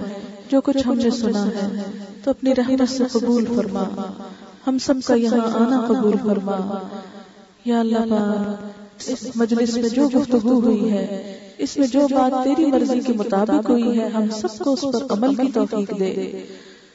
جو 0.52 0.62
کچھ 0.62 0.88
ہم 0.88 0.94
نے 0.94 1.10
سنا 1.10 1.46
ہے 1.46 1.82
تو 2.24 2.32
اپنی 2.32 2.56
رحمت 2.56 2.90
سے 2.90 3.04
قبول 3.12 3.46
فرما 3.56 3.84
ہم 4.68 4.78
سب 4.78 4.94
کا 5.06 5.14
یہاں 5.16 5.48
آنا 5.54 5.86
قبول 5.88 6.14
فرما۔ 6.24 6.88
یا 7.66 7.80
اللہ 7.80 7.98
پاک 7.98 8.66
اس 9.08 9.36
مجلس 9.36 9.78
میں 9.78 9.90
جو 9.90 10.10
گفتگو 10.20 10.60
ہوئی 10.60 10.92
ہے 10.92 11.38
اس 11.58 11.78
میں 11.78 11.88
جو 11.88 12.00
بات 12.12 12.44
تیری 12.44 12.66
مرضی 12.66 13.00
کے 13.00 13.14
مطابق 13.14 13.70
ہوئی 13.70 14.00
ہے 14.00 14.08
ہم 14.08 14.30
سب 14.30 14.60
کو 14.60 14.74
اس 14.74 14.82
پر 14.82 15.06
عمل 15.10 15.36
کی 15.36 15.52
توفیق 15.54 16.00
دے۔ 16.00 16.46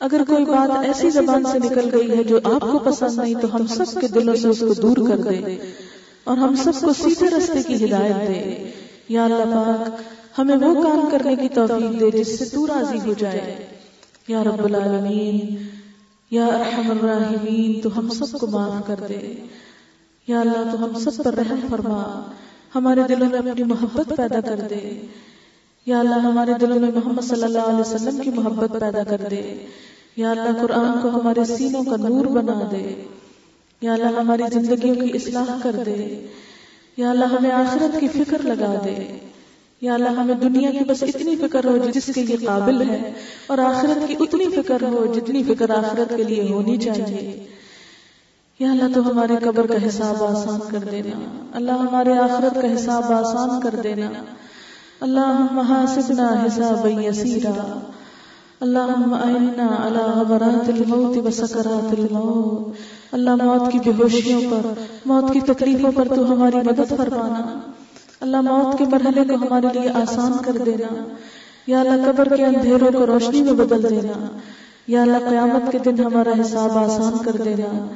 اگر 0.01 0.21
کوئی 0.29 0.45
بات 0.45 0.85
ایسی 0.85 1.11
زبان 1.11 1.45
سے 1.53 1.59
نکل 1.59 1.95
گئی 1.95 2.19
ہے 2.19 2.25
جو 2.25 2.39
آپ 2.45 2.61
کو 2.73 2.79
پسند 2.79 3.19
نہیں 3.19 3.35
تو 3.35 3.57
ہم 3.57 3.67
سب 3.67 4.01
کے 4.01 4.09
دلوں 4.09 4.35
سے 4.35 4.49
اس 4.49 4.61
کو 4.61 4.75
دور 4.75 4.97
کر 5.09 5.17
دے۔ 5.17 5.57
اور 6.25 6.37
ہم 6.37 6.55
سب 6.55 6.73
کو 6.81 6.93
سیدھے 6.93 7.27
رستے 7.39 7.63
کی 7.63 7.85
ہدایت 7.85 8.29
دے 8.29 8.71
یا 9.09 9.25
اللہ 9.25 9.45
پاک 9.45 10.14
ہمیں 10.39 10.57
وہ 10.57 10.83
کام 10.83 11.09
کرنے 11.13 11.37
کی 11.37 11.49
توفیق 11.49 12.01
دے 12.01 12.11
جس 12.11 12.39
سے 12.39 12.45
تو 12.45 12.67
راضی 12.67 12.99
ہو 13.07 13.15
جائے۔ 13.19 13.67
یا 14.29 14.45
رب 14.45 14.65
العالمین، 14.65 15.41
یا 16.31 16.47
ارحم 16.47 16.91
الراحمین، 16.91 17.81
تو 17.81 17.99
ہم 17.99 18.09
سب 18.09 18.39
کو 18.39 18.47
معاف 18.47 18.87
کر 18.87 18.95
دے۔ 19.09 19.47
یا 20.27 20.41
اللہ، 20.41 20.73
تو 20.73 20.85
ہم 20.85 20.99
سب 20.99 21.25
پر 21.25 21.35
رحم 21.35 21.67
فرما۔ 21.71 22.31
ہمارے 22.75 23.01
دلوں 23.09 23.31
میں 23.31 23.39
اپنی 23.39 23.63
محبت 23.63 24.13
پیدا 24.17 24.41
کر 24.41 24.61
دے۔ 24.71 25.07
یا 25.87 26.01
اللہ، 26.01 26.15
ہمارے 26.15 26.53
دلوں 26.61 26.81
میں 26.81 26.91
محمد 26.95 27.23
صلی 27.23 27.43
اللہ 27.43 27.59
علیہ 27.59 27.95
وسلم 27.95 28.19
کی 28.21 28.31
محبت 28.31 28.81
پیدا 28.81 29.05
کر 29.05 29.21
دے۔ 29.31 29.67
یا 30.17 30.31
اللہ، 30.31 30.61
قرآن 30.61 31.01
کو 31.03 31.09
ہمارے 31.09 31.45
سینوں 31.45 31.85
کا 31.85 31.97
نور 31.97 32.27
بنا 32.27 32.69
دے۔ 32.71 33.05
یا 33.81 33.93
اللہ، 33.93 34.21
ہماری 34.21 34.43
زندگیوں 34.53 34.95
کی 34.95 35.11
اصلاح 35.15 35.59
کر 35.63 35.77
دے۔ 35.87 36.27
یا 36.97 37.11
اللہ، 37.11 37.25
ہمیں 37.25 37.51
آخرت 37.51 38.01
کی 38.01 38.09
فکر 38.09 38.39
لگا 38.43 38.75
دے۔ 38.85 39.19
یا 39.81 39.95
اللہ، 39.95 40.09
ہمیں 40.09 40.35
دنیا 40.35 40.71
کی 40.71 40.85
بس 40.85 41.03
اتنی 41.03 41.37
فکر 41.37 41.65
ہو 41.65 41.79
جس 41.95 42.11
کے 42.15 42.23
لیے 42.23 42.37
قابل 42.37 42.91
ہے 42.91 43.13
اور 43.47 43.59
آخرت 43.59 44.09
کی 44.09 44.17
اتنی 44.21 44.45
فکر 44.45 44.83
ہو 44.83 45.13
جتنی 45.15 45.43
فکر 45.43 45.71
آخرت 45.71 46.17
کے 46.17 46.23
لیے 46.23 46.53
ہونی 46.53 46.77
چاہیے۔ 46.77 47.47
یا 48.59 48.71
اللہ، 48.71 48.95
تو 48.95 49.11
ہمارے 49.11 49.37
قبر 49.43 49.67
کا 49.67 49.89
حساب 49.89 50.25
آسان 50.25 50.61
کر 50.71 50.79
دینا۔ 50.79 51.47
اللہ، 51.53 51.73
ہمارے 51.73 52.19
آخرت 52.19 52.63
کا 52.63 52.75
حساب 52.75 53.13
آسان 53.13 53.61
کر 53.61 53.81
دینا۔ 53.83 54.11
اللہ 55.01 55.47
محاسبنا 55.51 56.45
حساب 56.47 56.87
یسیرا۔ 56.87 57.81
اللہم 58.61 59.15
آئینا 59.15 59.87
علی 59.87 60.21
غبرات 60.21 60.69
الموت 60.69 61.17
و 61.17 61.57
الموت۔ 61.67 62.75
اللہ، 63.13 63.35
موت 63.35 63.73
کی 63.73 63.79
بے 63.79 64.03
ہوشیوں 64.03 64.41
پر، 64.51 64.81
موت 65.07 65.33
کی 65.33 65.41
تکلیفوں 65.41 65.93
پر 65.93 66.09
تو 66.15 66.33
ہماری 66.33 66.57
مدد 66.57 66.89
فرمانا۔ 66.89 67.61
اللہ 68.25 68.41
موت 68.41 68.79
کے 68.79 68.85
مرحلے 68.85 69.25
کو 69.25 69.35
ہمارے 69.35 69.67
لیے 69.73 69.91
آسان 69.91 70.33
کر 70.45 70.53
دینا۔ 70.53 71.05
یا 71.67 71.81
اللہ 71.81 72.13
قبر 72.13 72.37
کے 72.37 72.45
اندھیروں 72.45 72.93
کو 72.93 73.07
روشنی 73.07 73.43
میں 73.43 73.53
بدل 73.53 73.91
دینا۔ 73.91 74.39
یا 74.87 75.03
اللہ 75.03 75.19
قیامت 75.31 75.73
کے 75.73 75.79
دن 75.79 76.05
ہمارا 76.05 76.31
حساب 76.41 76.79
آسان 76.79 77.13
کر 77.25 77.33
دینا۔ 77.33 77.87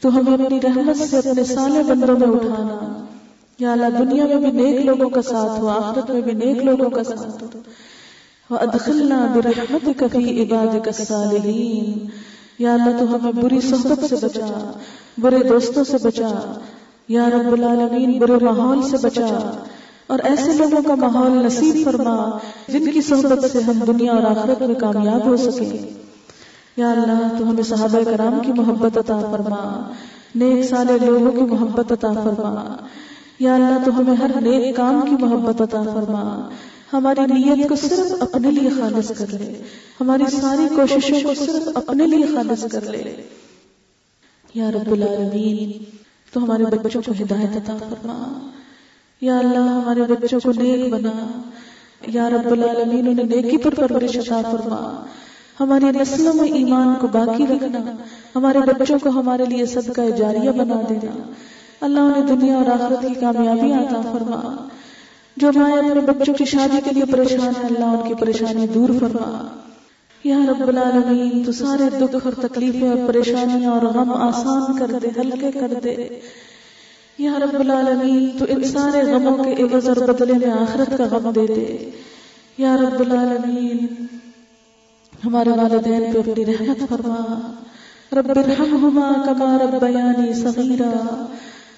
تو 0.00 0.08
ہمیں 0.08 0.34
اپنی 0.34 0.60
رحمت 0.60 1.10
سے 1.10 1.18
اپنے 1.18 1.44
سالے 1.44 1.82
بندوں 1.82 2.16
میں 2.18 2.28
اٹھانا۔ 2.28 3.04
یا 3.58 3.72
اللہ 3.72 3.86
دنیا 3.98 4.26
میں 4.26 4.36
بھی 4.36 4.50
نیک 4.50 4.84
لوگوں 4.84 5.10
کا 5.10 5.22
ساتھ 5.22 5.60
ہو، 5.60 5.68
آخرت 5.68 6.10
میں 6.10 6.20
بھی 6.20 6.32
نیک 6.32 6.64
لوگوں 6.64 6.90
کا 6.90 7.04
ساتھ 7.04 7.44
ہو۔ 7.44 7.60
وَأَدْخِلْنَا 8.50 9.26
بِرَحْمَتِكَ 9.32 10.04
فِي 10.12 10.42
عِبَادِكَ 10.42 10.80
الصَّالِحِينَ۔ 10.86 12.06
یا 12.58 12.74
اللہ 12.74 12.98
تو 12.98 13.16
ہمیں 13.16 13.42
بری 13.42 13.60
صحبت 13.60 14.04
سے 14.04 14.16
بچا، 14.16 14.72
برے 15.18 15.38
دوستوں 15.48 15.84
سے 15.84 15.96
بچا۔ 16.02 16.58
یا 17.08 17.30
رب 17.30 17.52
العالمین 17.52 18.18
برے 18.18 18.32
ماحول 18.42 18.82
سے 18.82 18.96
بچا۔ 18.96 19.64
اور 20.10 20.18
ایسے 20.24 20.52
لوگوں 20.52 20.82
کا 20.82 20.94
ماحول 20.94 21.44
نصیب 21.44 21.84
فرما 21.84 22.38
جن 22.68 22.90
کی 22.92 23.00
صحبت 23.00 23.52
سے 23.52 23.62
ہم 23.62 23.84
دنیا 23.86 24.12
اور 24.12 24.22
آخرت 24.22 24.62
میں 24.62 24.74
کامیاب 24.74 25.26
ہو 25.26 25.36
سکے 25.36 25.90
یا 26.76 26.90
اللہ، 26.90 27.38
تو 27.38 27.50
ہمیں 27.50 27.62
صحابہ 27.62 27.98
کرام 28.04 28.40
کی 28.40 28.52
محبت 28.52 28.98
عطا 28.98 29.20
فرما، 29.20 29.92
نیک 30.34 30.64
سالے 30.64 31.06
لوگوں 31.06 31.32
کی 31.32 31.40
محبت 31.40 31.92
عطا 31.92 32.12
فرما۔ 32.12 32.76
یا 33.40 33.54
اللہ، 33.54 33.84
تو 33.84 33.98
ہمیں 33.98 34.14
ہر 34.14 34.40
نیک 34.40 34.76
کام 34.76 35.00
کی 35.00 35.24
محبت 35.24 35.62
عطا 35.62 35.82
فرما۔ 35.82 36.48
ہماری 36.92 37.20
نیت 37.26 37.68
کو 37.68 37.76
صرف 37.76 38.12
اپنے 38.20 38.50
لیے 38.50 38.70
خالص 38.70 39.12
کر 39.18 39.26
لے۔ 39.30 39.62
ہماری 40.00 40.24
ساری 40.40 40.76
کوششوں 40.76 41.20
کو 41.22 41.34
صرف 41.34 41.68
اپنے 41.74 42.06
لیے 42.06 42.26
خالص 42.26 42.64
کر 42.72 42.82
لے۔ 42.82 43.22
یا 44.54 44.70
رب 44.70 44.92
العالمین، 44.92 45.84
تو 46.32 46.44
ہمارے 46.44 46.64
بچوں 46.64 47.02
کو 47.06 47.12
ہدایت 47.20 47.56
عطا 47.56 47.76
فرما۔ 47.76 48.49
یا 49.20 49.38
اللہ، 49.38 49.58
ہمارے 49.58 50.02
بچوں 50.02 50.40
کو 50.42 50.52
نیک 50.52 50.92
بنا۔ 50.92 51.42
یا 52.06 52.30
رب 52.30 52.52
العالمین، 52.52 53.08
انہیں 53.08 53.42
نیکی 53.42 53.56
پر 53.56 53.74
پرورش 53.74 54.16
عطا 54.16 54.50
فرما۔ 54.50 55.04
ہماری 55.60 55.84
نسلوں 55.84 56.34
میں 56.34 56.48
ایمان 56.52 56.94
کو 57.00 57.06
باقی 57.06 57.46
رکھنا۔ 57.46 57.96
ہمارے 58.36 58.58
بچوں 58.58 58.98
کو 59.02 59.08
ہمارے 59.08 59.44
لیے 59.44 59.66
صدقہ 59.66 60.10
جاریہ 60.16 60.50
بنا 60.50 60.80
دینا۔ 60.88 61.32
اللہ 61.80 62.00
انہیں 62.00 62.36
دنیا 62.36 62.56
اور 62.56 62.66
آخرت 62.66 63.02
کی 63.02 63.14
کامیابی 63.20 63.72
عطا 63.72 64.00
فرما۔ 64.00 64.68
جو 65.36 65.50
مائیں 65.54 65.76
اپنے 65.76 66.00
بچوں 66.00 66.34
کی 66.34 66.44
شادی 66.44 66.80
کے 66.84 66.90
لیے 66.90 67.04
پریشان 67.04 67.48
ہے 67.48 67.66
اللہ 67.66 67.84
ان 67.84 68.08
کی 68.08 68.14
پریشانی 68.14 68.66
دور 68.66 68.88
فرما۔ 69.00 69.46
یا 70.24 70.38
رب 70.48 70.68
العالمین، 70.68 71.44
تو 71.44 71.52
سارے 71.52 71.98
دکھ 72.00 72.26
اور 72.26 72.48
تکلیفیں 72.48 72.90
اور 72.90 73.08
پریشانیاں 73.08 73.70
اور 73.70 73.82
غم 73.82 74.12
آسان 74.12 74.78
کر 74.78 74.86
دے، 75.02 75.20
ہلکے 75.20 75.50
کر 75.52 75.72
دے۔ 75.84 76.20
یا 77.20 77.32
رب 77.38 77.60
العالمین، 77.60 78.38
تو 78.38 78.44
ان 78.48 78.64
سارے 78.64 79.12
غموں 79.12 79.44
کے 79.44 79.62
عوض 79.62 79.88
اور 79.88 79.96
بدلے 79.96 80.32
میں 80.32 80.50
آخرت 80.50 80.98
کا 80.98 81.04
غم 81.10 81.30
دے 81.30 81.46
دے۔ 81.46 81.90
یا 82.58 82.76
رب 82.76 83.00
العالمین، 83.00 83.86
ہمارے 85.24 85.50
والدین 85.50 86.12
پہ 86.12 86.30
اپنی 86.30 86.46
رحمت 86.46 86.78
فرما۔ 86.88 87.52
رب 88.12 88.30
ارحمہما 88.36 89.12
کما 89.26 89.58
ربیانی 89.58 90.34
صغیرہ 90.34 91.24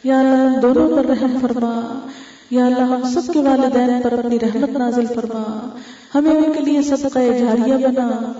یا 0.05 0.20
اللہ 0.20 0.61
دونوں 0.61 0.97
پر 0.97 1.05
رحم 1.05 1.38
فرما۔ 1.40 1.99
یا 2.51 2.66
اللہ، 2.66 2.80
ہم 2.80 3.03
سب 3.14 3.32
کے 3.32 3.38
والدین 3.38 4.03
پر 4.03 4.12
اپنی 4.12 4.40
رحمت 4.40 4.70
نازل 4.70 5.07
فرما۔ 5.07 5.76
ہمیں 6.14 6.32
ان 6.32 6.53
کے 6.53 6.61
لیے 6.61 6.82
صدقہ 6.82 7.18
جاریہ 7.18 7.86
بنا۔ 7.86 8.32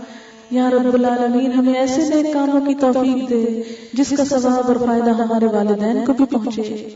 یا 0.53 0.71
رب 0.71 0.95
العالمین، 0.95 1.53
ہمیں 1.53 1.75
ایسے 1.75 2.23
نئے 2.23 2.33
کاموں 2.33 2.61
کی 2.61 2.75
توفیق 2.75 3.31
دے، 3.31 3.63
جس 3.93 4.15
کا 4.17 4.25
ثواب 4.25 4.69
اور 4.69 4.77
فائدہ 4.87 5.11
ہمارے 5.11 5.47
والدین 5.47 6.05
کو 6.07 6.13
بھی 6.13 6.25
پہنچے۔ 6.25 6.91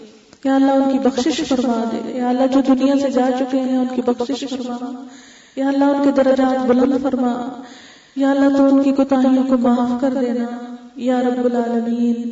یا 0.44 0.54
اللہ، 0.54 0.72
ان 0.72 0.92
کی 0.92 0.98
بخشش 0.98 1.42
فرما 1.48 1.84
دے۔ 1.92 2.12
یا 2.18 2.28
اللہ، 2.28 2.46
جو 2.46 2.74
دنیا 2.74 2.94
سے 3.02 3.10
جا 3.10 3.30
چکے 3.38 3.60
ہیں، 3.60 3.78
ان 3.78 3.86
کی 3.94 4.02
بخشش 4.06 4.44
فرما۔ 4.50 5.06
یا 5.56 5.68
اللہ، 5.68 5.84
ان 5.84 6.04
کے 6.04 6.10
درجات 6.10 6.66
بلند 6.66 7.02
فرما۔ 7.02 7.62
یا 8.16 8.30
اللہ، 8.30 8.56
تو 8.56 8.64
ان 8.64 8.82
کی 8.82 8.92
کوتاہیوں 8.92 9.44
کو 9.44 9.58
معاف 9.58 10.00
کر 10.00 10.14
دینا۔ 10.20 10.74
یا 10.96 11.20
رب 11.20 11.44
العالمین، 11.44 12.30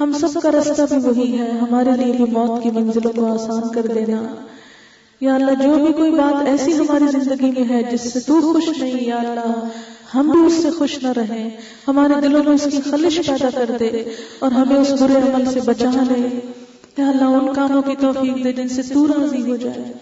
ہم 0.00 0.12
سب 0.12 0.40
کا 0.42 0.50
رستہ 0.50 0.94
بھی 0.94 1.08
وہی 1.08 1.38
ہے۔ 1.38 1.50
ہمارے 1.50 1.90
لیے 1.98 2.12
بھی 2.12 2.24
موت 2.24 2.62
کی 2.62 2.70
منزلوں 2.70 3.12
کو 3.16 3.32
آسان 3.32 3.68
کر 3.72 3.86
دینا۔ 3.86 4.22
یا 5.20 5.34
اللہ، 5.34 5.62
جو 5.62 5.74
بھی 5.74 5.92
کوئی 5.92 6.10
بات 6.10 6.48
ایسی 6.48 6.78
ہماری 6.78 7.04
زندگی 7.18 7.50
میں 7.50 7.68
ہے، 7.68 7.82
جس 7.82 8.12
سے 8.12 8.20
تو 8.20 8.52
خوش 8.52 8.78
نہیں، 8.78 9.04
یا 9.04 9.16
اللہ 9.16 9.68
ہم 10.14 10.30
بھی 10.30 10.46
اس 10.46 10.62
سے 10.62 10.70
خوش 10.70 11.02
نہ 11.02 11.08
رہیں۔ 11.08 11.50
ہمارے 11.88 12.20
دلوں 12.20 12.44
میں 12.44 12.52
اس 12.52 12.68
کی 12.72 12.90
خلش 12.90 13.16
پیدا 13.26 13.48
کر 13.54 13.70
دے 13.80 14.04
اور 14.38 14.50
ہمیں 14.50 14.76
اس 14.76 14.90
برے 14.90 15.32
عمل 15.32 15.44
سے 15.52 15.60
بچا 15.60 15.90
لے۔ 15.94 16.40
یا 16.98 17.08
اللہ، 17.08 17.24
ان 17.24 17.54
کاموں 17.54 17.82
کی 17.82 17.96
توفیق 18.00 18.44
دے 18.44 18.52
جن 18.52 18.68
سے 18.68 18.82
تو 18.82 19.06
راضی 19.06 19.50
ہو 19.50 19.56
جائے۔ 19.56 19.92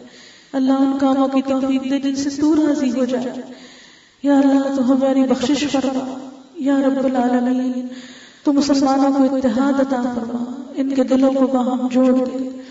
اللہ، 0.52 0.72
ان 0.72 0.98
کاموں 0.98 1.28
کی 1.28 1.42
توفیق 1.42 1.90
دے 1.90 2.00
جن 2.00 2.16
سے 2.16 2.30
تو 2.30 2.56
راضی 2.56 2.90
ہو 2.90 3.04
جائے۔ 3.04 3.32
یا 4.22 4.38
اللہ، 4.38 4.76
تو 4.76 4.92
ہماری 4.92 5.22
بخشش 5.22 5.66
فرما۔ 5.72 6.28
یا 6.54 6.78
رب 6.78 7.04
العالمین، 7.04 7.86
تو 8.44 8.52
مسلمانوں 8.52 9.28
کو 9.28 9.36
اتحاد 9.36 9.80
عطا 9.80 10.02
فرما۔ 10.02 10.62
ان 10.76 10.94
کے 10.94 11.04
دلوں 11.04 11.32
کو 11.32 11.46
باہم 11.46 11.88
جوڑ 11.92 12.18
دے۔ 12.24 12.61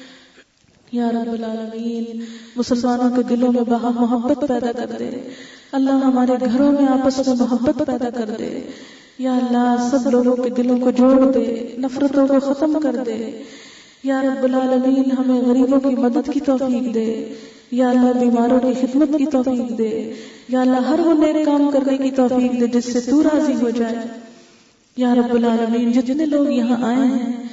یا 0.91 1.11
رب 1.11 1.31
العالمین، 1.31 2.19
مسلمانوں 2.55 3.17
کے 3.17 3.23
دلوں 3.23 3.53
میں 3.53 3.61
باہم 3.61 4.01
محبت 4.01 4.45
پیدا 4.47 4.71
کر 4.71 4.91
دے۔ 4.99 5.29
اللہ 5.71 5.91
ہمارے 5.91 6.31
گھروں 6.45 6.71
میں 6.71 6.87
آپس 6.87 7.27
میں 7.27 7.35
محبت 7.39 7.77
پیدا 7.87 8.09
کر 8.09 8.29
دے۔ 8.39 8.61
یا 9.19 9.33
اللہ، 9.35 9.89
سب 9.91 10.09
لوگوں 10.09 10.43
کے 10.43 10.49
دلوں 10.49 10.77
کو 10.77 10.91
جوڑ 10.91 11.31
دے، 11.31 11.75
نفرتوں 11.77 12.27
کو 12.27 12.53
ختم 12.53 12.79
کر 12.83 12.95
دے۔ 13.05 13.43
یا 14.03 14.21
رب 14.21 14.43
العالمین، 14.43 15.03
ہمیں 15.11 15.41
غریبوں 15.41 15.79
کی 15.79 15.95
مدد 15.95 16.29
کی 16.33 16.39
توفیق 16.39 16.93
دے۔ 16.93 17.33
یا 17.71 17.89
اللہ، 17.89 18.19
بیماروں 18.19 18.59
کی 18.59 18.73
خدمت 18.81 19.09
کی 19.17 19.25
توفیق 19.25 19.77
دے۔ 19.77 20.13
یا 20.47 20.61
اللہ، 20.61 20.77
ہر 20.77 20.99
وہ 20.99 21.13
نیک 21.13 21.45
کام 21.45 21.71
کرنے 21.73 21.97
کی 21.97 22.11
توفیق 22.11 22.59
دے 22.59 22.67
جس 22.67 22.93
سے 22.93 22.99
تو 22.99 23.23
راضی 23.23 23.53
ہو 23.61 23.69
جائے۔ 23.69 23.95
یا 24.97 25.15
رب 25.15 25.35
العالمین، 25.35 25.91
جتنے 25.91 26.25
لوگ 26.25 26.47
یہاں 26.47 26.83
آئے 26.83 27.07
ہیں، 27.07 27.43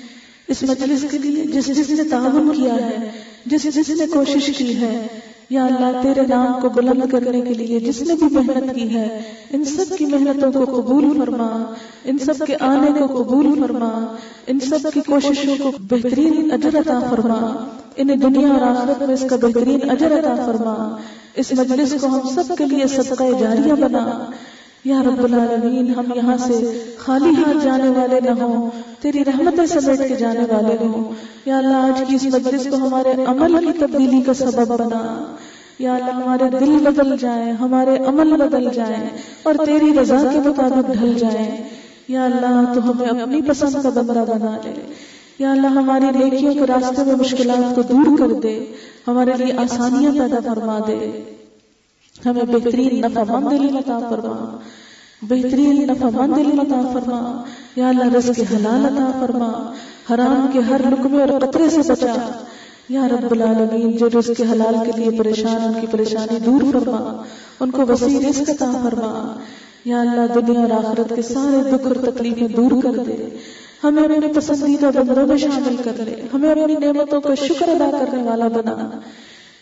اس 0.49 0.63
مجلس 0.63 1.05
کے 1.11 1.19
لیے 1.19 1.45
جس 1.45 1.67
جس 1.67 1.91
نے 1.91 2.09
تعاون 2.11 2.53
کیا 2.57 2.75
ہے 2.75 3.28
جس 3.47 3.63
جس 3.75 3.89
نے 3.89 4.07
کوشش 4.07 4.51
کی 4.59 4.77
ہے، 4.77 5.07
یا 5.51 5.65
اللہ 5.65 6.01
تیرے 6.03 6.23
نام 6.29 6.61
کو 6.61 6.69
بلند 6.69 7.11
کرنے 7.13 7.41
کے 7.41 7.55
لیے 7.55 7.81
جس 7.81 8.03
نے 8.03 8.15
بھی 8.15 8.27
محنت 8.31 8.75
کی 8.75 8.95
ہے، 8.95 9.23
ان 9.51 9.65
سب 9.65 9.97
کی 9.99 10.07
محنتوں 10.07 10.53
کو 10.53 10.81
قبول 10.81 11.19
فرما، 11.19 11.73
ان 12.05 12.19
سب 12.19 12.47
کے 12.47 12.57
آنے 12.61 12.91
کو 12.99 13.23
قبول 13.23 13.63
فرما، 13.63 14.15
ان 14.47 14.61
سب 14.61 14.89
کی 14.95 15.01
کوششوں 15.07 15.57
کو 15.59 15.71
بہترین 15.79 16.53
اجر 16.53 16.79
عطا 16.79 16.99
فرما، 17.11 17.69
انہیں 17.97 18.17
دنیا 18.17 18.49
اور 18.49 18.63
آخرت 18.63 19.03
میں 19.03 19.15
اس 19.15 19.25
کا 19.31 19.37
بہترین 19.37 19.91
اجر 19.91 20.19
عطا 20.19 20.35
فرما، 20.47 20.97
اس 21.35 21.53
مجلس 21.53 21.95
کو 22.01 22.07
ہم 22.07 22.29
سب 22.35 22.55
کے 22.59 22.65
لیے 22.65 22.87
صدقہ 22.87 23.25
جاریہ 23.41 23.73
بنا۔ 23.73 24.31
یا 24.89 25.03
رب 25.03 25.25
العالمین، 25.25 25.95
ہم 25.95 26.05
یہاں 26.15 26.37
سے 26.37 26.85
خالی 26.99 27.31
ہاتھ 27.31 27.65
جانے 27.65 27.89
والے 27.89 28.21
نہ 28.21 28.43
ہوں، 28.43 28.71
تیری 29.01 29.25
رحمت 29.25 29.61
سمیٹ 29.69 30.09
کے 30.09 30.17
جانے 30.17 30.41
والے 30.41 30.77
ہوں۔ 30.81 31.05
یا 31.47 31.59
اللہ، 31.59 31.77
آج 31.77 32.03
کی 32.09 32.17
اس 32.17 32.25
مجلس 32.25 32.67
کو 32.71 32.77
ہمارے 32.77 33.13
عمل 33.27 33.65
کی 33.65 33.79
تبدیلی 33.79 34.21
کا 34.21 34.35
سبب 34.35 34.67
بنا۔ 34.67 35.35
یا 35.79 35.95
اللہ، 35.95 36.11
ہمارے 36.11 36.45
دل 36.61 36.79
بدل 36.85 37.17
جائیں، 37.21 37.53
ہمارے 37.53 37.97
عمل 38.07 38.37
بدل 38.37 38.69
جائیں 38.75 39.09
اور 39.43 39.55
تیری 39.67 39.99
رضا 40.03 40.23
کے 40.33 40.49
مطابق 40.49 40.91
ڈھل 40.93 41.13
جائیں۔ 41.19 41.65
یا 42.09 42.25
اللہ، 42.25 42.73
تو 42.75 42.91
ہمیں 42.91 43.21
اپنی 43.21 43.43
پسند 43.43 43.83
کا 43.83 43.89
بندہ 43.89 44.25
بنا 44.29 44.57
لے۔ 44.65 44.93
یا 45.39 45.53
اللہ، 45.53 45.67
ہماری 45.67 46.19
نیکیوں 46.19 46.55
کے 46.55 46.67
راستے 46.67 47.05
میں 47.05 47.15
مشکلات 47.15 47.75
کو 47.75 47.83
دور 47.83 48.19
کر 48.19 48.33
دے، 48.33 48.65
ہمارے 49.09 49.31
لیے 49.39 49.53
آسانیاں 49.53 50.13
پیدا 50.13 50.55
فرما 50.55 50.79
دے۔ 50.87 51.23
ہمیں 52.27 52.43
بہترین 52.43 53.01
نفع 53.01 53.39
مند 53.39 53.51
دلی 53.51 53.79
عطا 53.79 53.99
فرما۔ 54.11 54.59
بہترین 55.23 55.87
نفع 55.87 56.09
مند 56.15 56.37
دلی 56.37 56.61
عطا 56.61 56.91
فرما۔ 56.93 57.43
یا 57.77 57.89
اللہ 57.89 58.17
رزق 58.17 58.41
حلال 58.41 58.85
عطا 58.85 59.11
فرما۔ 59.21 59.73
حرام 60.11 60.51
کے 60.53 60.61
ہر 60.61 60.81
لقمے 60.91 61.23
اور 61.23 61.41
قطرے 61.41 61.71
سے 61.71 61.93
بچا۔ 61.93 62.45
یا 62.89 63.09
رب 63.09 63.33
العالمین، 63.33 63.97
جو 63.97 64.09
رزق 64.09 64.31
کے 64.37 64.43
حلال 64.53 64.75
کے 64.85 65.01
لیے 65.01 65.19
پریشان، 65.19 65.63
ان 65.63 65.81
کی 65.81 65.87
پریشانی 65.87 66.39
دور 66.39 66.61
فرما۔ 66.73 67.23
ان 67.61 67.71
کو 67.71 67.83
وسیع 67.89 68.19
رزق 68.31 68.51
عطا 68.51 68.81
فرما۔ 68.85 69.37
یا 69.85 70.01
اللہ 70.01 70.35
دنیا 70.35 70.61
اور 70.61 70.71
آخرت 70.71 71.13
کے 71.17 71.23
سارے 71.23 71.71
دکھ 71.71 71.87
اور 71.87 72.11
تکلیفیں 72.11 72.49
دور 72.49 72.83
کر 72.83 72.91
دے۔ 72.91 73.37
ہمیں 73.85 74.03
اپنے 74.03 74.33
پسندیدہ 74.35 74.91
بندوں 74.97 75.27
میں 75.27 75.37
شامل 75.37 75.77
کر 75.85 75.93
لے۔ 75.97 76.23
ہمیں 76.35 76.51
اپنی 76.51 76.75
نعمتوں 76.75 77.21
کا 77.21 77.35
شکر 77.35 77.69
ادا 77.69 77.91
کرنے 78.01 78.23
والا 78.23 78.49
بنا۔ 78.49 78.91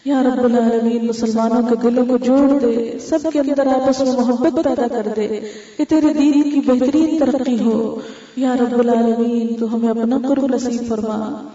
یا 0.07 0.23
رب 0.23 0.45
العالمین، 0.45 1.07
مسلمانوں 1.07 1.63
کے 1.63 1.75
دلوں 1.83 2.07
کو 2.07 2.17
جوڑ 2.17 2.61
دے، 2.61 2.99
سب 3.09 3.19
کے 3.33 3.39
اندر 3.41 3.67
آپس 3.67 4.01
میں 4.01 4.13
محبت 4.13 4.65
پیدا 4.65 4.89
کر 4.89 5.09
دے، 5.17 5.41
کہ 5.77 5.85
تیرے 5.89 6.15
دین 6.15 6.43
کی 6.43 6.61
بہترین 6.67 7.19
ترقی 7.19 7.65
ہو۔ 7.65 8.01
یا 8.37 8.55
رب 8.61 8.79
العالمین، 8.79 9.55
تو 9.55 9.75
ہمیں 9.75 9.89
اپنا 9.89 10.19
قرب 10.29 10.47
نصیب 10.47 10.89
فرما۔ 10.89 11.49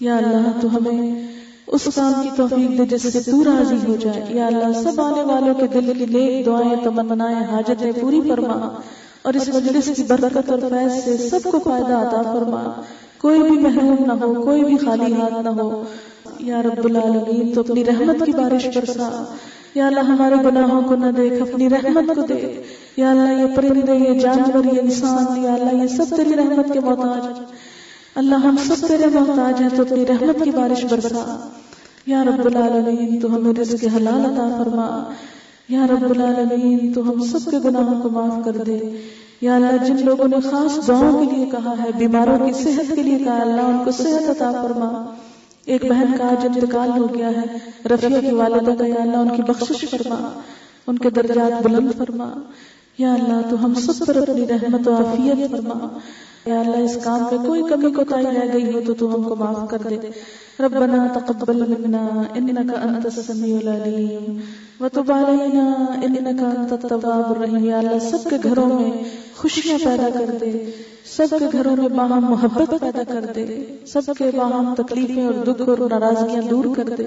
یا 0.00 0.16
اللہ، 0.16 0.60
تو 0.60 0.76
ہمیں 0.76 1.28
اس 1.66 1.88
کام 1.94 2.12
کی 2.22 2.28
توفیق 2.36 2.78
دے 2.78 2.96
جس 2.96 3.12
سے 3.12 3.20
تو 3.30 3.44
راضی 3.44 3.76
ہو 3.88 3.96
جائے۔ 3.96 4.24
یا 4.28 4.46
اللہ، 4.46 4.90
سب 4.90 5.00
آنے 5.00 5.22
والوں 5.22 5.54
کے 5.54 5.66
دل 5.66 5.92
کی 5.98 6.06
نیک 6.06 6.46
دعائیں، 6.46 6.84
تمنائیں، 6.84 7.44
حاجتیں 7.50 7.92
پوری 8.00 8.20
فرما۔ 8.28 8.68
اور 9.22 9.34
اس 9.34 9.48
مجلس 9.48 9.90
کی 9.96 10.02
برکت 10.02 10.50
اور 10.50 10.58
فیض 10.58 11.18
سے 11.18 11.28
سب 11.28 11.50
کو 11.50 11.58
فائدہ 11.64 11.94
عطا 11.94 12.22
فرما۔ 12.22 12.82
کوئی 13.20 13.42
بھی 13.42 13.58
محروم 13.58 13.96
نہ 14.06 14.12
ہو، 14.12 14.42
کوئی 14.42 14.64
بھی 14.64 14.76
خالی 14.76 15.12
ہاتھ 15.12 15.44
نہ 15.44 15.48
ہو۔ 15.48 15.84
یا 16.38 16.62
رب 16.62 16.84
العالمین، 16.84 17.52
تو 17.52 17.60
اپنی 17.60 17.84
رحمت 17.84 18.26
کی 18.26 18.32
بارش 18.32 18.66
برسا۔ 18.76 19.24
یا 19.74 19.86
اللہ، 19.86 20.00
ہمارے 20.00 20.34
گناہوں 20.44 20.82
کو 20.82 20.96
نہ 20.96 21.06
دیکھ، 21.16 21.42
اپنی 21.42 21.70
رحمت 21.70 22.16
کو 22.16 22.22
دے 22.22 22.62
یا 22.96 23.10
اللہ، 23.10 23.42
یہ 23.42 23.56
پرندے، 23.56 23.94
یہ 23.94 24.20
جانور، 24.20 24.64
یہ 24.64 24.80
انسان، 24.80 25.44
یا 25.44 25.54
اللہ، 25.54 25.82
یہ 25.82 25.88
سب 25.88 26.16
تیری 26.16 26.30
رحمت 26.36 26.72
کے 26.72 26.80
محتاج 26.80 27.40
اللہ، 28.14 28.34
ہم 28.34 28.56
سب 28.66 28.86
تیرے 28.86 29.06
محتاج 29.06 29.62
ہیں، 29.62 29.68
تو 29.76 29.82
اپنی 29.82 30.06
رحمت 30.06 30.44
کی 30.44 30.50
بارش 30.50 30.84
برسا۔ 30.84 31.48
یا 32.06 32.24
رب 32.24 32.46
العالمین، 32.46 33.20
تو 33.20 33.36
ہمیں 33.36 33.60
رزق 33.60 33.96
حلال 33.96 34.26
عطا 34.26 34.48
فرما۔ 34.58 35.04
یا 35.68 35.86
رب 35.86 36.10
العالمین، 36.10 36.92
تو 36.92 37.10
ہم 37.10 37.24
سب 37.24 37.50
کے 37.50 37.56
گناہوں 37.64 38.02
کو 38.02 38.10
معاف 38.10 38.44
کر 38.44 38.52
دے۔ 38.52 38.78
یا 39.40 39.56
اللہ، 39.56 39.84
جن 39.84 39.96
لوگوں 40.04 40.28
نے 40.28 40.40
خاص 40.40 40.88
دعاؤں 40.88 41.26
کے 41.26 41.36
لیے 41.36 41.46
کہا 41.46 41.74
ہے، 41.82 41.88
بیماروں 41.98 42.46
کی 42.46 42.52
صحت 42.52 42.96
کے 42.96 43.02
لیے 43.02 43.18
کہا، 43.18 43.40
اللہ، 43.40 43.60
ان 43.60 43.78
کو 43.84 43.90
صحت 43.90 44.30
عطا 44.30 44.52
فرما۔ 44.62 45.04
ایک 45.68 45.84
بہن 45.84 46.18
کا 46.18 46.28
آج 46.28 46.46
انتقال 46.46 46.90
ہو 46.98 47.14
گیا 47.14 47.28
ہے 47.28 47.44
رفیہ 47.88 48.20
کی 48.20 48.34
والدہ 48.34 48.78
کا 48.78 48.86
یا 48.86 48.94
اللہ 48.98 49.16
ان 49.16 49.36
کی 49.36 49.42
بخشش 49.42 49.90
فرما، 49.90 50.40
ان 50.86 50.98
کے 50.98 51.10
درجات 51.10 51.62
بلند 51.62 51.92
فرما، 51.98 52.32
یا 52.98 53.14
اللہ 53.14 53.50
تو 53.50 53.64
ہم 53.64 53.74
سب 53.74 54.06
پر 54.06 54.16
اپنی 54.16 54.46
رحمت 54.48 54.88
و 54.88 54.94
عافیت 54.94 55.50
فرما۔ 55.50 55.98
یا 56.46 56.60
اللہ 56.60 56.76
اس 56.76 56.98
کام 57.04 57.22
میں 57.22 57.46
کوئی 57.46 57.62
کمی 57.68 57.92
کو 57.92 58.04
تائی 58.04 58.26
رہ 58.26 58.52
گئی 58.52 58.72
ہو 58.72 58.80
تو 58.86 58.94
تو 58.94 59.14
ہم 59.14 59.22
کو 59.22 59.36
معاف 59.36 59.70
کر 59.70 59.78
دے۔ 59.90 59.96
ربنا 60.60 61.06
تقبل 61.18 61.74
منا 61.78 62.22
انك 62.34 62.74
انت 62.82 63.06
السميع 63.06 63.56
العليم 63.62 64.40
وتب 64.80 65.12
علينا 65.12 65.86
انك 66.02 66.42
انت 66.42 66.72
التواب 66.72 67.30
الرحيم 67.30 67.64
یا 67.64 67.78
اللہ 67.78 67.98
سب 67.98 68.30
کے 68.30 68.36
گھروں 68.42 68.66
میں 68.66 68.90
خوشیاں 69.36 69.78
پیدا 69.84 70.08
کر 70.14 70.30
دے، 70.40 70.70
سب 71.16 71.26
کے 71.30 71.44
گھروں 71.52 71.76
میں 71.76 71.88
باہم 71.88 72.24
محبت 72.24 72.70
پیدا 72.80 73.02
کر 73.08 73.24
دے، 73.34 73.66
سب 73.86 74.02
کے 74.18 74.30
باہم 74.36 74.74
تکلیفیں 74.74 75.26
اور 75.26 75.34
دکھ 75.34 75.68
اور 75.68 75.90
ناراضگیاں 75.90 76.42
دور 76.42 76.64
کر 76.76 76.84
دے۔ 76.98 77.04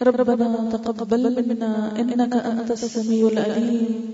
ربنا 0.00 0.68
تقبل 0.70 1.28
منا 1.34 1.88
انك 1.98 2.36
انت 2.44 2.70
السميع 2.70 3.26
العليم 3.26 4.10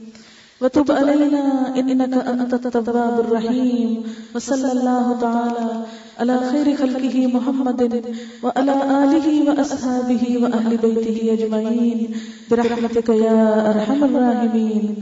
وتب 0.61 0.93
علينا 0.93 1.43
إنك 1.77 2.15
أنت 2.33 2.55
التواب 2.55 3.21
الرحيم 3.21 4.03
وصلى 4.35 4.73
الله 4.73 5.17
تعالى 5.21 5.85
على 6.17 6.37
خير 6.51 6.69
خلقه 6.77 7.27
محمد 7.27 7.81
وعلى 8.43 8.75
آله 8.99 9.27
وأصحابه 9.47 10.23
وأهل 10.43 10.73
بيته 10.77 11.17
أجمعين 11.35 11.99
برحمتك 12.51 13.09
يا 13.09 13.41
أرحم 13.73 14.05
الراحمين 14.05 14.95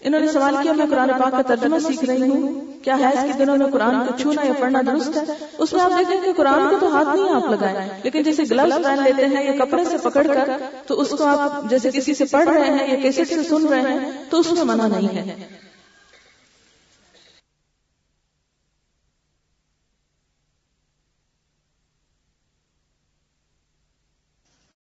انہوں 0.00 0.20
نے 0.20 0.28
سوال 0.32 0.54
کیا، 0.62 0.72
میں 0.72 0.86
قرآن 0.90 1.10
پاک 1.18 1.32
کا 1.32 1.40
ترجمہ 1.46 1.78
سیکھ 1.78 2.04
رہی 2.04 2.28
ہوں۔ 2.28 2.60
کیا 2.84 2.98
ہے 2.98 3.08
اس 3.08 3.24
کے 3.26 3.32
دنوں 3.38 3.56
میں 3.56 3.66
قرآن 3.72 3.96
کو 4.06 4.16
چھونا 4.18 4.44
یا 4.46 4.52
پڑھنا 4.60 4.80
درست 4.86 5.16
ہے؟ 5.16 5.22
اس 5.58 5.72
میں 5.72 5.82
آپ 5.82 5.98
دیکھیں 5.98 6.20
کہ 6.24 6.32
قرآن 6.36 6.68
کو 6.70 6.76
تو 6.80 6.86
ہاتھ 6.94 7.08
نہیں 7.16 7.34
آپ 7.34 7.50
لگائیں، 7.50 7.88
لیکن 8.02 8.22
جیسے 8.22 8.42
گلوز 8.50 8.72
پہن 8.84 9.02
لیتے 9.04 9.26
ہیں 9.26 9.44
یا 9.44 9.64
کپڑے 9.64 9.84
سے 9.84 9.96
پکڑ 10.02 10.26
کر، 10.26 10.50
تو 10.86 11.00
اس 11.00 11.10
کو 11.18 11.24
آپ 11.24 11.70
جیسے 11.70 11.90
کسی 11.90 12.14
سے 12.14 12.24
پڑھ 12.24 12.48
رہے 12.48 12.70
ہیں 12.70 12.88
یا 12.92 12.96
کیسے 13.02 13.24
سے 13.24 13.42
سن 13.42 13.66
رہے 13.66 13.80
ہیں، 13.80 14.10
تو 14.30 14.40
اس 14.40 14.52
میں 14.52 14.64
منع 14.64 14.86
نہیں 14.86 15.16
ہے۔ 15.16 15.36